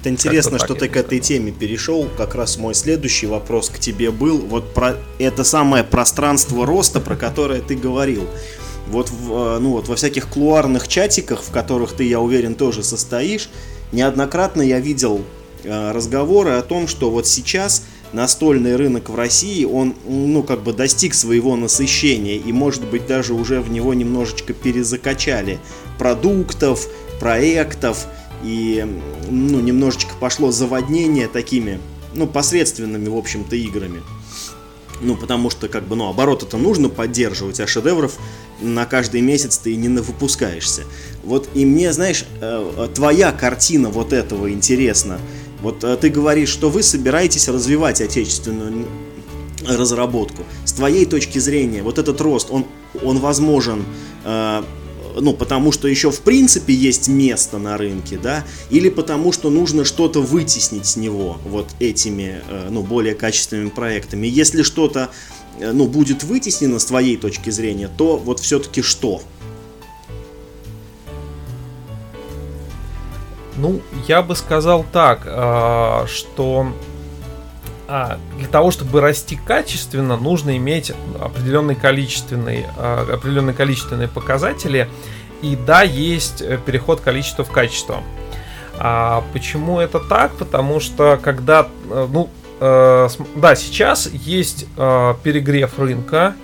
Это 0.00 0.08
интересно, 0.08 0.58
что 0.58 0.74
ты 0.74 0.88
к 0.88 0.96
этой 0.96 1.20
теме 1.20 1.52
перешел. 1.52 2.08
Как 2.16 2.34
раз 2.34 2.56
мой 2.56 2.74
следующий 2.74 3.26
вопрос 3.26 3.68
к 3.68 3.78
тебе 3.78 4.10
был. 4.10 4.38
Вот 4.38 4.72
про 4.72 4.94
это 5.18 5.44
самое 5.44 5.84
пространство 5.84 6.64
роста, 6.64 7.00
про 7.00 7.16
которое 7.16 7.60
ты 7.60 7.76
говорил. 7.76 8.26
Вот, 8.88 9.10
в, 9.10 9.32
э, 9.32 9.58
ну 9.58 9.72
вот 9.72 9.88
во 9.88 9.96
всяких 9.96 10.28
клуарных 10.28 10.88
чатиках, 10.88 11.42
в 11.42 11.50
которых 11.50 11.92
ты, 11.92 12.04
я 12.04 12.18
уверен, 12.18 12.54
тоже 12.54 12.82
состоишь, 12.82 13.50
неоднократно 13.92 14.62
я 14.62 14.80
видел 14.80 15.22
разговоры 15.64 16.50
о 16.50 16.62
том, 16.62 16.88
что 16.88 17.10
вот 17.10 17.26
сейчас 17.26 17.84
настольный 18.12 18.76
рынок 18.76 19.08
в 19.08 19.14
России, 19.14 19.64
он, 19.64 19.94
ну, 20.06 20.42
как 20.42 20.62
бы 20.62 20.72
достиг 20.72 21.14
своего 21.14 21.56
насыщения, 21.56 22.36
и, 22.36 22.52
может 22.52 22.84
быть, 22.84 23.06
даже 23.06 23.34
уже 23.34 23.60
в 23.60 23.70
него 23.70 23.94
немножечко 23.94 24.52
перезакачали 24.52 25.58
продуктов, 25.98 26.88
проектов, 27.20 28.06
и, 28.42 28.86
ну, 29.28 29.60
немножечко 29.60 30.14
пошло 30.18 30.50
заводнение 30.50 31.28
такими, 31.28 31.78
ну, 32.14 32.26
посредственными, 32.26 33.08
в 33.08 33.16
общем-то, 33.16 33.54
играми. 33.54 34.02
Ну, 35.02 35.16
потому 35.16 35.48
что, 35.48 35.68
как 35.68 35.86
бы, 35.86 35.96
ну, 35.96 36.08
оборот 36.08 36.42
это 36.42 36.56
нужно 36.56 36.88
поддерживать, 36.88 37.60
а 37.60 37.66
шедевров 37.66 38.18
на 38.60 38.84
каждый 38.84 39.22
месяц 39.22 39.56
ты 39.56 39.74
не 39.76 39.88
выпускаешься. 39.88 40.82
Вот, 41.24 41.48
и 41.54 41.64
мне, 41.64 41.92
знаешь, 41.92 42.24
э, 42.40 42.88
твоя 42.94 43.32
картина 43.32 43.88
вот 43.88 44.12
этого 44.12 44.52
интересна. 44.52 45.18
Вот 45.62 45.84
э, 45.84 45.96
ты 45.96 46.08
говоришь, 46.08 46.48
что 46.48 46.70
вы 46.70 46.82
собираетесь 46.82 47.48
развивать 47.48 48.00
отечественную 48.00 48.86
разработку. 49.66 50.44
С 50.64 50.72
твоей 50.72 51.06
точки 51.06 51.38
зрения, 51.38 51.82
вот 51.82 51.98
этот 51.98 52.20
рост, 52.20 52.48
он, 52.50 52.64
он 53.02 53.18
возможен, 53.18 53.84
э, 54.24 54.62
ну, 55.18 55.34
потому 55.34 55.72
что 55.72 55.88
еще 55.88 56.10
в 56.10 56.20
принципе 56.20 56.72
есть 56.72 57.08
место 57.08 57.58
на 57.58 57.76
рынке, 57.76 58.18
да, 58.22 58.44
или 58.70 58.88
потому 58.88 59.32
что 59.32 59.50
нужно 59.50 59.84
что-то 59.84 60.20
вытеснить 60.20 60.86
с 60.86 60.96
него 60.96 61.38
вот 61.44 61.68
этими, 61.78 62.42
э, 62.48 62.68
ну, 62.70 62.82
более 62.82 63.14
качественными 63.14 63.70
проектами. 63.70 64.26
Если 64.26 64.62
что-то, 64.62 65.10
э, 65.58 65.72
ну, 65.72 65.86
будет 65.86 66.22
вытеснено 66.22 66.78
с 66.78 66.84
твоей 66.84 67.16
точки 67.16 67.50
зрения, 67.50 67.90
то 67.96 68.16
вот 68.16 68.40
все-таки 68.40 68.82
что? 68.82 69.22
Ну, 73.60 73.82
я 74.08 74.22
бы 74.22 74.34
сказал 74.34 74.84
так, 74.90 75.22
а, 75.26 76.06
что 76.06 76.72
а, 77.88 78.18
для 78.38 78.46
того, 78.46 78.70
чтобы 78.70 79.00
расти 79.00 79.36
качественно, 79.36 80.16
нужно 80.16 80.56
иметь 80.56 80.92
определенные 81.20 81.76
количественные, 81.76 82.70
а, 82.78 83.06
определенные 83.12 83.52
количественные 83.52 84.08
показатели. 84.08 84.88
И 85.42 85.56
да, 85.56 85.82
есть 85.82 86.42
э, 86.42 86.58
переход 86.64 87.00
количества 87.00 87.44
в 87.44 87.50
качество. 87.50 88.02
А 88.78 89.24
почему 89.32 89.80
это 89.80 89.98
так? 89.98 90.32
Потому 90.32 90.80
что 90.80 91.18
когда, 91.22 91.66
э, 91.90 92.08
ну, 92.10 92.28
да, 92.60 93.56
сейчас 93.56 94.06
есть 94.12 94.66
перегрев 94.76 95.78
рынка, 95.78 96.34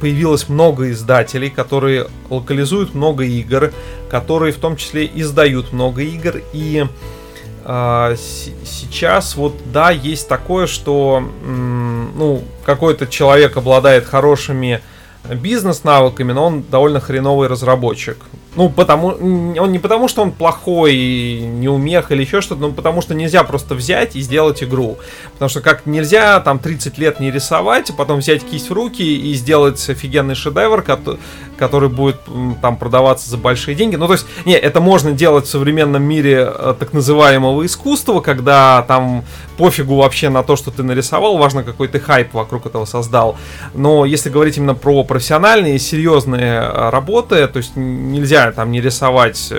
появилось 0.00 0.48
много 0.48 0.90
издателей, 0.90 1.50
которые 1.50 2.06
локализуют 2.30 2.94
много 2.94 3.24
игр, 3.24 3.72
которые 4.10 4.52
в 4.52 4.56
том 4.56 4.76
числе 4.76 5.10
издают 5.14 5.72
много 5.72 6.02
игр. 6.02 6.40
И 6.52 6.86
э, 7.64 8.16
сейчас 8.64 9.36
вот 9.36 9.54
да, 9.72 9.90
есть 9.90 10.28
такое, 10.28 10.66
что 10.66 11.22
ну, 11.44 12.42
какой-то 12.64 13.06
человек 13.06 13.56
обладает 13.56 14.06
хорошими 14.06 14.80
бизнес-навыками, 15.30 16.32
но 16.32 16.46
он 16.46 16.62
довольно 16.62 17.00
хреновый 17.00 17.48
разработчик. 17.48 18.16
Ну, 18.56 18.70
потому, 18.70 19.08
он 19.08 19.72
не 19.72 19.78
потому, 19.78 20.08
что 20.08 20.22
он 20.22 20.32
плохой, 20.32 20.96
неумех 20.96 22.10
или 22.10 22.22
еще 22.22 22.40
что-то, 22.40 22.62
но 22.62 22.72
потому 22.72 23.02
что 23.02 23.14
нельзя 23.14 23.44
просто 23.44 23.74
взять 23.74 24.16
и 24.16 24.20
сделать 24.20 24.62
игру. 24.62 24.98
Потому 25.34 25.48
что 25.48 25.60
как 25.60 25.86
нельзя 25.86 26.40
там 26.40 26.58
30 26.58 26.98
лет 26.98 27.20
не 27.20 27.30
рисовать, 27.30 27.90
а 27.90 27.92
потом 27.92 28.18
взять 28.18 28.42
кисть 28.42 28.70
в 28.70 28.72
руки 28.72 29.02
и 29.02 29.34
сделать 29.34 29.88
офигенный 29.88 30.34
шедевр, 30.34 30.82
который 31.58 31.88
будет 31.88 32.20
там 32.62 32.76
продаваться 32.76 33.28
за 33.28 33.36
большие 33.36 33.74
деньги. 33.74 33.96
Ну, 33.96 34.06
то 34.06 34.14
есть, 34.14 34.26
не, 34.44 34.54
это 34.54 34.80
можно 34.80 35.12
делать 35.12 35.46
в 35.46 35.50
современном 35.50 36.02
мире 36.02 36.48
э, 36.48 36.74
так 36.78 36.92
называемого 36.92 37.66
искусства, 37.66 38.20
когда 38.20 38.82
там 38.82 39.24
пофигу 39.56 39.96
вообще 39.96 40.28
на 40.28 40.42
то, 40.42 40.56
что 40.56 40.70
ты 40.70 40.82
нарисовал, 40.82 41.36
важно, 41.36 41.64
какой 41.64 41.88
ты 41.88 41.98
хайп 41.98 42.32
вокруг 42.32 42.66
этого 42.66 42.84
создал. 42.84 43.36
Но 43.74 44.04
если 44.04 44.30
говорить 44.30 44.56
именно 44.56 44.74
про 44.74 45.04
профессиональные, 45.04 45.78
серьезные 45.78 46.60
э, 46.60 46.90
работы, 46.90 47.46
то 47.48 47.58
есть 47.58 47.72
нельзя 47.76 48.52
там 48.52 48.70
не 48.70 48.80
рисовать 48.80 49.52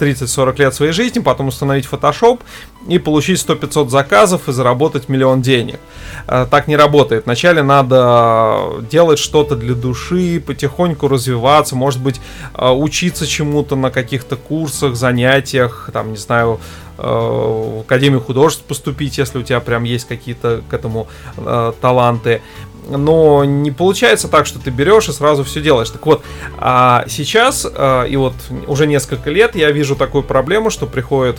30-40 0.00 0.54
э, 0.58 0.62
лет 0.62 0.74
своей 0.74 0.92
жизни, 0.92 1.20
потом 1.20 1.48
установить 1.48 1.86
Photoshop 1.90 2.40
и 2.88 2.98
получить 2.98 3.38
100-500 3.38 3.88
заказов 3.88 4.48
и 4.48 4.52
заработать 4.52 5.08
миллион 5.08 5.40
денег. 5.40 5.80
Так 6.26 6.68
не 6.68 6.76
работает. 6.76 7.24
Вначале 7.24 7.62
надо 7.62 8.84
делать 8.90 9.18
что-то 9.18 9.56
для 9.56 9.74
души, 9.74 10.42
потихоньку 10.46 11.08
развиваться, 11.34 11.76
может 11.76 12.00
быть, 12.00 12.20
учиться 12.56 13.26
чему-то 13.26 13.76
на 13.76 13.90
каких-то 13.90 14.36
курсах, 14.36 14.94
занятиях, 14.94 15.90
там, 15.92 16.12
не 16.12 16.16
знаю, 16.16 16.60
в 16.96 17.80
Академию 17.80 18.20
художеств 18.20 18.62
поступить, 18.64 19.18
если 19.18 19.38
у 19.38 19.42
тебя 19.42 19.58
прям 19.60 19.82
есть 19.82 20.06
какие-то 20.06 20.62
к 20.68 20.72
этому 20.72 21.08
э, 21.36 21.72
таланты 21.80 22.40
но 22.88 23.44
не 23.44 23.70
получается 23.70 24.28
так, 24.28 24.46
что 24.46 24.58
ты 24.58 24.70
берешь 24.70 25.08
и 25.08 25.12
сразу 25.12 25.42
все 25.42 25.62
делаешь. 25.62 25.90
Так 25.90 26.04
вот, 26.04 26.22
а 26.58 27.04
сейчас, 27.08 27.66
а, 27.66 28.04
и 28.04 28.16
вот 28.16 28.34
уже 28.66 28.86
несколько 28.86 29.30
лет 29.30 29.56
я 29.56 29.70
вижу 29.70 29.96
такую 29.96 30.22
проблему, 30.22 30.68
что 30.68 30.86
приходит 30.86 31.38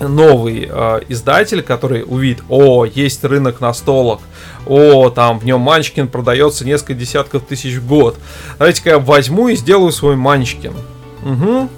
новый 0.00 0.68
э, 0.70 1.00
издатель, 1.08 1.62
который 1.62 2.04
увидит, 2.06 2.42
о, 2.48 2.84
есть 2.84 3.22
рынок 3.24 3.60
настолок, 3.60 4.20
о, 4.66 5.10
там 5.10 5.38
в 5.38 5.44
нем 5.44 5.60
Манчкин 5.60 6.08
продается 6.08 6.64
несколько 6.64 6.94
десятков 6.94 7.44
тысяч 7.44 7.76
в 7.76 7.86
год. 7.86 8.16
Давайте-ка 8.58 8.90
я 8.90 8.98
возьму 8.98 9.48
и 9.48 9.56
сделаю 9.56 9.92
свой 9.92 10.16
Манчкин. 10.16 10.72
Угу. 11.24 11.68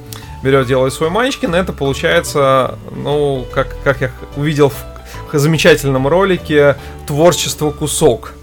Берет, 0.42 0.66
делает 0.66 0.92
свой 0.92 1.10
Манчкин, 1.10 1.54
это 1.54 1.72
получается, 1.72 2.78
ну, 2.94 3.44
как, 3.52 3.76
как 3.84 4.00
я 4.00 4.10
увидел 4.36 4.70
в 4.70 5.38
замечательном 5.38 6.06
ролике, 6.08 6.76
творчество 7.06 7.70
кусок. 7.70 8.34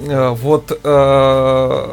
Э, 0.00 0.30
вот 0.30 0.78
э, 0.82 1.88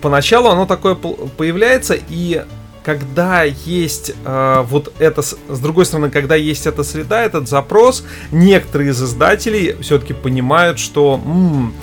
поначалу 0.00 0.48
оно 0.48 0.66
такое 0.66 0.94
появляется, 0.94 1.96
и 2.08 2.42
когда 2.84 3.44
есть 3.44 4.12
э, 4.24 4.64
вот 4.68 4.92
это, 4.98 5.22
с 5.22 5.58
другой 5.60 5.86
стороны, 5.86 6.10
когда 6.10 6.34
есть 6.34 6.66
эта 6.66 6.82
среда, 6.82 7.22
этот 7.22 7.48
запрос, 7.48 8.04
некоторые 8.30 8.90
из 8.90 9.02
издателей 9.02 9.76
все-таки 9.82 10.12
понимают, 10.12 10.78
что 10.78 11.20
м-м, 11.24 11.74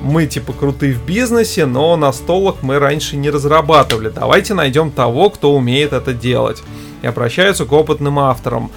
мы 0.00 0.26
типа 0.26 0.52
крутые 0.52 0.94
в 0.94 1.04
бизнесе, 1.04 1.66
но 1.66 1.96
на 1.96 2.12
столах 2.12 2.56
мы 2.62 2.78
раньше 2.78 3.16
не 3.16 3.30
разрабатывали. 3.30 4.08
Давайте 4.08 4.54
найдем 4.54 4.90
того, 4.90 5.30
кто 5.30 5.54
умеет 5.54 5.92
это 5.92 6.12
делать. 6.12 6.62
И 7.02 7.06
обращаются 7.06 7.64
к 7.66 7.72
опытным 7.72 8.18
авторам. 8.18 8.70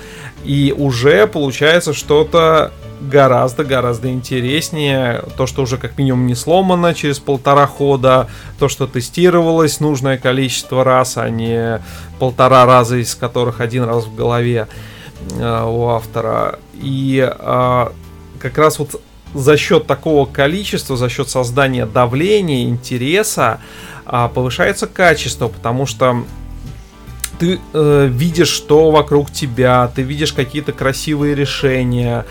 И 0.43 0.73
уже 0.77 1.27
получается 1.27 1.93
что-то 1.93 2.71
гораздо-гораздо 3.01 4.09
интереснее. 4.09 5.23
То, 5.37 5.47
что 5.47 5.63
уже 5.63 5.77
как 5.77 5.97
минимум 5.97 6.27
не 6.27 6.35
сломано 6.35 6.93
через 6.93 7.19
полтора 7.19 7.67
хода, 7.67 8.27
то, 8.59 8.69
что 8.69 8.87
тестировалось 8.87 9.79
нужное 9.79 10.17
количество 10.17 10.83
раз, 10.83 11.17
а 11.17 11.29
не 11.29 11.81
полтора 12.19 12.65
раза, 12.65 12.97
из 12.97 13.15
которых 13.15 13.61
один 13.61 13.83
раз 13.83 14.05
в 14.05 14.15
голове 14.15 14.67
э, 15.37 15.63
у 15.65 15.87
автора. 15.87 16.59
И 16.75 17.27
э, 17.27 17.87
как 18.39 18.57
раз 18.57 18.79
вот 18.79 19.01
за 19.33 19.57
счет 19.57 19.85
такого 19.87 20.25
количества, 20.25 20.97
за 20.97 21.09
счет 21.09 21.29
создания 21.29 21.85
давления, 21.85 22.63
интереса, 22.69 23.59
э, 24.05 24.29
повышается 24.33 24.87
качество, 24.87 25.47
потому 25.47 25.85
что 25.85 26.23
ты 27.39 27.59
э, 27.73 28.07
видишь, 28.11 28.49
что 28.49 28.91
вокруг 28.91 29.31
тебя, 29.31 29.89
ты 29.95 30.01
видишь 30.01 30.33
какие-то 30.33 30.73
красивые 30.73 31.35
решения, 31.35 32.25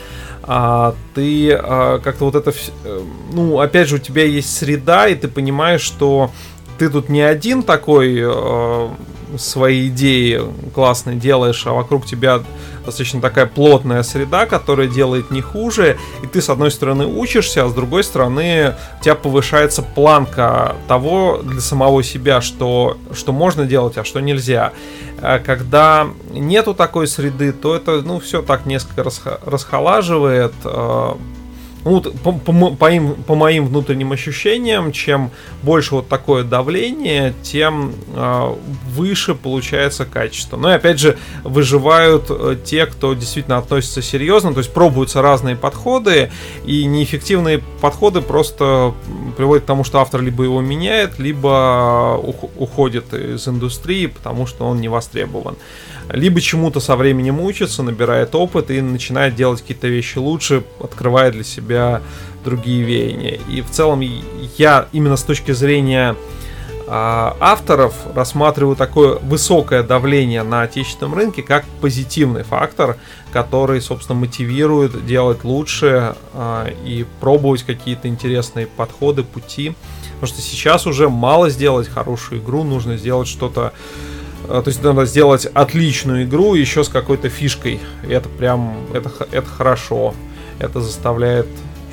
а, 0.51 0.95
ты 1.15 1.53
а, 1.53 1.99
как-то 1.99 2.25
вот 2.25 2.35
это, 2.35 2.55
э, 2.85 3.01
ну, 3.35 3.61
опять 3.61 3.87
же, 3.87 3.97
у 3.97 3.99
тебя 3.99 4.25
есть 4.25 4.57
среда, 4.57 5.07
и 5.07 5.15
ты 5.15 5.29
понимаешь, 5.29 5.83
что 5.83 6.31
ты 6.79 6.89
тут 6.89 7.11
не 7.11 7.21
один 7.21 7.63
такой 7.63 8.19
а, 8.25 8.91
свои 9.37 9.89
идеи 9.89 10.41
классные 10.75 11.17
делаешь, 11.17 11.67
а 11.67 11.75
вокруг 11.75 12.07
тебя 12.07 12.43
достаточно 12.85 13.21
такая 13.21 13.47
плотная 13.47 14.03
среда, 14.03 14.47
которая 14.47 14.89
делает 14.89 15.31
не 15.31 15.41
хуже, 15.41 15.99
и 16.23 16.27
ты 16.27 16.41
с 16.41 16.49
одной 16.49 16.71
стороны 16.71 17.07
учишься, 17.07 17.65
а 17.65 17.69
с 17.69 17.75
другой 17.75 18.05
стороны 18.05 18.75
у 19.01 19.05
тебя 19.05 19.15
повышается 19.15 19.83
планка 19.83 20.77
того 20.87 21.41
для 21.43 21.61
самого 21.61 22.03
себя, 22.03 22.41
что, 22.41 22.97
что 23.13 23.33
можно 23.33 23.65
делать, 23.65 23.99
а 23.99 24.05
что 24.05 24.21
нельзя. 24.21 24.73
А 25.21 25.39
когда 25.39 26.07
нету 26.31 26.75
такой 26.75 27.07
среды, 27.07 27.53
то 27.53 27.75
это, 27.75 28.03
ну, 28.03 28.21
все 28.21 28.43
так 28.43 28.67
несколько 28.67 29.05
расхолаживает, 29.45 30.55
а, 30.65 31.19
ну, 31.89 32.03
по, 32.03 32.33
по, 32.33 32.71
по, 32.77 32.91
им, 32.91 33.15
по 33.15 33.35
моим 33.35 33.67
внутренним 33.67 34.13
ощущениям, 34.13 34.93
чем 34.93 35.31
больше 35.63 35.95
вот 35.95 36.09
такое 36.09 36.45
давление, 36.45 37.35
тем 37.43 37.95
э, 38.15 38.55
выше 38.95 39.35
получается 39.35 40.05
качество. 40.05 40.57
Ну, 40.57 40.69
и 40.69 40.73
опять 40.73 40.99
же, 40.99 41.17
выживают 41.45 42.27
э, 42.29 42.57
те, 42.63 42.85
кто 42.87 43.15
действительно 43.15 43.57
относится 43.57 44.03
серьезно, 44.03 44.53
то 44.53 44.59
есть 44.59 44.73
пробуются 44.73 45.23
разные 45.23 45.57
подходы, 45.57 46.31
и 46.67 46.85
неэффективные 46.85 47.63
подходы 47.81 48.21
просто 48.21 48.95
приводят 49.37 49.65
к 49.65 49.67
тому, 49.67 49.83
что 49.85 50.01
автор 50.01 50.21
либо 50.21 50.45
его 50.45 50.61
меняет, 50.61 51.19
либо 51.19 52.21
уходит 52.57 53.15
из 53.15 53.49
индустрии, 53.49 54.07
потому 54.07 54.47
что 54.47 54.67
он 54.67 54.81
не 54.81 54.89
востребован 54.89 55.57
либо 56.11 56.41
чему-то 56.41 56.81
со 56.81 56.97
временем 56.97 57.41
учится, 57.41 57.83
набирает 57.83 58.35
опыт 58.35 58.71
и 58.71 58.81
начинает 58.81 59.35
делать 59.35 59.61
какие-то 59.61 59.89
вещи 59.89 60.19
лучше, 60.19 60.65
открывая 60.81 61.31
для 61.31 61.45
себя 61.45 62.03
другие 62.45 62.83
веяния. 62.83 63.39
И 63.51 63.61
в 63.61 63.71
целом 63.71 64.01
я 64.57 64.89
именно 64.93 65.17
с 65.17 65.23
точки 65.23 65.53
зрения 65.53 66.17
а, 66.91 67.37
авторов 67.39 67.95
рассматриваю 68.15 68.75
такое 68.75 69.19
высокое 69.19 69.83
давление 69.83 70.43
на 70.43 70.63
отечественном 70.63 71.15
рынке 71.15 71.43
как 71.43 71.67
позитивный 71.83 72.45
фактор, 72.45 72.97
который, 73.31 73.83
собственно, 73.83 74.19
мотивирует 74.19 75.05
делать 75.05 75.45
лучше 75.45 76.17
а, 76.33 76.67
и 76.87 77.05
пробовать 77.21 77.65
какие-то 77.65 78.09
интересные 78.09 78.67
подходы, 78.67 79.23
пути. 79.23 79.75
Потому 80.15 80.29
что 80.29 80.41
сейчас 80.41 80.87
уже 80.87 81.11
мало 81.11 81.51
сделать 81.51 81.89
хорошую 81.89 82.41
игру, 82.41 82.65
нужно 82.65 82.97
сделать 82.97 83.29
что-то 83.29 83.75
то 84.49 84.65
есть 84.67 84.83
надо 84.83 85.05
сделать 85.05 85.47
отличную 85.47 86.25
игру 86.25 86.55
еще 86.55 86.83
с 86.83 86.89
какой-то 86.89 87.29
фишкой. 87.29 87.81
Это 88.09 88.29
прям, 88.29 88.87
это, 88.95 89.11
это 89.31 89.47
хорошо. 89.47 90.15
Это 90.59 90.81
заставляет 90.81 91.47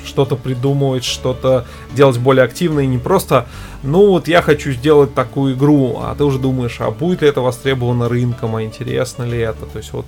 что-то 0.06 0.36
придумывать, 0.36 1.04
что-то 1.04 1.66
делать 1.94 2.18
более 2.18 2.44
активно 2.44 2.80
и 2.80 2.86
не 2.86 2.98
просто, 2.98 3.46
ну 3.82 4.06
вот 4.08 4.28
я 4.28 4.40
хочу 4.40 4.72
сделать 4.72 5.14
такую 5.14 5.54
игру, 5.54 5.98
а 6.00 6.14
ты 6.14 6.24
уже 6.24 6.38
думаешь, 6.38 6.76
а 6.80 6.90
будет 6.90 7.22
ли 7.22 7.28
это 7.28 7.40
востребовано 7.40 8.08
рынком, 8.08 8.56
а 8.56 8.62
интересно 8.62 9.24
ли 9.24 9.38
это, 9.38 9.66
то 9.66 9.78
есть 9.78 9.92
вот. 9.92 10.06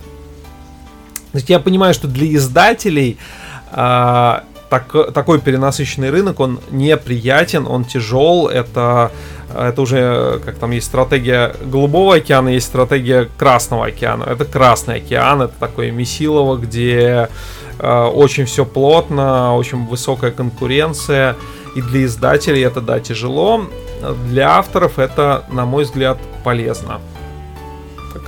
То 1.32 1.38
есть 1.38 1.50
я 1.50 1.58
понимаю, 1.58 1.92
что 1.92 2.08
для 2.08 2.34
издателей 2.34 3.18
а, 3.70 4.44
так, 4.68 5.12
такой 5.12 5.40
перенасыщенный 5.40 6.10
рынок, 6.10 6.40
он 6.40 6.60
неприятен, 6.70 7.66
он 7.66 7.84
тяжел, 7.84 8.48
это, 8.48 9.10
это 9.54 9.82
уже, 9.82 10.40
как 10.44 10.56
там 10.56 10.70
есть 10.72 10.86
стратегия 10.86 11.54
Голубого 11.64 12.16
океана, 12.16 12.48
есть 12.48 12.66
стратегия 12.66 13.28
Красного 13.36 13.86
океана. 13.86 14.24
Это 14.24 14.44
Красный 14.44 14.96
океан, 14.96 15.42
это 15.42 15.54
такое 15.58 15.90
месилово, 15.90 16.56
где 16.56 17.28
э, 17.78 18.04
очень 18.04 18.44
все 18.44 18.64
плотно, 18.64 19.56
очень 19.56 19.86
высокая 19.86 20.30
конкуренция, 20.30 21.36
и 21.74 21.82
для 21.82 22.04
издателей 22.04 22.62
это, 22.62 22.80
да, 22.80 23.00
тяжело, 23.00 23.66
для 24.26 24.58
авторов 24.58 24.98
это, 24.98 25.44
на 25.50 25.64
мой 25.64 25.84
взгляд, 25.84 26.18
полезно 26.44 27.00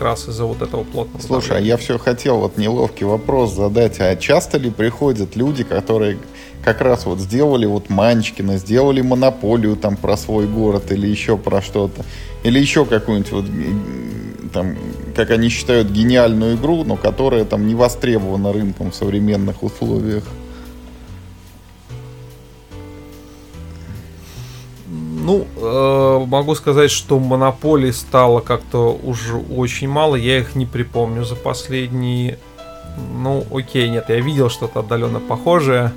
как 0.01 0.07
раз 0.07 0.29
из-за 0.29 0.47
вот 0.47 0.63
этого 0.63 0.83
плотного. 0.83 1.23
Слушай, 1.23 1.59
а 1.59 1.61
я 1.61 1.77
все 1.77 1.99
хотел 1.99 2.39
вот 2.39 2.57
неловкий 2.57 3.05
вопрос 3.05 3.53
задать. 3.53 4.01
А 4.01 4.17
часто 4.17 4.57
ли 4.57 4.71
приходят 4.71 5.37
люди, 5.37 5.63
которые 5.63 6.17
как 6.65 6.81
раз 6.81 7.05
вот 7.05 7.19
сделали 7.19 7.67
вот 7.67 7.91
Манчкина, 7.91 8.57
сделали 8.57 9.03
монополию 9.03 9.77
там 9.77 9.99
про 9.99 10.17
свой 10.17 10.47
город 10.47 10.91
или 10.91 11.07
еще 11.07 11.37
про 11.37 11.61
что-то, 11.61 12.03
или 12.45 12.59
еще 12.59 12.87
какую-нибудь 12.87 13.33
вот 13.33 13.45
там, 14.55 14.75
как 15.15 15.31
они 15.33 15.51
считают, 15.51 15.91
гениальную 15.91 16.57
игру, 16.57 16.83
но 16.85 16.97
которая 16.97 17.45
там 17.45 17.67
не 17.67 17.75
востребована 17.75 18.55
рынком 18.55 18.93
в 18.93 18.95
современных 18.95 19.63
условиях? 19.63 20.25
Ну, 24.89 25.47
э 25.57 25.61
э, 25.61 26.10
могу 26.27 26.55
сказать, 26.55 26.91
что 26.91 27.19
монополий 27.19 27.93
стало 27.93 28.41
как-то 28.41 28.93
уже 28.93 29.37
очень 29.37 29.89
мало. 29.89 30.17
Я 30.17 30.39
их 30.39 30.55
не 30.55 30.67
припомню 30.67 31.25
за 31.25 31.37
последние... 31.37 32.39
Ну, 33.15 33.47
окей, 33.53 33.89
нет, 33.89 34.07
я 34.09 34.21
видел 34.21 34.51
что-то 34.51 34.81
отдаленно 34.81 35.21
похожее. 35.21 35.93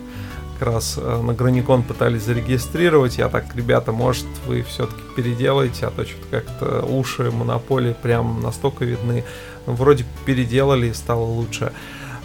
Как 0.59 0.67
раз 0.67 0.97
э, 0.97 1.21
на 1.21 1.34
Граникон 1.34 1.84
пытались 1.84 2.24
зарегистрировать. 2.24 3.17
Я 3.17 3.30
так, 3.30 3.55
ребята, 3.55 3.91
может, 3.91 4.26
вы 4.45 4.61
все-таки 4.63 5.01
переделаете, 5.15 5.88
а 5.88 5.89
то 5.89 6.05
что-то 6.05 6.28
как-то 6.30 6.86
уши 6.86 7.32
монополии 7.32 7.95
прям 7.99 8.41
настолько 8.41 8.86
видны. 8.86 9.24
Ну, 9.65 9.74
вроде 9.74 10.05
переделали 10.26 10.88
и 10.88 10.93
стало 10.93 11.26
лучше. 11.26 11.74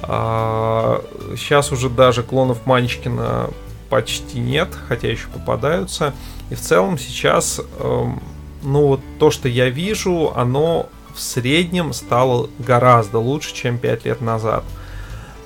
А, 0.03 1.03
сейчас 1.37 1.73
уже 1.73 1.89
даже 1.89 2.23
клонов 2.23 2.67
Манчкина 2.67 3.51
почти 3.89 4.39
нет, 4.39 4.69
хотя 4.89 5.09
еще 5.09 5.29
попадаются. 5.29 6.15
И 6.51 6.55
в 6.55 6.61
целом 6.61 6.99
сейчас, 6.99 7.61
эм, 7.79 8.23
ну 8.63 8.87
вот 8.87 9.01
то, 9.19 9.31
что 9.31 9.49
я 9.49 9.69
вижу, 9.71 10.33
оно 10.35 10.89
в 11.15 11.21
среднем 11.21 11.93
стало 11.93 12.49
гораздо 12.59 13.19
лучше, 13.19 13.55
чем 13.55 13.79
5 13.79 14.05
лет 14.05 14.21
назад. 14.21 14.65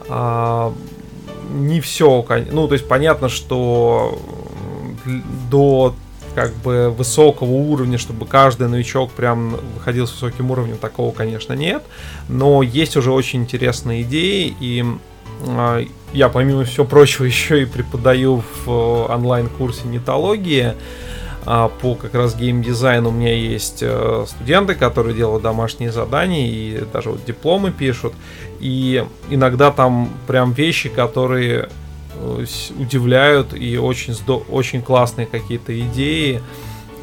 А, 0.09 0.73
не 1.53 1.81
все, 1.81 2.25
ну 2.51 2.69
то 2.69 2.75
есть 2.75 2.87
понятно, 2.87 3.29
что 3.29 4.19
до 5.51 5.95
как 6.35 6.55
бы 6.57 6.91
высокого 6.91 7.51
уровня, 7.51 7.99
чтобы 7.99 8.27
каждый 8.27 8.69
новичок 8.69 9.11
прям 9.13 9.57
выходил 9.75 10.07
с 10.07 10.13
высоким 10.13 10.51
уровнем, 10.51 10.79
такого, 10.79 11.13
конечно, 11.13 11.53
нет. 11.53 11.83
Но 12.29 12.63
есть 12.63 12.97
уже 12.97 13.13
очень 13.13 13.43
интересные 13.43 14.03
идеи, 14.03 14.55
и 14.61 14.85
а, 15.47 15.85
я, 16.13 16.29
помимо 16.29 16.65
всего 16.65 16.85
прочего, 16.85 17.25
еще 17.27 17.63
и 17.63 17.65
преподаю 17.65 18.43
в 18.65 19.07
онлайн-курсе 19.11 19.89
нетологии. 19.89 20.75
А, 21.45 21.69
по 21.69 21.97
как 21.97 22.15
раз 22.15 22.37
геймдизайну 22.37 23.09
у 23.09 23.13
меня 23.13 23.35
есть 23.35 23.79
э, 23.83 24.25
студенты, 24.29 24.77
которые 24.77 25.17
делают 25.17 25.43
домашние 25.43 25.91
задания 25.91 26.47
и 26.47 26.85
даже 26.93 27.11
вот 27.11 27.25
дипломы 27.25 27.73
пишут. 27.73 28.13
И 28.61 29.05
иногда 29.29 29.73
там 29.73 30.09
прям 30.29 30.53
вещи, 30.53 30.89
которые 30.89 31.69
э, 32.15 32.45
удивляют 32.79 33.55
и 33.55 33.77
очень, 33.77 34.15
очень 34.51 34.83
классные 34.83 35.27
какие-то 35.27 35.79
идеи. 35.81 36.41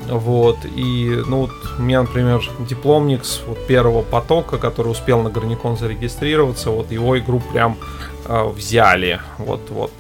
Вот, 0.08 0.58
и, 0.76 1.22
ну, 1.28 1.42
вот 1.42 1.52
у 1.78 1.82
меня, 1.82 2.02
например, 2.02 2.42
дипломникс 2.68 3.42
вот 3.46 3.68
первого 3.68 4.02
потока, 4.02 4.58
который 4.58 4.88
успел 4.88 5.22
на 5.22 5.30
Граникон 5.30 5.78
зарегистрироваться, 5.78 6.72
вот 6.72 6.92
его 6.92 7.20
игру 7.20 7.42
прям 7.52 7.78
взяли. 8.30 9.20
Вот, 9.38 9.70
вот. 9.70 9.92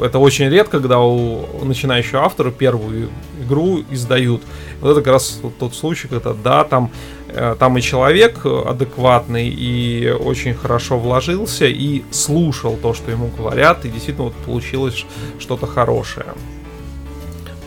Это 0.00 0.18
очень 0.18 0.48
редко, 0.48 0.80
когда 0.80 0.98
у 0.98 1.64
начинающего 1.64 2.22
автора 2.22 2.50
первую 2.50 3.10
игру 3.40 3.84
издают. 3.90 4.42
Вот 4.80 4.90
это 4.90 5.02
как 5.02 5.12
раз 5.12 5.40
тот 5.60 5.74
случай, 5.74 6.08
когда, 6.08 6.32
да, 6.32 6.64
там, 6.64 6.90
э, 7.28 7.54
там 7.58 7.78
и 7.78 7.80
человек 7.80 8.44
адекватный, 8.44 9.48
и 9.48 10.10
очень 10.10 10.54
хорошо 10.54 10.98
вложился, 10.98 11.66
и 11.66 12.02
слушал 12.10 12.76
то, 12.76 12.92
что 12.92 13.12
ему 13.12 13.28
говорят, 13.28 13.84
и 13.84 13.88
действительно 13.88 14.24
вот 14.24 14.34
получилось 14.34 15.04
что-то 15.38 15.66
хорошее. 15.66 16.26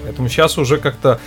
Поэтому 0.04 0.30
сейчас 0.30 0.58
уже 0.58 0.78
как-то 0.78 1.20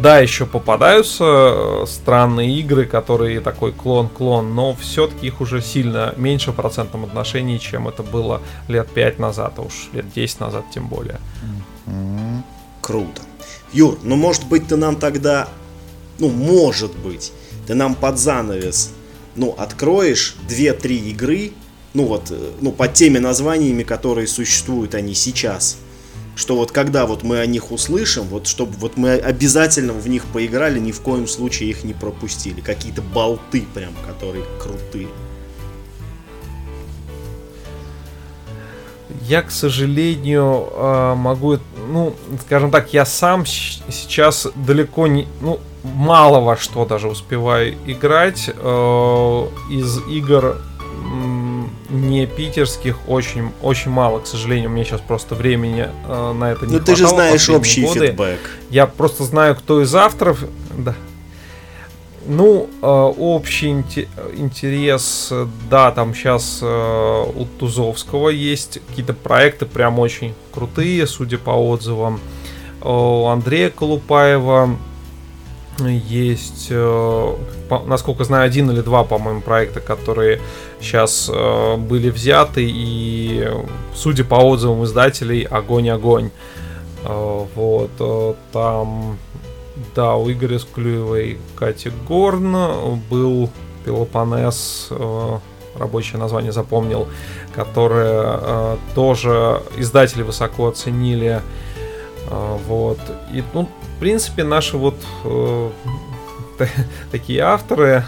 да, 0.00 0.20
еще 0.20 0.46
попадаются 0.46 1.24
э, 1.24 1.86
странные 1.86 2.58
игры, 2.58 2.86
которые 2.86 3.40
такой 3.40 3.72
клон-клон, 3.72 4.54
но 4.54 4.74
все-таки 4.74 5.26
их 5.26 5.40
уже 5.40 5.60
сильно 5.60 6.14
меньше 6.16 6.52
в 6.52 6.54
процентном 6.54 7.04
отношении, 7.04 7.58
чем 7.58 7.88
это 7.88 8.02
было 8.02 8.40
лет 8.68 8.88
5 8.88 9.18
назад, 9.18 9.54
а 9.58 9.62
уж 9.62 9.90
лет 9.92 10.06
10 10.12 10.40
назад 10.40 10.64
тем 10.72 10.88
более. 10.88 11.20
Круто. 12.80 13.22
Юр, 13.72 13.98
ну 14.02 14.16
может 14.16 14.46
быть 14.48 14.66
ты 14.68 14.76
нам 14.76 14.96
тогда, 14.96 15.48
ну 16.18 16.30
может 16.30 16.96
быть, 16.96 17.32
ты 17.66 17.74
нам 17.74 17.94
под 17.94 18.18
занавес, 18.18 18.92
ну 19.36 19.54
откроешь 19.56 20.36
2-3 20.48 20.88
игры, 21.10 21.52
ну 21.92 22.06
вот, 22.06 22.30
э, 22.30 22.50
ну 22.60 22.72
под 22.72 22.94
теми 22.94 23.18
названиями, 23.18 23.82
которые 23.82 24.26
существуют 24.26 24.94
они 24.94 25.14
сейчас– 25.14 25.78
что 26.34 26.56
вот 26.56 26.72
когда 26.72 27.06
вот 27.06 27.22
мы 27.22 27.40
о 27.40 27.46
них 27.46 27.72
услышим, 27.72 28.24
вот 28.24 28.46
чтобы 28.46 28.72
вот 28.78 28.96
мы 28.96 29.14
обязательно 29.14 29.92
в 29.92 30.08
них 30.08 30.24
поиграли, 30.26 30.78
ни 30.78 30.92
в 30.92 31.00
коем 31.00 31.26
случае 31.26 31.70
их 31.70 31.84
не 31.84 31.92
пропустили. 31.94 32.60
Какие-то 32.60 33.02
болты 33.02 33.64
прям, 33.74 33.92
которые 34.06 34.44
крутые. 34.60 35.08
Я, 39.22 39.42
к 39.42 39.50
сожалению, 39.50 40.68
а, 40.72 41.14
могу, 41.14 41.58
ну, 41.88 42.14
скажем 42.46 42.70
так, 42.70 42.92
я 42.92 43.04
сам 43.04 43.44
сейчас 43.46 44.48
далеко 44.54 45.06
не, 45.06 45.28
ну, 45.40 45.60
мало 45.82 46.40
во 46.40 46.56
что 46.56 46.84
даже 46.84 47.08
успеваю 47.08 47.74
играть 47.86 48.48
э, 48.48 49.46
из 49.70 49.98
игр 50.08 50.58
не 51.92 52.26
питерских 52.26 52.96
очень, 53.06 53.52
очень 53.60 53.90
мало, 53.90 54.20
к 54.20 54.26
сожалению. 54.26 54.70
У 54.70 54.72
меня 54.72 54.84
сейчас 54.84 55.02
просто 55.02 55.34
времени 55.34 55.88
э, 56.08 56.32
на 56.32 56.52
это 56.52 56.66
не 56.66 56.72
Ну 56.72 56.80
ты 56.80 56.96
же 56.96 57.06
знаешь 57.06 57.48
общий 57.50 57.82
годы. 57.82 58.08
фидбэк. 58.08 58.40
Я 58.70 58.86
просто 58.86 59.24
знаю, 59.24 59.54
кто 59.54 59.82
из 59.82 59.94
авторов. 59.94 60.42
Да. 60.76 60.94
Ну, 62.24 62.70
э, 62.80 62.86
общий 62.86 63.70
интерес, 63.70 65.32
да, 65.68 65.90
там 65.90 66.14
сейчас 66.14 66.60
э, 66.62 67.24
у 67.34 67.44
Тузовского 67.58 68.30
есть 68.30 68.80
какие-то 68.88 69.12
проекты 69.12 69.66
прям 69.66 69.98
очень 69.98 70.34
крутые, 70.52 71.06
судя 71.06 71.36
по 71.38 71.50
отзывам. 71.50 72.20
У 72.80 73.26
Андрея 73.26 73.70
Колупаева 73.70 74.76
есть, 75.88 76.68
э, 76.70 77.34
насколько 77.80 78.24
знаю, 78.24 78.46
один 78.46 78.70
или 78.70 78.80
два, 78.80 79.04
по-моему, 79.04 79.40
проекта, 79.40 79.80
которые 79.80 80.40
сейчас 80.80 81.30
э, 81.32 81.76
были 81.76 82.10
взяты, 82.10 82.64
и, 82.64 83.48
судя 83.94 84.24
по 84.24 84.36
отзывам 84.36 84.84
издателей, 84.84 85.42
огонь-огонь. 85.42 86.30
Э, 87.04 87.46
вот, 87.54 88.36
там, 88.52 89.18
да, 89.94 90.16
у 90.16 90.30
Игоря 90.30 90.58
Склюевой 90.58 91.38
Кати 91.56 91.90
Горн 92.06 93.00
был 93.10 93.50
Пелопонес, 93.84 94.90
рабочее 95.76 96.18
название 96.18 96.52
запомнил, 96.52 97.08
которое 97.54 98.76
тоже 98.94 99.62
издатели 99.76 100.22
высоко 100.22 100.68
оценили. 100.68 101.40
Вот. 102.68 102.98
И, 103.32 103.42
ну, 103.54 103.68
принципе, 104.02 104.42
наши 104.42 104.76
вот 104.76 104.96
э, 105.22 105.70
такие 107.10 107.40
авторы 107.40 108.04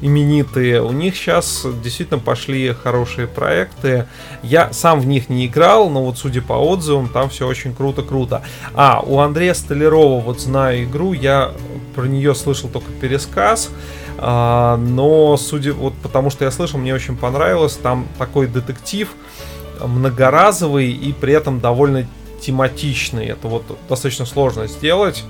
именитые, 0.00 0.82
у 0.82 0.92
них 0.92 1.16
сейчас 1.16 1.66
действительно 1.82 2.18
пошли 2.18 2.74
хорошие 2.74 3.26
проекты. 3.26 4.06
Я 4.42 4.72
сам 4.72 5.00
в 5.00 5.06
них 5.06 5.30
не 5.30 5.46
играл, 5.46 5.88
но 5.88 6.04
вот 6.04 6.18
судя 6.18 6.42
по 6.42 6.52
отзывам, 6.52 7.08
там 7.08 7.30
все 7.30 7.46
очень 7.46 7.74
круто-круто. 7.74 8.42
А, 8.74 9.00
у 9.00 9.20
Андрея 9.20 9.54
Столярова, 9.54 10.20
вот 10.20 10.40
знаю 10.40 10.84
игру, 10.84 11.14
я 11.14 11.52
про 11.94 12.04
нее 12.04 12.34
слышал 12.34 12.68
только 12.68 12.90
пересказ. 12.92 13.70
А, 14.18 14.76
но 14.76 15.36
судя 15.36 15.72
вот 15.72 15.94
потому 16.02 16.28
что 16.28 16.44
я 16.44 16.50
слышал, 16.50 16.78
мне 16.78 16.94
очень 16.94 17.16
понравилось. 17.16 17.74
Там 17.74 18.06
такой 18.18 18.46
детектив 18.46 19.08
многоразовый 19.80 20.90
и 20.90 21.12
при 21.12 21.32
этом 21.32 21.60
довольно 21.60 22.06
тематичный. 22.40 23.26
Это 23.26 23.48
вот 23.48 23.64
достаточно 23.88 24.26
сложно 24.26 24.66
сделать. 24.66 25.24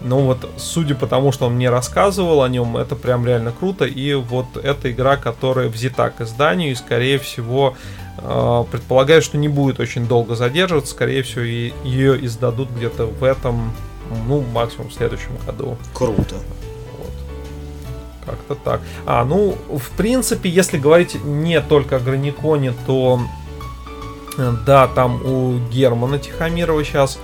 Но 0.00 0.20
вот, 0.20 0.48
судя 0.58 0.94
по 0.94 1.06
тому, 1.06 1.32
что 1.32 1.46
он 1.46 1.54
мне 1.54 1.70
рассказывал 1.70 2.42
о 2.42 2.48
нем, 2.48 2.76
это 2.76 2.96
прям 2.96 3.26
реально 3.26 3.52
круто. 3.52 3.84
И 3.86 4.14
вот 4.14 4.56
эта 4.56 4.90
игра, 4.90 5.16
которая 5.16 5.68
взята 5.68 6.10
к 6.10 6.20
изданию, 6.20 6.72
и 6.72 6.74
скорее 6.74 7.18
всего, 7.18 7.74
э, 8.18 8.64
предполагаю, 8.70 9.22
что 9.22 9.38
не 9.38 9.48
будет 9.48 9.80
очень 9.80 10.06
долго 10.06 10.34
задерживаться. 10.34 10.92
Скорее 10.92 11.22
всего, 11.22 11.42
и 11.42 11.72
ее 11.82 12.24
издадут 12.24 12.70
где-то 12.70 13.06
в 13.06 13.24
этом, 13.24 13.72
ну, 14.28 14.42
максимум 14.52 14.90
в 14.90 14.92
следующем 14.94 15.36
году. 15.46 15.78
Круто. 15.94 16.36
Как-то 18.26 18.54
так. 18.56 18.80
А, 19.06 19.24
ну, 19.24 19.56
в 19.70 19.96
принципе, 19.96 20.50
если 20.50 20.78
говорить 20.78 21.16
не 21.24 21.60
только 21.60 21.96
о 21.96 22.00
Граниконе, 22.00 22.74
то 22.86 23.20
да, 24.66 24.88
там 24.88 25.24
у 25.24 25.58
Германа 25.70 26.18
Тихомирова 26.18 26.84
сейчас 26.84 27.18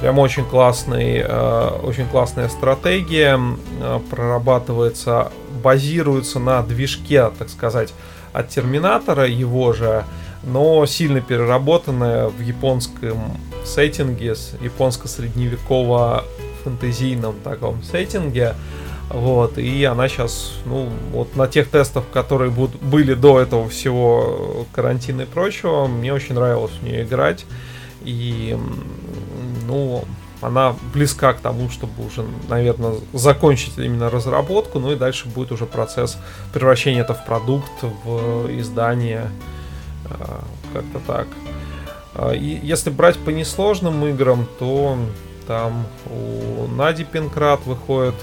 прям 0.00 0.18
очень 0.18 0.44
классный, 0.44 1.18
э, 1.18 1.68
очень 1.82 2.06
классная 2.06 2.48
стратегия 2.48 3.38
э, 3.80 4.00
прорабатывается, 4.10 5.30
базируется 5.62 6.38
на 6.38 6.62
движке, 6.62 7.30
так 7.38 7.48
сказать, 7.48 7.92
от 8.32 8.48
Терминатора 8.48 9.26
его 9.26 9.72
же, 9.72 10.04
но 10.42 10.86
сильно 10.86 11.20
переработанная 11.20 12.28
в 12.28 12.40
японском 12.40 13.36
сеттинге, 13.64 14.34
японско-средневеково 14.60 16.24
фэнтезийном 16.64 17.36
таком 17.42 17.82
сеттинге. 17.82 18.54
Вот, 19.10 19.58
и 19.58 19.82
она 19.84 20.08
сейчас, 20.08 20.52
ну, 20.66 20.88
вот 21.10 21.34
на 21.34 21.48
тех 21.48 21.68
тестах, 21.68 22.04
которые 22.12 22.52
будут, 22.52 22.80
были 22.80 23.14
до 23.14 23.40
этого 23.40 23.68
всего 23.68 24.66
карантина 24.72 25.22
и 25.22 25.24
прочего, 25.24 25.88
мне 25.88 26.14
очень 26.14 26.36
нравилось 26.36 26.70
в 26.80 26.84
нее 26.84 27.02
играть. 27.02 27.44
И, 28.04 28.56
ну, 29.70 30.04
она 30.40 30.74
близка 30.92 31.32
к 31.32 31.40
тому, 31.40 31.70
чтобы 31.70 32.04
уже, 32.06 32.24
наверное, 32.48 32.94
закончить 33.12 33.78
именно 33.78 34.10
разработку, 34.10 34.78
ну 34.78 34.92
и 34.92 34.96
дальше 34.96 35.28
будет 35.28 35.52
уже 35.52 35.66
процесс 35.66 36.18
превращения 36.52 37.02
это 37.02 37.14
в 37.14 37.24
продукт, 37.24 37.70
в 38.04 38.48
издание, 38.58 39.30
а, 40.06 40.44
как-то 40.72 40.98
так. 41.06 41.26
А, 42.14 42.32
и 42.32 42.58
если 42.66 42.90
брать 42.90 43.18
по 43.18 43.30
несложным 43.30 44.04
играм, 44.06 44.46
то 44.58 44.98
там 45.46 45.86
у 46.06 46.66
Нади 46.68 47.04
Пинкрат 47.04 47.64
выходит, 47.66 48.14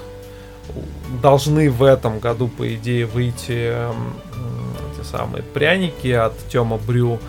должны 1.22 1.70
в 1.70 1.84
этом 1.84 2.20
году, 2.20 2.48
по 2.48 2.74
идее, 2.74 3.06
выйти 3.06 3.74
те 4.98 5.04
самые 5.04 5.44
пряники 5.44 6.08
от 6.08 6.38
Тёма 6.50 6.78
Брю. 6.78 7.20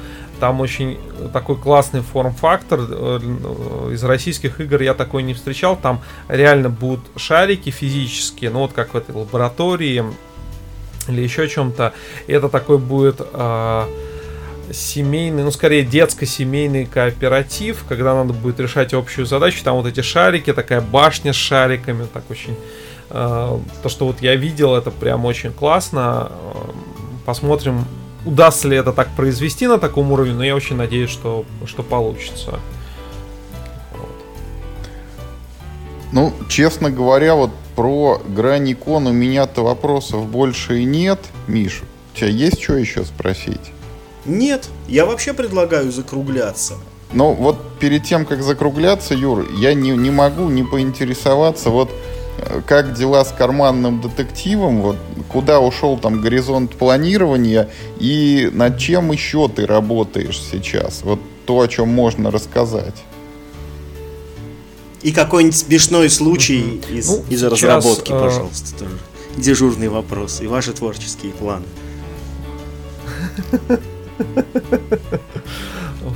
Там 0.41 0.61
очень 0.61 0.99
такой 1.33 1.57
классный 1.57 2.01
форм-фактор. 2.01 2.81
Э, 2.89 3.91
из 3.93 4.03
российских 4.05 4.61
игр 4.61 4.81
я 4.83 4.95
такой 4.95 5.23
не 5.23 5.35
встречал. 5.35 5.77
Там 5.77 6.01
реально 6.29 6.71
будут 6.71 7.01
шарики 7.17 7.71
физические, 7.71 8.51
ну 8.51 8.61
вот 8.61 8.73
как 8.73 8.95
в 8.95 8.97
этой 8.97 9.15
лаборатории 9.15 10.05
или 11.09 11.21
еще 11.23 11.49
чем-то. 11.49 11.93
Это 12.27 12.49
такой 12.49 12.79
будет 12.79 13.21
э, 13.21 13.85
семейный, 14.73 15.43
ну 15.43 15.51
скорее 15.51 15.85
детско-семейный 15.85 16.87
кооператив, 16.87 17.85
когда 17.89 18.15
надо 18.15 18.33
будет 18.33 18.61
решать 18.61 18.95
общую 18.95 19.27
задачу. 19.27 19.63
Там 19.65 19.77
вот 19.77 19.87
эти 19.87 20.01
шарики, 20.01 20.53
такая 20.53 20.81
башня 20.81 21.33
с 21.33 21.37
шариками, 21.37 22.07
так 22.13 22.25
очень... 22.31 22.57
Э, 23.11 23.59
то, 23.83 23.89
что 23.89 24.07
вот 24.07 24.21
я 24.21 24.37
видел, 24.37 24.77
это 24.77 24.91
прям 24.91 25.25
очень 25.25 25.53
классно. 25.53 26.31
Посмотрим, 27.25 27.85
удастся 28.29 28.69
ли 28.69 28.77
это 28.77 28.93
так 28.93 29.09
произвести 29.17 29.67
на 29.67 29.79
таком 29.79 30.13
уровне, 30.13 30.35
но 30.35 30.45
я 30.45 30.55
очень 30.55 30.77
надеюсь, 30.77 31.11
что, 31.11 31.47
что 31.65 31.83
получится. 31.83 32.61
Ну, 36.13 36.33
честно 36.49 36.91
говоря, 36.91 37.35
вот 37.35 37.51
про 37.75 38.21
Граникон 38.27 39.07
у 39.07 39.13
меня-то 39.13 39.63
вопросов 39.63 40.27
больше 40.27 40.81
и 40.81 40.85
нет. 40.85 41.19
Миш, 41.47 41.83
у 42.13 42.17
тебя 42.17 42.29
есть 42.29 42.63
что 42.63 42.75
еще 42.75 43.05
спросить? 43.05 43.73
Нет, 44.25 44.69
я 44.89 45.07
вообще 45.07 45.33
предлагаю 45.33 45.91
закругляться. 45.91 46.75
Ну, 47.13 47.33
вот 47.33 47.79
перед 47.79 48.05
тем, 48.05 48.27
как 48.27 48.43
закругляться, 48.43 49.15
Юр, 49.15 49.47
я 49.57 49.73
не, 49.73 49.91
не 49.91 50.11
могу 50.11 50.51
не 50.51 50.65
поинтересоваться, 50.65 51.71
вот 51.71 51.91
как 52.67 52.95
дела 52.95 53.25
с 53.25 53.33
карманным 53.33 54.01
детективом, 54.01 54.83
вот 54.83 54.97
куда 55.29 55.61
ушел 55.61 55.99
там 55.99 56.21
горизонт 56.21 56.77
планирования 56.77 57.69
и 57.99 58.51
над 58.53 58.79
чем 58.79 59.13
еще 59.13 59.49
ты 59.49 59.67
работаешь 59.67 60.41
сейчас? 60.41 61.03
Вот 61.03 61.21
то, 61.47 61.61
о 61.61 61.69
чем 61.69 61.89
можно 61.89 62.31
рассказать. 62.31 63.05
И 65.03 65.13
какой-нибудь 65.13 65.57
смешной 65.57 66.11
случай 66.11 66.61
mm-hmm. 66.61 66.99
из, 66.99 67.09
ну, 67.09 67.25
из 67.29 67.41
сейчас, 67.41 67.53
разработки, 67.53 68.13
э... 68.13 68.21
пожалуйста, 68.21 68.79
тоже. 68.79 68.99
Дежурный 69.37 69.89
вопрос 69.89 70.41
и 70.41 70.47
ваши 70.47 70.73
творческие 70.73 71.33
планы. 71.33 71.65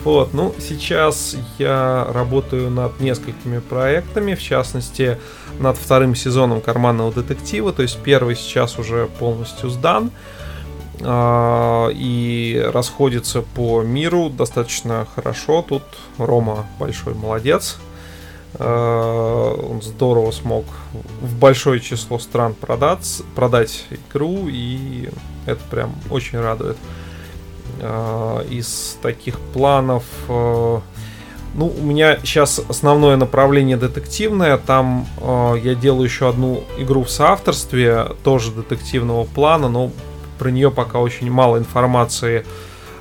Вот, 0.04 0.32
ну, 0.32 0.54
сейчас 0.58 1.36
я 1.58 2.06
работаю 2.10 2.70
над 2.70 2.98
несколькими 3.00 3.58
проектами, 3.58 4.34
в 4.34 4.42
частности, 4.42 5.18
над 5.58 5.76
вторым 5.76 6.14
сезоном 6.14 6.60
карманного 6.60 7.12
детектива, 7.12 7.72
то 7.72 7.82
есть 7.82 7.98
первый 8.02 8.34
сейчас 8.34 8.78
уже 8.78 9.06
полностью 9.18 9.70
сдан 9.70 10.10
а, 11.02 11.90
и 11.92 12.62
расходится 12.72 13.42
по 13.42 13.82
миру 13.82 14.30
достаточно 14.30 15.06
хорошо. 15.14 15.62
Тут 15.62 15.82
Рома 16.18 16.66
большой 16.78 17.14
молодец. 17.14 17.78
А, 18.54 19.54
он 19.54 19.82
здорово 19.82 20.30
смог 20.30 20.64
в 21.20 21.36
большое 21.38 21.80
число 21.80 22.18
стран 22.18 22.54
продать, 22.54 23.22
продать 23.34 23.84
игру, 23.90 24.48
и 24.48 25.10
это 25.46 25.60
прям 25.70 25.94
очень 26.10 26.40
радует. 26.40 26.76
А, 26.76 27.01
из 27.82 28.96
таких 29.02 29.40
планов 29.52 30.04
ну, 31.54 31.66
у 31.66 31.82
меня 31.84 32.18
сейчас 32.22 32.60
основное 32.68 33.16
направление 33.16 33.76
детективное. 33.76 34.56
Там 34.56 35.06
э, 35.20 35.54
я 35.62 35.74
делаю 35.74 36.04
еще 36.04 36.28
одну 36.28 36.64
игру 36.78 37.04
в 37.04 37.10
соавторстве, 37.10 38.06
тоже 38.24 38.52
детективного 38.52 39.24
плана, 39.24 39.68
но 39.68 39.90
про 40.38 40.50
нее 40.50 40.70
пока 40.70 40.98
очень 40.98 41.30
мало 41.30 41.58
информации 41.58 42.46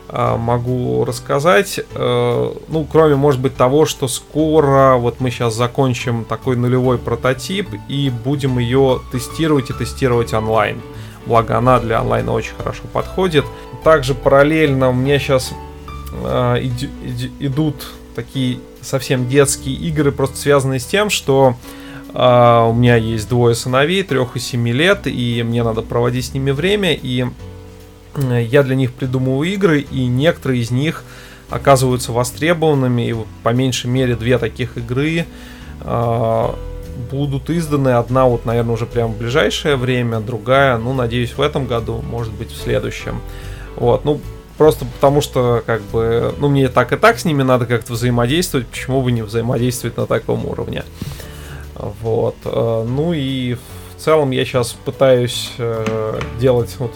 э, 0.09 0.36
могу 0.38 1.05
рассказать. 1.05 1.79
Э, 1.95 2.51
ну, 2.67 2.86
кроме, 2.91 3.15
может 3.15 3.39
быть, 3.39 3.55
того, 3.55 3.86
что 3.86 4.09
скоро 4.09 4.97
вот 4.97 5.21
мы 5.21 5.32
сейчас 5.32 5.55
закончим 5.55 6.25
такой 6.25 6.57
нулевой 6.57 6.97
прототип 6.97 7.69
и 7.88 8.09
будем 8.09 8.59
ее 8.59 8.99
тестировать 9.13 9.69
и 9.69 9.73
тестировать 9.73 10.34
онлайн. 10.34 10.82
Благо, 11.25 11.57
она 11.57 11.79
для 11.79 11.99
онлайна 11.99 12.34
очень 12.34 12.55
хорошо 12.57 12.84
подходит. 12.91 13.45
Также 13.84 14.13
параллельно 14.13 14.89
у 14.89 14.93
меня 14.93 15.17
сейчас 15.17 15.53
э, 16.13 16.57
иди, 16.61 16.89
идут 17.39 17.88
такие 18.15 18.59
совсем 18.82 19.27
детские 19.27 19.75
игры, 19.75 20.11
просто 20.11 20.38
связанные 20.38 20.79
с 20.79 20.86
тем, 20.86 21.09
что 21.09 21.55
э, 22.13 22.65
у 22.69 22.73
меня 22.73 22.95
есть 22.95 23.27
двое 23.29 23.55
сыновей, 23.55 24.03
трех 24.03 24.36
и 24.36 24.39
семи 24.39 24.71
лет, 24.71 25.07
и 25.07 25.43
мне 25.43 25.63
надо 25.63 25.82
проводить 25.82 26.25
с 26.25 26.34
ними 26.34 26.51
время, 26.51 26.93
и 26.93 27.25
э, 28.15 28.43
я 28.43 28.63
для 28.63 28.75
них 28.75 28.93
придумываю 28.93 29.51
игры, 29.51 29.82
и 29.82 30.05
некоторые 30.05 30.61
из 30.61 30.71
них 30.71 31.03
оказываются 31.49 32.11
востребованными, 32.11 33.09
и 33.09 33.15
по 33.43 33.49
меньшей 33.49 33.88
мере 33.88 34.15
две 34.15 34.38
таких 34.38 34.77
игры 34.77 35.25
э, 35.82 36.49
будут 37.11 37.49
изданы. 37.49 37.89
Одна 37.89 38.25
вот, 38.25 38.45
наверное, 38.45 38.73
уже 38.73 38.86
прямо 38.86 39.13
в 39.13 39.17
ближайшее 39.17 39.75
время, 39.75 40.19
другая, 40.19 40.77
ну, 40.77 40.93
надеюсь, 40.93 41.34
в 41.34 41.41
этом 41.41 41.65
году, 41.65 42.03
может 42.09 42.34
быть, 42.34 42.51
в 42.51 42.57
следующем. 42.61 43.21
Вот, 43.82 44.05
ну, 44.05 44.21
Просто 44.57 44.86
потому 44.86 45.21
что, 45.21 45.63
как 45.65 45.82
бы, 45.82 46.36
ну, 46.38 46.47
мне 46.47 46.69
так 46.69 46.93
и 46.93 46.95
так 46.95 47.17
с 47.17 47.25
ними 47.25 47.41
надо 47.41 47.65
как-то 47.65 47.93
взаимодействовать, 47.93 48.67
почему 48.67 49.01
бы 49.01 49.11
не 49.11 49.23
взаимодействовать 49.23 49.97
на 49.97 50.05
таком 50.05 50.45
уровне. 50.45 50.84
Вот. 51.73 52.36
Э, 52.45 52.86
ну 52.88 53.11
и 53.11 53.55
в 53.55 53.99
целом 53.99 54.29
я 54.29 54.45
сейчас 54.45 54.73
пытаюсь 54.73 55.53
э, 55.57 56.19
делать 56.39 56.75
вот 56.77 56.93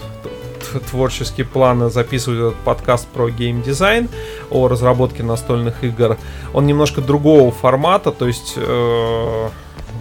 творческие 0.91 1.47
планы, 1.47 1.89
записывать 1.89 2.53
этот 2.53 2.63
подкаст 2.63 3.07
про 3.07 3.31
геймдизайн, 3.31 4.09
о 4.51 4.67
разработке 4.67 5.23
настольных 5.23 5.83
игр. 5.83 6.17
Он 6.53 6.67
немножко 6.67 7.01
другого 7.01 7.51
формата, 7.51 8.11
то 8.11 8.27
есть 8.27 8.53
э, 8.57 9.49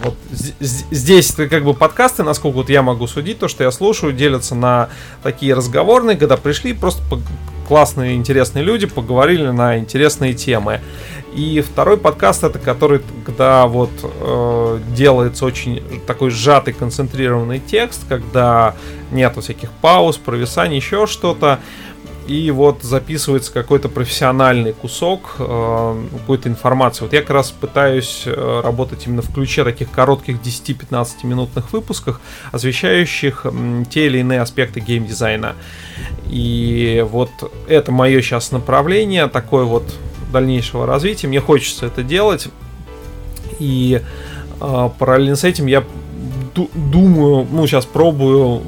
вот 0.03 0.15
здесь 0.31 1.33
как 1.33 1.65
бы 1.65 1.75
подкасты, 1.75 2.23
насколько 2.23 2.57
вот 2.57 2.71
я 2.71 2.83
могу 2.83 3.07
судить, 3.07 3.39
то, 3.39 3.49
что 3.49 3.65
я 3.65 3.71
слушаю, 3.71 4.13
делятся 4.13 4.55
на 4.55 4.89
такие 5.23 5.55
разговорные, 5.55 6.17
когда 6.17 6.37
пришли 6.37 6.73
просто 6.73 7.03
классные, 7.67 8.15
интересные 8.17 8.65
люди 8.65 8.87
поговорили 8.87 9.49
на 9.49 9.79
интересные 9.79 10.35
темы. 10.35 10.81
И 11.35 11.61
второй 11.63 11.97
подкаст 11.97 12.45
это 12.45 12.61
который, 12.61 13.01
когда 13.27 13.67
вот 13.67 13.91
э, 14.03 14.79
делается 14.95 15.45
очень 15.45 15.83
такой 16.07 16.31
сжатый, 16.31 16.73
концентрированный 16.73 17.59
текст, 17.59 18.03
когда 18.09 18.77
нет 19.11 19.35
всяких 19.41 19.73
пауз, 19.73 20.17
провисаний, 20.17 20.77
еще 20.77 21.07
что-то. 21.07 21.59
И 22.27 22.51
вот 22.51 22.83
записывается 22.83 23.53
какой-то 23.53 23.91
профессиональный 23.91 24.73
кусок 24.73 25.37
э, 25.39 26.07
какой-то 26.13 26.49
информации. 26.49 27.05
Вот 27.05 27.13
я 27.13 27.21
как 27.21 27.31
раз 27.31 27.51
пытаюсь 27.51 28.23
э, 28.25 28.61
работать 28.65 29.07
именно 29.07 29.21
в 29.21 29.33
ключе 29.33 29.63
таких 29.63 29.91
коротких 29.91 30.41
10-15 30.41 31.09
минутных 31.25 31.73
выпусках, 31.73 32.23
освещающих 32.51 33.45
те 33.91 34.07
или 34.07 34.19
иные 34.19 34.41
аспекты 34.41 34.81
геймдизайна. 34.81 35.55
И 36.27 37.05
вот 37.11 37.31
это 37.69 37.93
мое 37.93 38.23
сейчас 38.23 38.53
направление, 38.53 39.27
такое 39.29 39.65
вот 39.65 39.85
дальнейшего 40.33 40.87
развития. 40.87 41.29
Мне 41.29 41.41
хочется 41.41 41.85
это 41.87 42.03
делать. 42.03 42.49
И 43.59 44.01
э, 44.61 44.91
параллельно 44.99 45.37
с 45.37 45.45
этим 45.45 45.67
я 45.67 45.85
думаю, 46.55 47.47
ну 47.51 47.67
сейчас 47.67 47.85
пробую, 47.85 48.63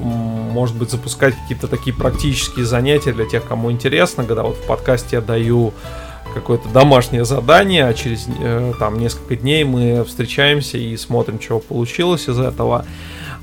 может 0.57 0.75
быть, 0.75 0.91
запускать 0.91 1.35
какие-то 1.35 1.69
такие 1.69 1.95
практические 1.95 2.65
занятия 2.65 3.13
для 3.13 3.27
тех, 3.27 3.47
кому 3.47 3.71
интересно, 3.71 4.25
когда 4.25 4.43
вот 4.43 4.57
в 4.57 4.67
подкасте 4.67 5.17
я 5.17 5.21
даю 5.21 5.75
какое-то 6.33 6.69
домашнее 6.71 7.27
задание, 7.27 7.87
а 7.87 7.93
через 7.93 8.27
э, 8.41 8.73
там 8.79 8.99
несколько 8.99 9.37
дней 9.37 9.65
мы 9.65 10.03
встречаемся 10.05 10.79
и 10.79 10.97
смотрим, 10.97 11.39
чего 11.39 11.61
получилось 11.61 12.27
из 12.29 12.39
этого. 12.39 12.87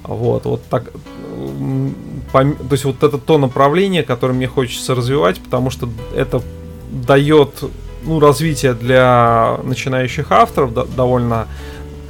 Вот, 0.04 0.46
вот 0.46 0.64
так 0.70 0.92
то 2.32 2.46
есть 2.72 2.86
вот 2.86 3.04
это 3.04 3.18
то 3.18 3.38
направление, 3.38 4.04
которое 4.04 4.34
мне 4.34 4.48
хочется 4.48 4.96
развивать, 4.96 5.40
потому 5.40 5.70
что 5.70 5.88
это 6.16 6.42
дает 6.90 7.64
ну, 8.04 8.20
развитие 8.20 8.74
для 8.74 9.60
начинающих 9.64 10.32
авторов 10.32 10.74
довольно 10.96 11.48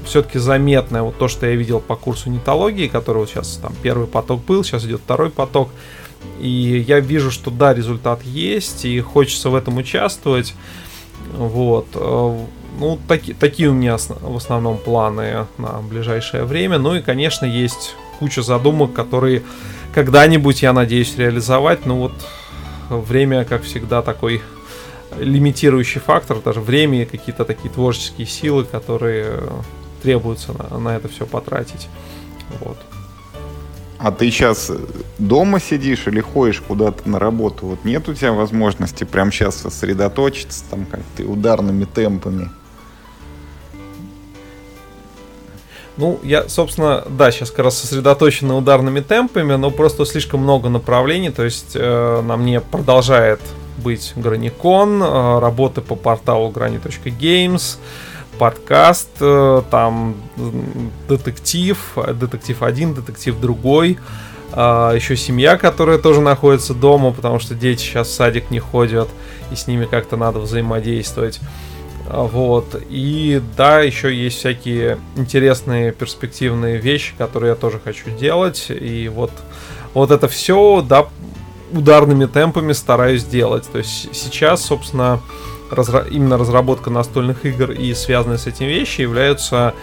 все-таки 0.06 0.40
заметное 0.40 1.02
вот 1.02 1.18
то, 1.18 1.28
что 1.28 1.46
я 1.46 1.56
видел 1.56 1.80
по 1.80 1.96
курсу 1.96 2.30
нетологии, 2.30 2.88
который 2.88 3.20
вот 3.20 3.30
сейчас 3.30 3.60
там 3.62 3.74
первый 3.82 4.08
поток 4.08 4.44
был, 4.46 4.64
сейчас 4.64 4.86
идет 4.86 5.02
второй 5.02 5.30
поток. 5.30 5.70
И 6.40 6.84
я 6.88 7.00
вижу, 7.00 7.32
что 7.32 7.52
да, 7.52 7.74
результат 7.74 8.24
есть, 8.24 8.86
и 8.86 9.00
хочется 9.02 9.50
в 9.50 9.56
этом 9.56 9.78
участвовать. 9.78 10.56
Вот. 11.34 11.88
Э, 11.96 12.38
ну, 12.80 13.00
таки, 13.08 13.34
такие 13.34 13.70
у 13.70 13.74
меня 13.74 13.98
в 13.98 14.36
основном 14.36 14.78
планы 14.78 15.48
на 15.58 15.82
ближайшее 15.82 16.46
время. 16.46 16.78
Ну 16.78 16.96
и, 16.96 17.02
конечно, 17.02 17.46
есть 17.46 17.96
куча 18.20 18.42
задумок, 18.42 18.94
которые 18.94 19.44
когда-нибудь, 19.94 20.62
я 20.62 20.74
надеюсь, 20.74 21.18
реализовать. 21.18 21.86
Ну 21.86 21.98
вот 21.98 22.14
время, 22.90 23.46
как 23.46 23.64
всегда, 23.64 24.02
такой 24.02 24.42
лимитирующий 25.20 26.02
фактор, 26.02 26.40
даже 26.40 26.60
время 26.60 27.04
и 27.04 27.06
какие-то 27.06 27.46
такие 27.46 27.70
творческие 27.70 28.28
силы, 28.28 28.66
которые 28.66 29.42
требуются 30.04 30.54
на, 30.54 30.78
на 30.78 30.96
это 30.96 31.08
все 31.08 31.26
потратить. 31.26 31.88
Вот. 32.60 32.78
А 33.98 34.12
ты 34.12 34.30
сейчас 34.30 34.70
дома 35.18 35.62
сидишь 35.62 36.08
или 36.08 36.20
ходишь 36.20 36.60
куда-то 36.60 37.10
на 37.10 37.20
работу? 37.20 37.68
Вот 37.68 37.86
нет 37.86 38.10
у 38.10 38.14
тебя 38.14 38.34
возможности 38.34 39.06
прямо 39.06 39.32
сейчас 39.32 39.56
сосредоточиться 39.56 40.66
там 40.70 40.86
как 40.86 41.00
ты 41.16 41.26
ударными 41.26 41.86
темпами? 41.86 42.50
Ну, 45.96 46.20
я, 46.24 46.50
собственно, 46.50 47.06
да, 47.08 47.32
сейчас 47.32 47.52
как 47.52 47.66
раз 47.66 47.78
сосредоточен 47.78 48.48
на 48.48 48.58
ударными 48.58 49.00
темпами, 49.00 49.54
но 49.54 49.70
просто 49.70 50.06
слишком 50.06 50.42
много 50.42 50.68
направлений, 50.68 51.30
то 51.30 51.44
есть 51.44 51.76
э, 51.76 52.22
на 52.22 52.36
мне 52.36 52.62
продолжает 52.62 53.40
быть 53.78 54.14
Граникон, 54.16 55.04
э, 55.04 55.40
работы 55.40 55.82
по 55.82 55.96
порталу 55.96 56.52
grani.games, 56.52 57.78
подкаст, 58.38 59.10
э, 59.20 59.62
там 59.70 60.16
детектив, 61.08 61.78
детектив 62.14 62.62
один, 62.64 62.94
детектив 62.94 63.40
другой, 63.40 63.98
э, 64.52 64.92
еще 64.96 65.16
семья, 65.16 65.58
которая 65.58 65.98
тоже 65.98 66.22
находится 66.22 66.74
дома, 66.74 67.12
потому 67.12 67.40
что 67.40 67.56
дети 67.56 67.82
сейчас 67.82 68.08
в 68.08 68.12
садик 68.14 68.52
не 68.52 68.60
ходят, 68.60 69.10
и 69.52 69.56
с 69.56 69.68
ними 69.68 69.86
как-то 69.86 70.18
надо 70.18 70.40
взаимодействовать. 70.40 71.40
Вот. 72.10 72.82
И 72.90 73.42
да, 73.56 73.80
еще 73.80 74.14
есть 74.14 74.38
всякие 74.40 75.00
интересные 75.16 75.92
перспективные 75.92 76.78
вещи, 76.78 77.14
которые 77.18 77.52
я 77.52 77.56
тоже 77.56 77.80
хочу 77.84 78.10
делать. 78.10 78.68
И 78.70 79.08
вот, 79.08 79.32
вот 79.94 80.12
это 80.12 80.28
все, 80.28 80.86
да, 80.88 81.08
ударными 81.72 82.26
темпами 82.26 82.74
стараюсь 82.74 83.24
делать. 83.24 83.68
То 83.72 83.80
есть 83.80 84.14
сейчас, 84.14 84.64
собственно, 84.64 85.22
разра- 85.74 86.08
именно 86.10 86.38
разработка 86.38 86.90
настольных 86.90 87.46
игр 87.46 87.72
и 87.72 87.94
связанные 87.94 88.38
с 88.38 88.48
этим 88.48 88.68
вещи 88.68 89.02
являются 89.02 89.74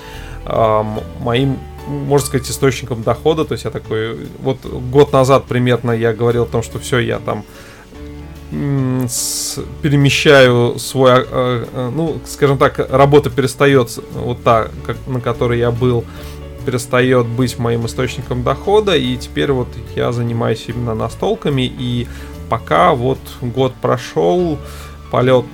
э, 0.44 0.84
моим 1.20 1.58
можно 1.86 2.26
сказать, 2.26 2.48
источником 2.48 3.02
дохода. 3.02 3.44
То 3.44 3.52
есть 3.52 3.64
я 3.64 3.70
такой, 3.70 4.28
вот 4.40 4.64
год 4.64 5.12
назад 5.12 5.46
примерно 5.46 5.92
я 5.92 6.12
говорил 6.12 6.44
о 6.44 6.46
том, 6.46 6.62
что 6.62 6.78
все, 6.78 6.98
я 6.98 7.18
там 7.18 7.44
с, 9.08 9.58
перемещаю 9.82 10.78
свой, 10.78 11.12
э, 11.12 11.24
э, 11.72 11.90
ну, 11.94 12.20
скажем 12.26 12.58
так, 12.58 12.78
работа 12.90 13.30
перестает 13.30 13.96
вот 14.12 14.42
та, 14.42 14.68
как, 14.84 14.96
на 15.06 15.20
которой 15.20 15.58
я 15.58 15.70
был, 15.70 16.04
перестает 16.66 17.26
быть 17.26 17.58
моим 17.58 17.86
источником 17.86 18.42
дохода, 18.42 18.96
и 18.96 19.16
теперь 19.16 19.52
вот 19.52 19.68
я 19.94 20.12
занимаюсь 20.12 20.64
именно 20.66 20.94
настолками, 20.94 21.62
и 21.62 22.06
пока 22.48 22.92
вот 22.92 23.18
год 23.40 23.72
прошел, 23.80 24.58
полет 25.10 25.46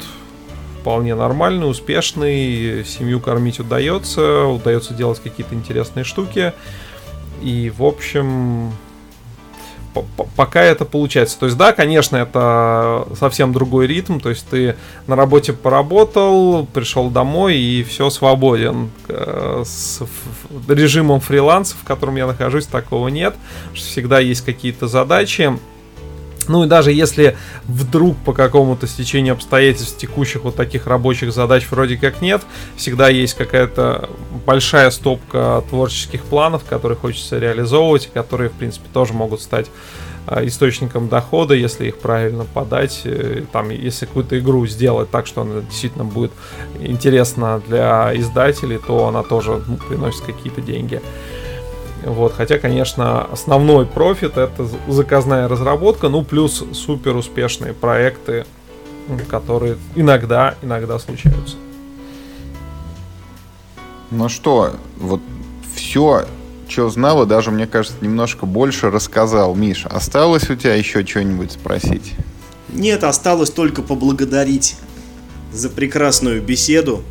вполне 0.86 1.16
нормальный, 1.16 1.68
успешный, 1.68 2.84
семью 2.84 3.18
кормить 3.18 3.58
удается, 3.58 4.44
удается 4.44 4.94
делать 4.94 5.18
какие-то 5.18 5.52
интересные 5.56 6.04
штуки, 6.04 6.52
и 7.42 7.72
в 7.76 7.82
общем 7.82 8.72
пока 10.36 10.62
это 10.62 10.84
получается. 10.84 11.40
То 11.40 11.46
есть, 11.46 11.58
да, 11.58 11.72
конечно, 11.72 12.16
это 12.16 13.08
совсем 13.18 13.52
другой 13.52 13.88
ритм. 13.88 14.20
То 14.20 14.28
есть, 14.28 14.46
ты 14.48 14.76
на 15.08 15.16
работе 15.16 15.54
поработал, 15.54 16.66
пришел 16.66 17.10
домой 17.10 17.56
и 17.56 17.82
все 17.82 18.08
свободен. 18.10 18.90
Э, 19.08 19.62
с 19.64 20.02
режимом 20.68 21.20
фриланса, 21.20 21.74
в 21.82 21.84
котором 21.84 22.14
я 22.16 22.26
нахожусь, 22.26 22.66
такого 22.66 23.08
нет. 23.08 23.34
Всегда 23.74 24.20
есть 24.20 24.44
какие-то 24.44 24.86
задачи. 24.86 25.58
Ну 26.48 26.64
и 26.64 26.66
даже 26.66 26.92
если 26.92 27.36
вдруг 27.64 28.16
по 28.18 28.32
какому-то 28.32 28.86
стечению 28.86 29.34
обстоятельств 29.34 29.98
текущих 29.98 30.44
вот 30.44 30.56
таких 30.56 30.86
рабочих 30.86 31.32
задач 31.32 31.66
вроде 31.70 31.96
как 31.96 32.20
нет, 32.20 32.42
всегда 32.76 33.08
есть 33.08 33.34
какая-то 33.34 34.08
большая 34.44 34.90
стопка 34.90 35.64
творческих 35.68 36.22
планов, 36.22 36.64
которые 36.64 36.98
хочется 36.98 37.38
реализовывать, 37.38 38.10
которые, 38.12 38.50
в 38.50 38.54
принципе, 38.54 38.86
тоже 38.92 39.12
могут 39.12 39.40
стать 39.40 39.66
а, 40.26 40.44
источником 40.44 41.08
дохода, 41.08 41.54
если 41.54 41.86
их 41.86 41.98
правильно 41.98 42.44
подать, 42.44 43.02
э, 43.04 43.42
там, 43.52 43.70
если 43.70 44.06
какую-то 44.06 44.36
игру 44.40 44.66
сделать 44.66 45.08
так, 45.08 45.26
что 45.26 45.42
она 45.42 45.60
действительно 45.60 46.04
будет 46.04 46.32
интересна 46.80 47.62
для 47.68 48.12
издателей, 48.16 48.78
то 48.84 49.06
она 49.06 49.22
тоже 49.22 49.62
ну, 49.66 49.76
приносит 49.76 50.22
какие-то 50.22 50.60
деньги. 50.60 51.00
Вот, 52.06 52.34
хотя, 52.36 52.58
конечно, 52.58 53.24
основной 53.24 53.84
профит 53.84 54.36
это 54.36 54.68
заказная 54.86 55.48
разработка, 55.48 56.08
ну 56.08 56.22
плюс 56.22 56.62
супер 56.72 57.16
успешные 57.16 57.72
проекты, 57.72 58.46
которые 59.28 59.76
иногда, 59.96 60.54
иногда 60.62 61.00
случаются. 61.00 61.56
Ну 64.12 64.28
что, 64.28 64.76
вот 64.98 65.20
все, 65.74 66.26
что 66.68 66.88
знал, 66.90 67.24
и 67.24 67.26
даже, 67.26 67.50
мне 67.50 67.66
кажется, 67.66 67.96
немножко 68.00 68.46
больше 68.46 68.88
рассказал. 68.88 69.56
Миша, 69.56 69.88
осталось 69.88 70.48
у 70.48 70.54
тебя 70.54 70.76
еще 70.76 71.04
что-нибудь 71.04 71.50
спросить? 71.50 72.14
Нет, 72.68 73.02
осталось 73.02 73.50
только 73.50 73.82
поблагодарить 73.82 74.76
за 75.52 75.70
прекрасную 75.70 76.40
беседу. 76.40 77.02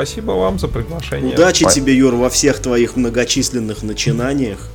Спасибо 0.00 0.32
вам 0.32 0.58
за 0.58 0.66
приглашение. 0.66 1.34
Удачи 1.34 1.66
По... 1.66 1.70
тебе, 1.70 1.94
Юр, 1.94 2.14
во 2.14 2.30
всех 2.30 2.58
твоих 2.60 2.96
многочисленных 2.96 3.82
начинаниях. 3.82 4.70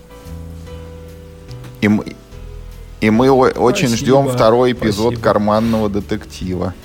И 1.81 1.87
мы, 1.87 2.15
и 3.01 3.09
мы 3.09 3.31
очень 3.31 3.87
ждем 3.87 4.27
второй 4.27 4.73
эпизод 4.73 5.13
спасибо. 5.13 5.23
карманного 5.23 5.89
детектива. 5.89 6.75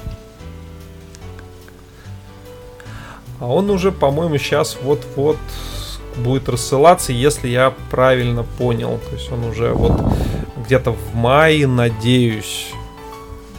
А 3.41 3.47
он 3.47 3.69
уже, 3.69 3.93
по-моему, 3.93 4.39
сейчас 4.39 4.79
вот-вот 4.83 5.37
будет 6.17 6.49
рассылаться, 6.49 7.13
если 7.13 7.49
я 7.49 7.75
правильно 7.91 8.47
понял. 8.57 9.01
То 9.11 9.17
есть 9.17 9.31
он 9.31 9.45
уже 9.45 9.75
вот 9.75 10.01
где-то 10.65 10.93
в 10.93 11.15
мае, 11.15 11.67
надеюсь. 11.67 12.73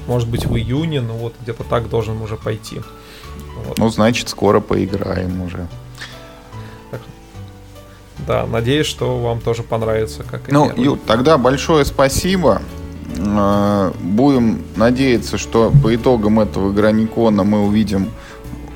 Может 0.08 0.28
быть 0.28 0.48
в 0.48 0.58
июне, 0.58 1.02
но 1.02 1.14
вот 1.14 1.36
где-то 1.40 1.64
так 1.66 1.88
должен 1.88 2.20
уже 2.20 2.36
пойти. 2.36 2.82
Вот. 3.68 3.78
Ну, 3.78 3.90
значит, 3.90 4.30
скоро 4.30 4.60
поиграем 4.60 5.42
уже. 5.42 5.68
да, 8.28 8.46
надеюсь, 8.46 8.88
что 8.88 9.20
вам 9.20 9.42
тоже 9.42 9.64
понравится, 9.64 10.24
как 10.24 10.50
и 10.50 10.52
Ну, 10.52 10.72
Ю, 10.76 10.98
тогда 10.98 11.38
большое 11.38 11.86
спасибо. 11.86 12.62
Э, 13.18 13.92
будем 14.00 14.64
надеяться, 14.76 15.38
что 15.38 15.72
по 15.84 15.94
итогам 15.94 16.40
этого 16.40 16.72
Граникона 16.72 17.44
мы 17.44 17.66
увидим 17.66 18.10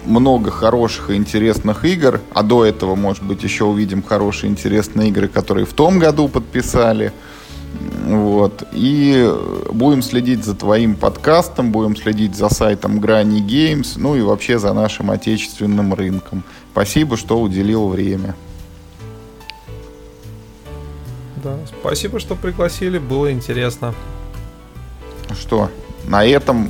много 0.05 0.51
хороших 0.51 1.09
и 1.09 1.15
интересных 1.15 1.83
игр, 1.85 2.21
а 2.33 2.43
до 2.43 2.65
этого, 2.65 2.95
может 2.95 3.23
быть, 3.23 3.43
еще 3.43 3.65
увидим 3.65 4.03
хорошие 4.03 4.51
интересные 4.51 5.09
игры, 5.09 5.27
которые 5.27 5.65
в 5.65 5.73
том 5.73 5.99
году 5.99 6.27
подписали. 6.27 7.11
Вот. 8.05 8.63
И 8.71 9.31
будем 9.71 10.01
следить 10.01 10.43
за 10.43 10.55
твоим 10.55 10.95
подкастом, 10.95 11.71
будем 11.71 11.95
следить 11.95 12.35
за 12.35 12.49
сайтом 12.49 12.99
Грани 12.99 13.41
Games, 13.41 13.93
ну 13.95 14.15
и 14.15 14.21
вообще 14.21 14.59
за 14.59 14.73
нашим 14.73 15.11
отечественным 15.11 15.93
рынком. 15.93 16.43
Спасибо, 16.71 17.17
что 17.17 17.39
уделил 17.39 17.87
время. 17.87 18.35
Да, 21.43 21.57
спасибо, 21.79 22.19
что 22.19 22.35
пригласили, 22.35 22.97
было 22.97 23.31
интересно. 23.31 23.93
Что, 25.39 25.69
на 26.07 26.25
этом 26.25 26.69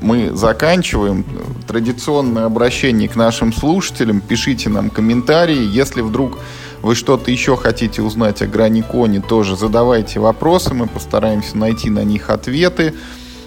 мы 0.00 0.34
заканчиваем. 0.34 1.24
Традиционное 1.66 2.46
обращение 2.46 3.08
к 3.08 3.16
нашим 3.16 3.52
слушателям. 3.52 4.20
Пишите 4.20 4.68
нам 4.68 4.90
комментарии. 4.90 5.62
Если 5.62 6.00
вдруг 6.00 6.38
вы 6.82 6.94
что-то 6.94 7.30
еще 7.30 7.56
хотите 7.56 8.02
узнать 8.02 8.42
о 8.42 8.46
Граниконе, 8.46 9.20
тоже 9.20 9.56
задавайте 9.56 10.18
вопросы, 10.18 10.72
мы 10.74 10.86
постараемся 10.86 11.56
найти 11.58 11.90
на 11.90 12.04
них 12.04 12.30
ответы. 12.30 12.94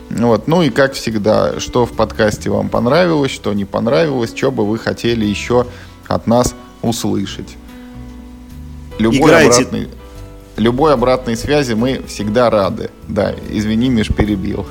Вот. 0.10 0.48
Ну 0.48 0.62
и 0.62 0.70
как 0.70 0.94
всегда, 0.94 1.60
что 1.60 1.86
в 1.86 1.94
подкасте 1.94 2.50
вам 2.50 2.70
понравилось, 2.70 3.32
что 3.32 3.54
не 3.54 3.66
понравилось, 3.66 4.34
что 4.36 4.52
бы 4.52 4.68
вы 4.68 4.78
хотели 4.78 5.26
еще 5.26 5.66
от 6.08 6.28
нас 6.28 6.54
услышать. 6.82 7.58
Любой 9.00 9.46
обратной, 9.46 9.90
любой 10.56 10.94
обратной 10.94 11.36
связи 11.36 11.74
мы 11.74 12.04
всегда 12.08 12.52
рады. 12.52 12.92
Да, 13.08 13.34
извини, 13.50 13.90
Миш, 13.90 14.10
перебил. 14.10 14.68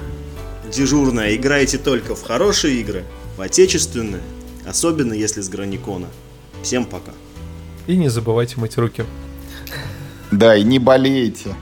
Дежурная, 0.73 1.35
играйте 1.35 1.79
только 1.79 2.15
в 2.15 2.23
хорошие 2.23 2.81
игры, 2.81 3.05
в 3.37 3.41
отечественные, 3.41 4.23
особенно 4.65 5.13
если 5.13 5.41
с 5.41 5.49
Граникона. 5.49 6.07
Всем 6.63 6.85
пока. 6.85 7.13
И 7.87 7.97
не 7.97 8.09
забывайте 8.09 8.61
мыть 8.61 8.79
руки. 8.79 9.05
Да, 10.31 10.57
и 10.57 10.63
не 10.63 10.79
болейте. 10.79 11.55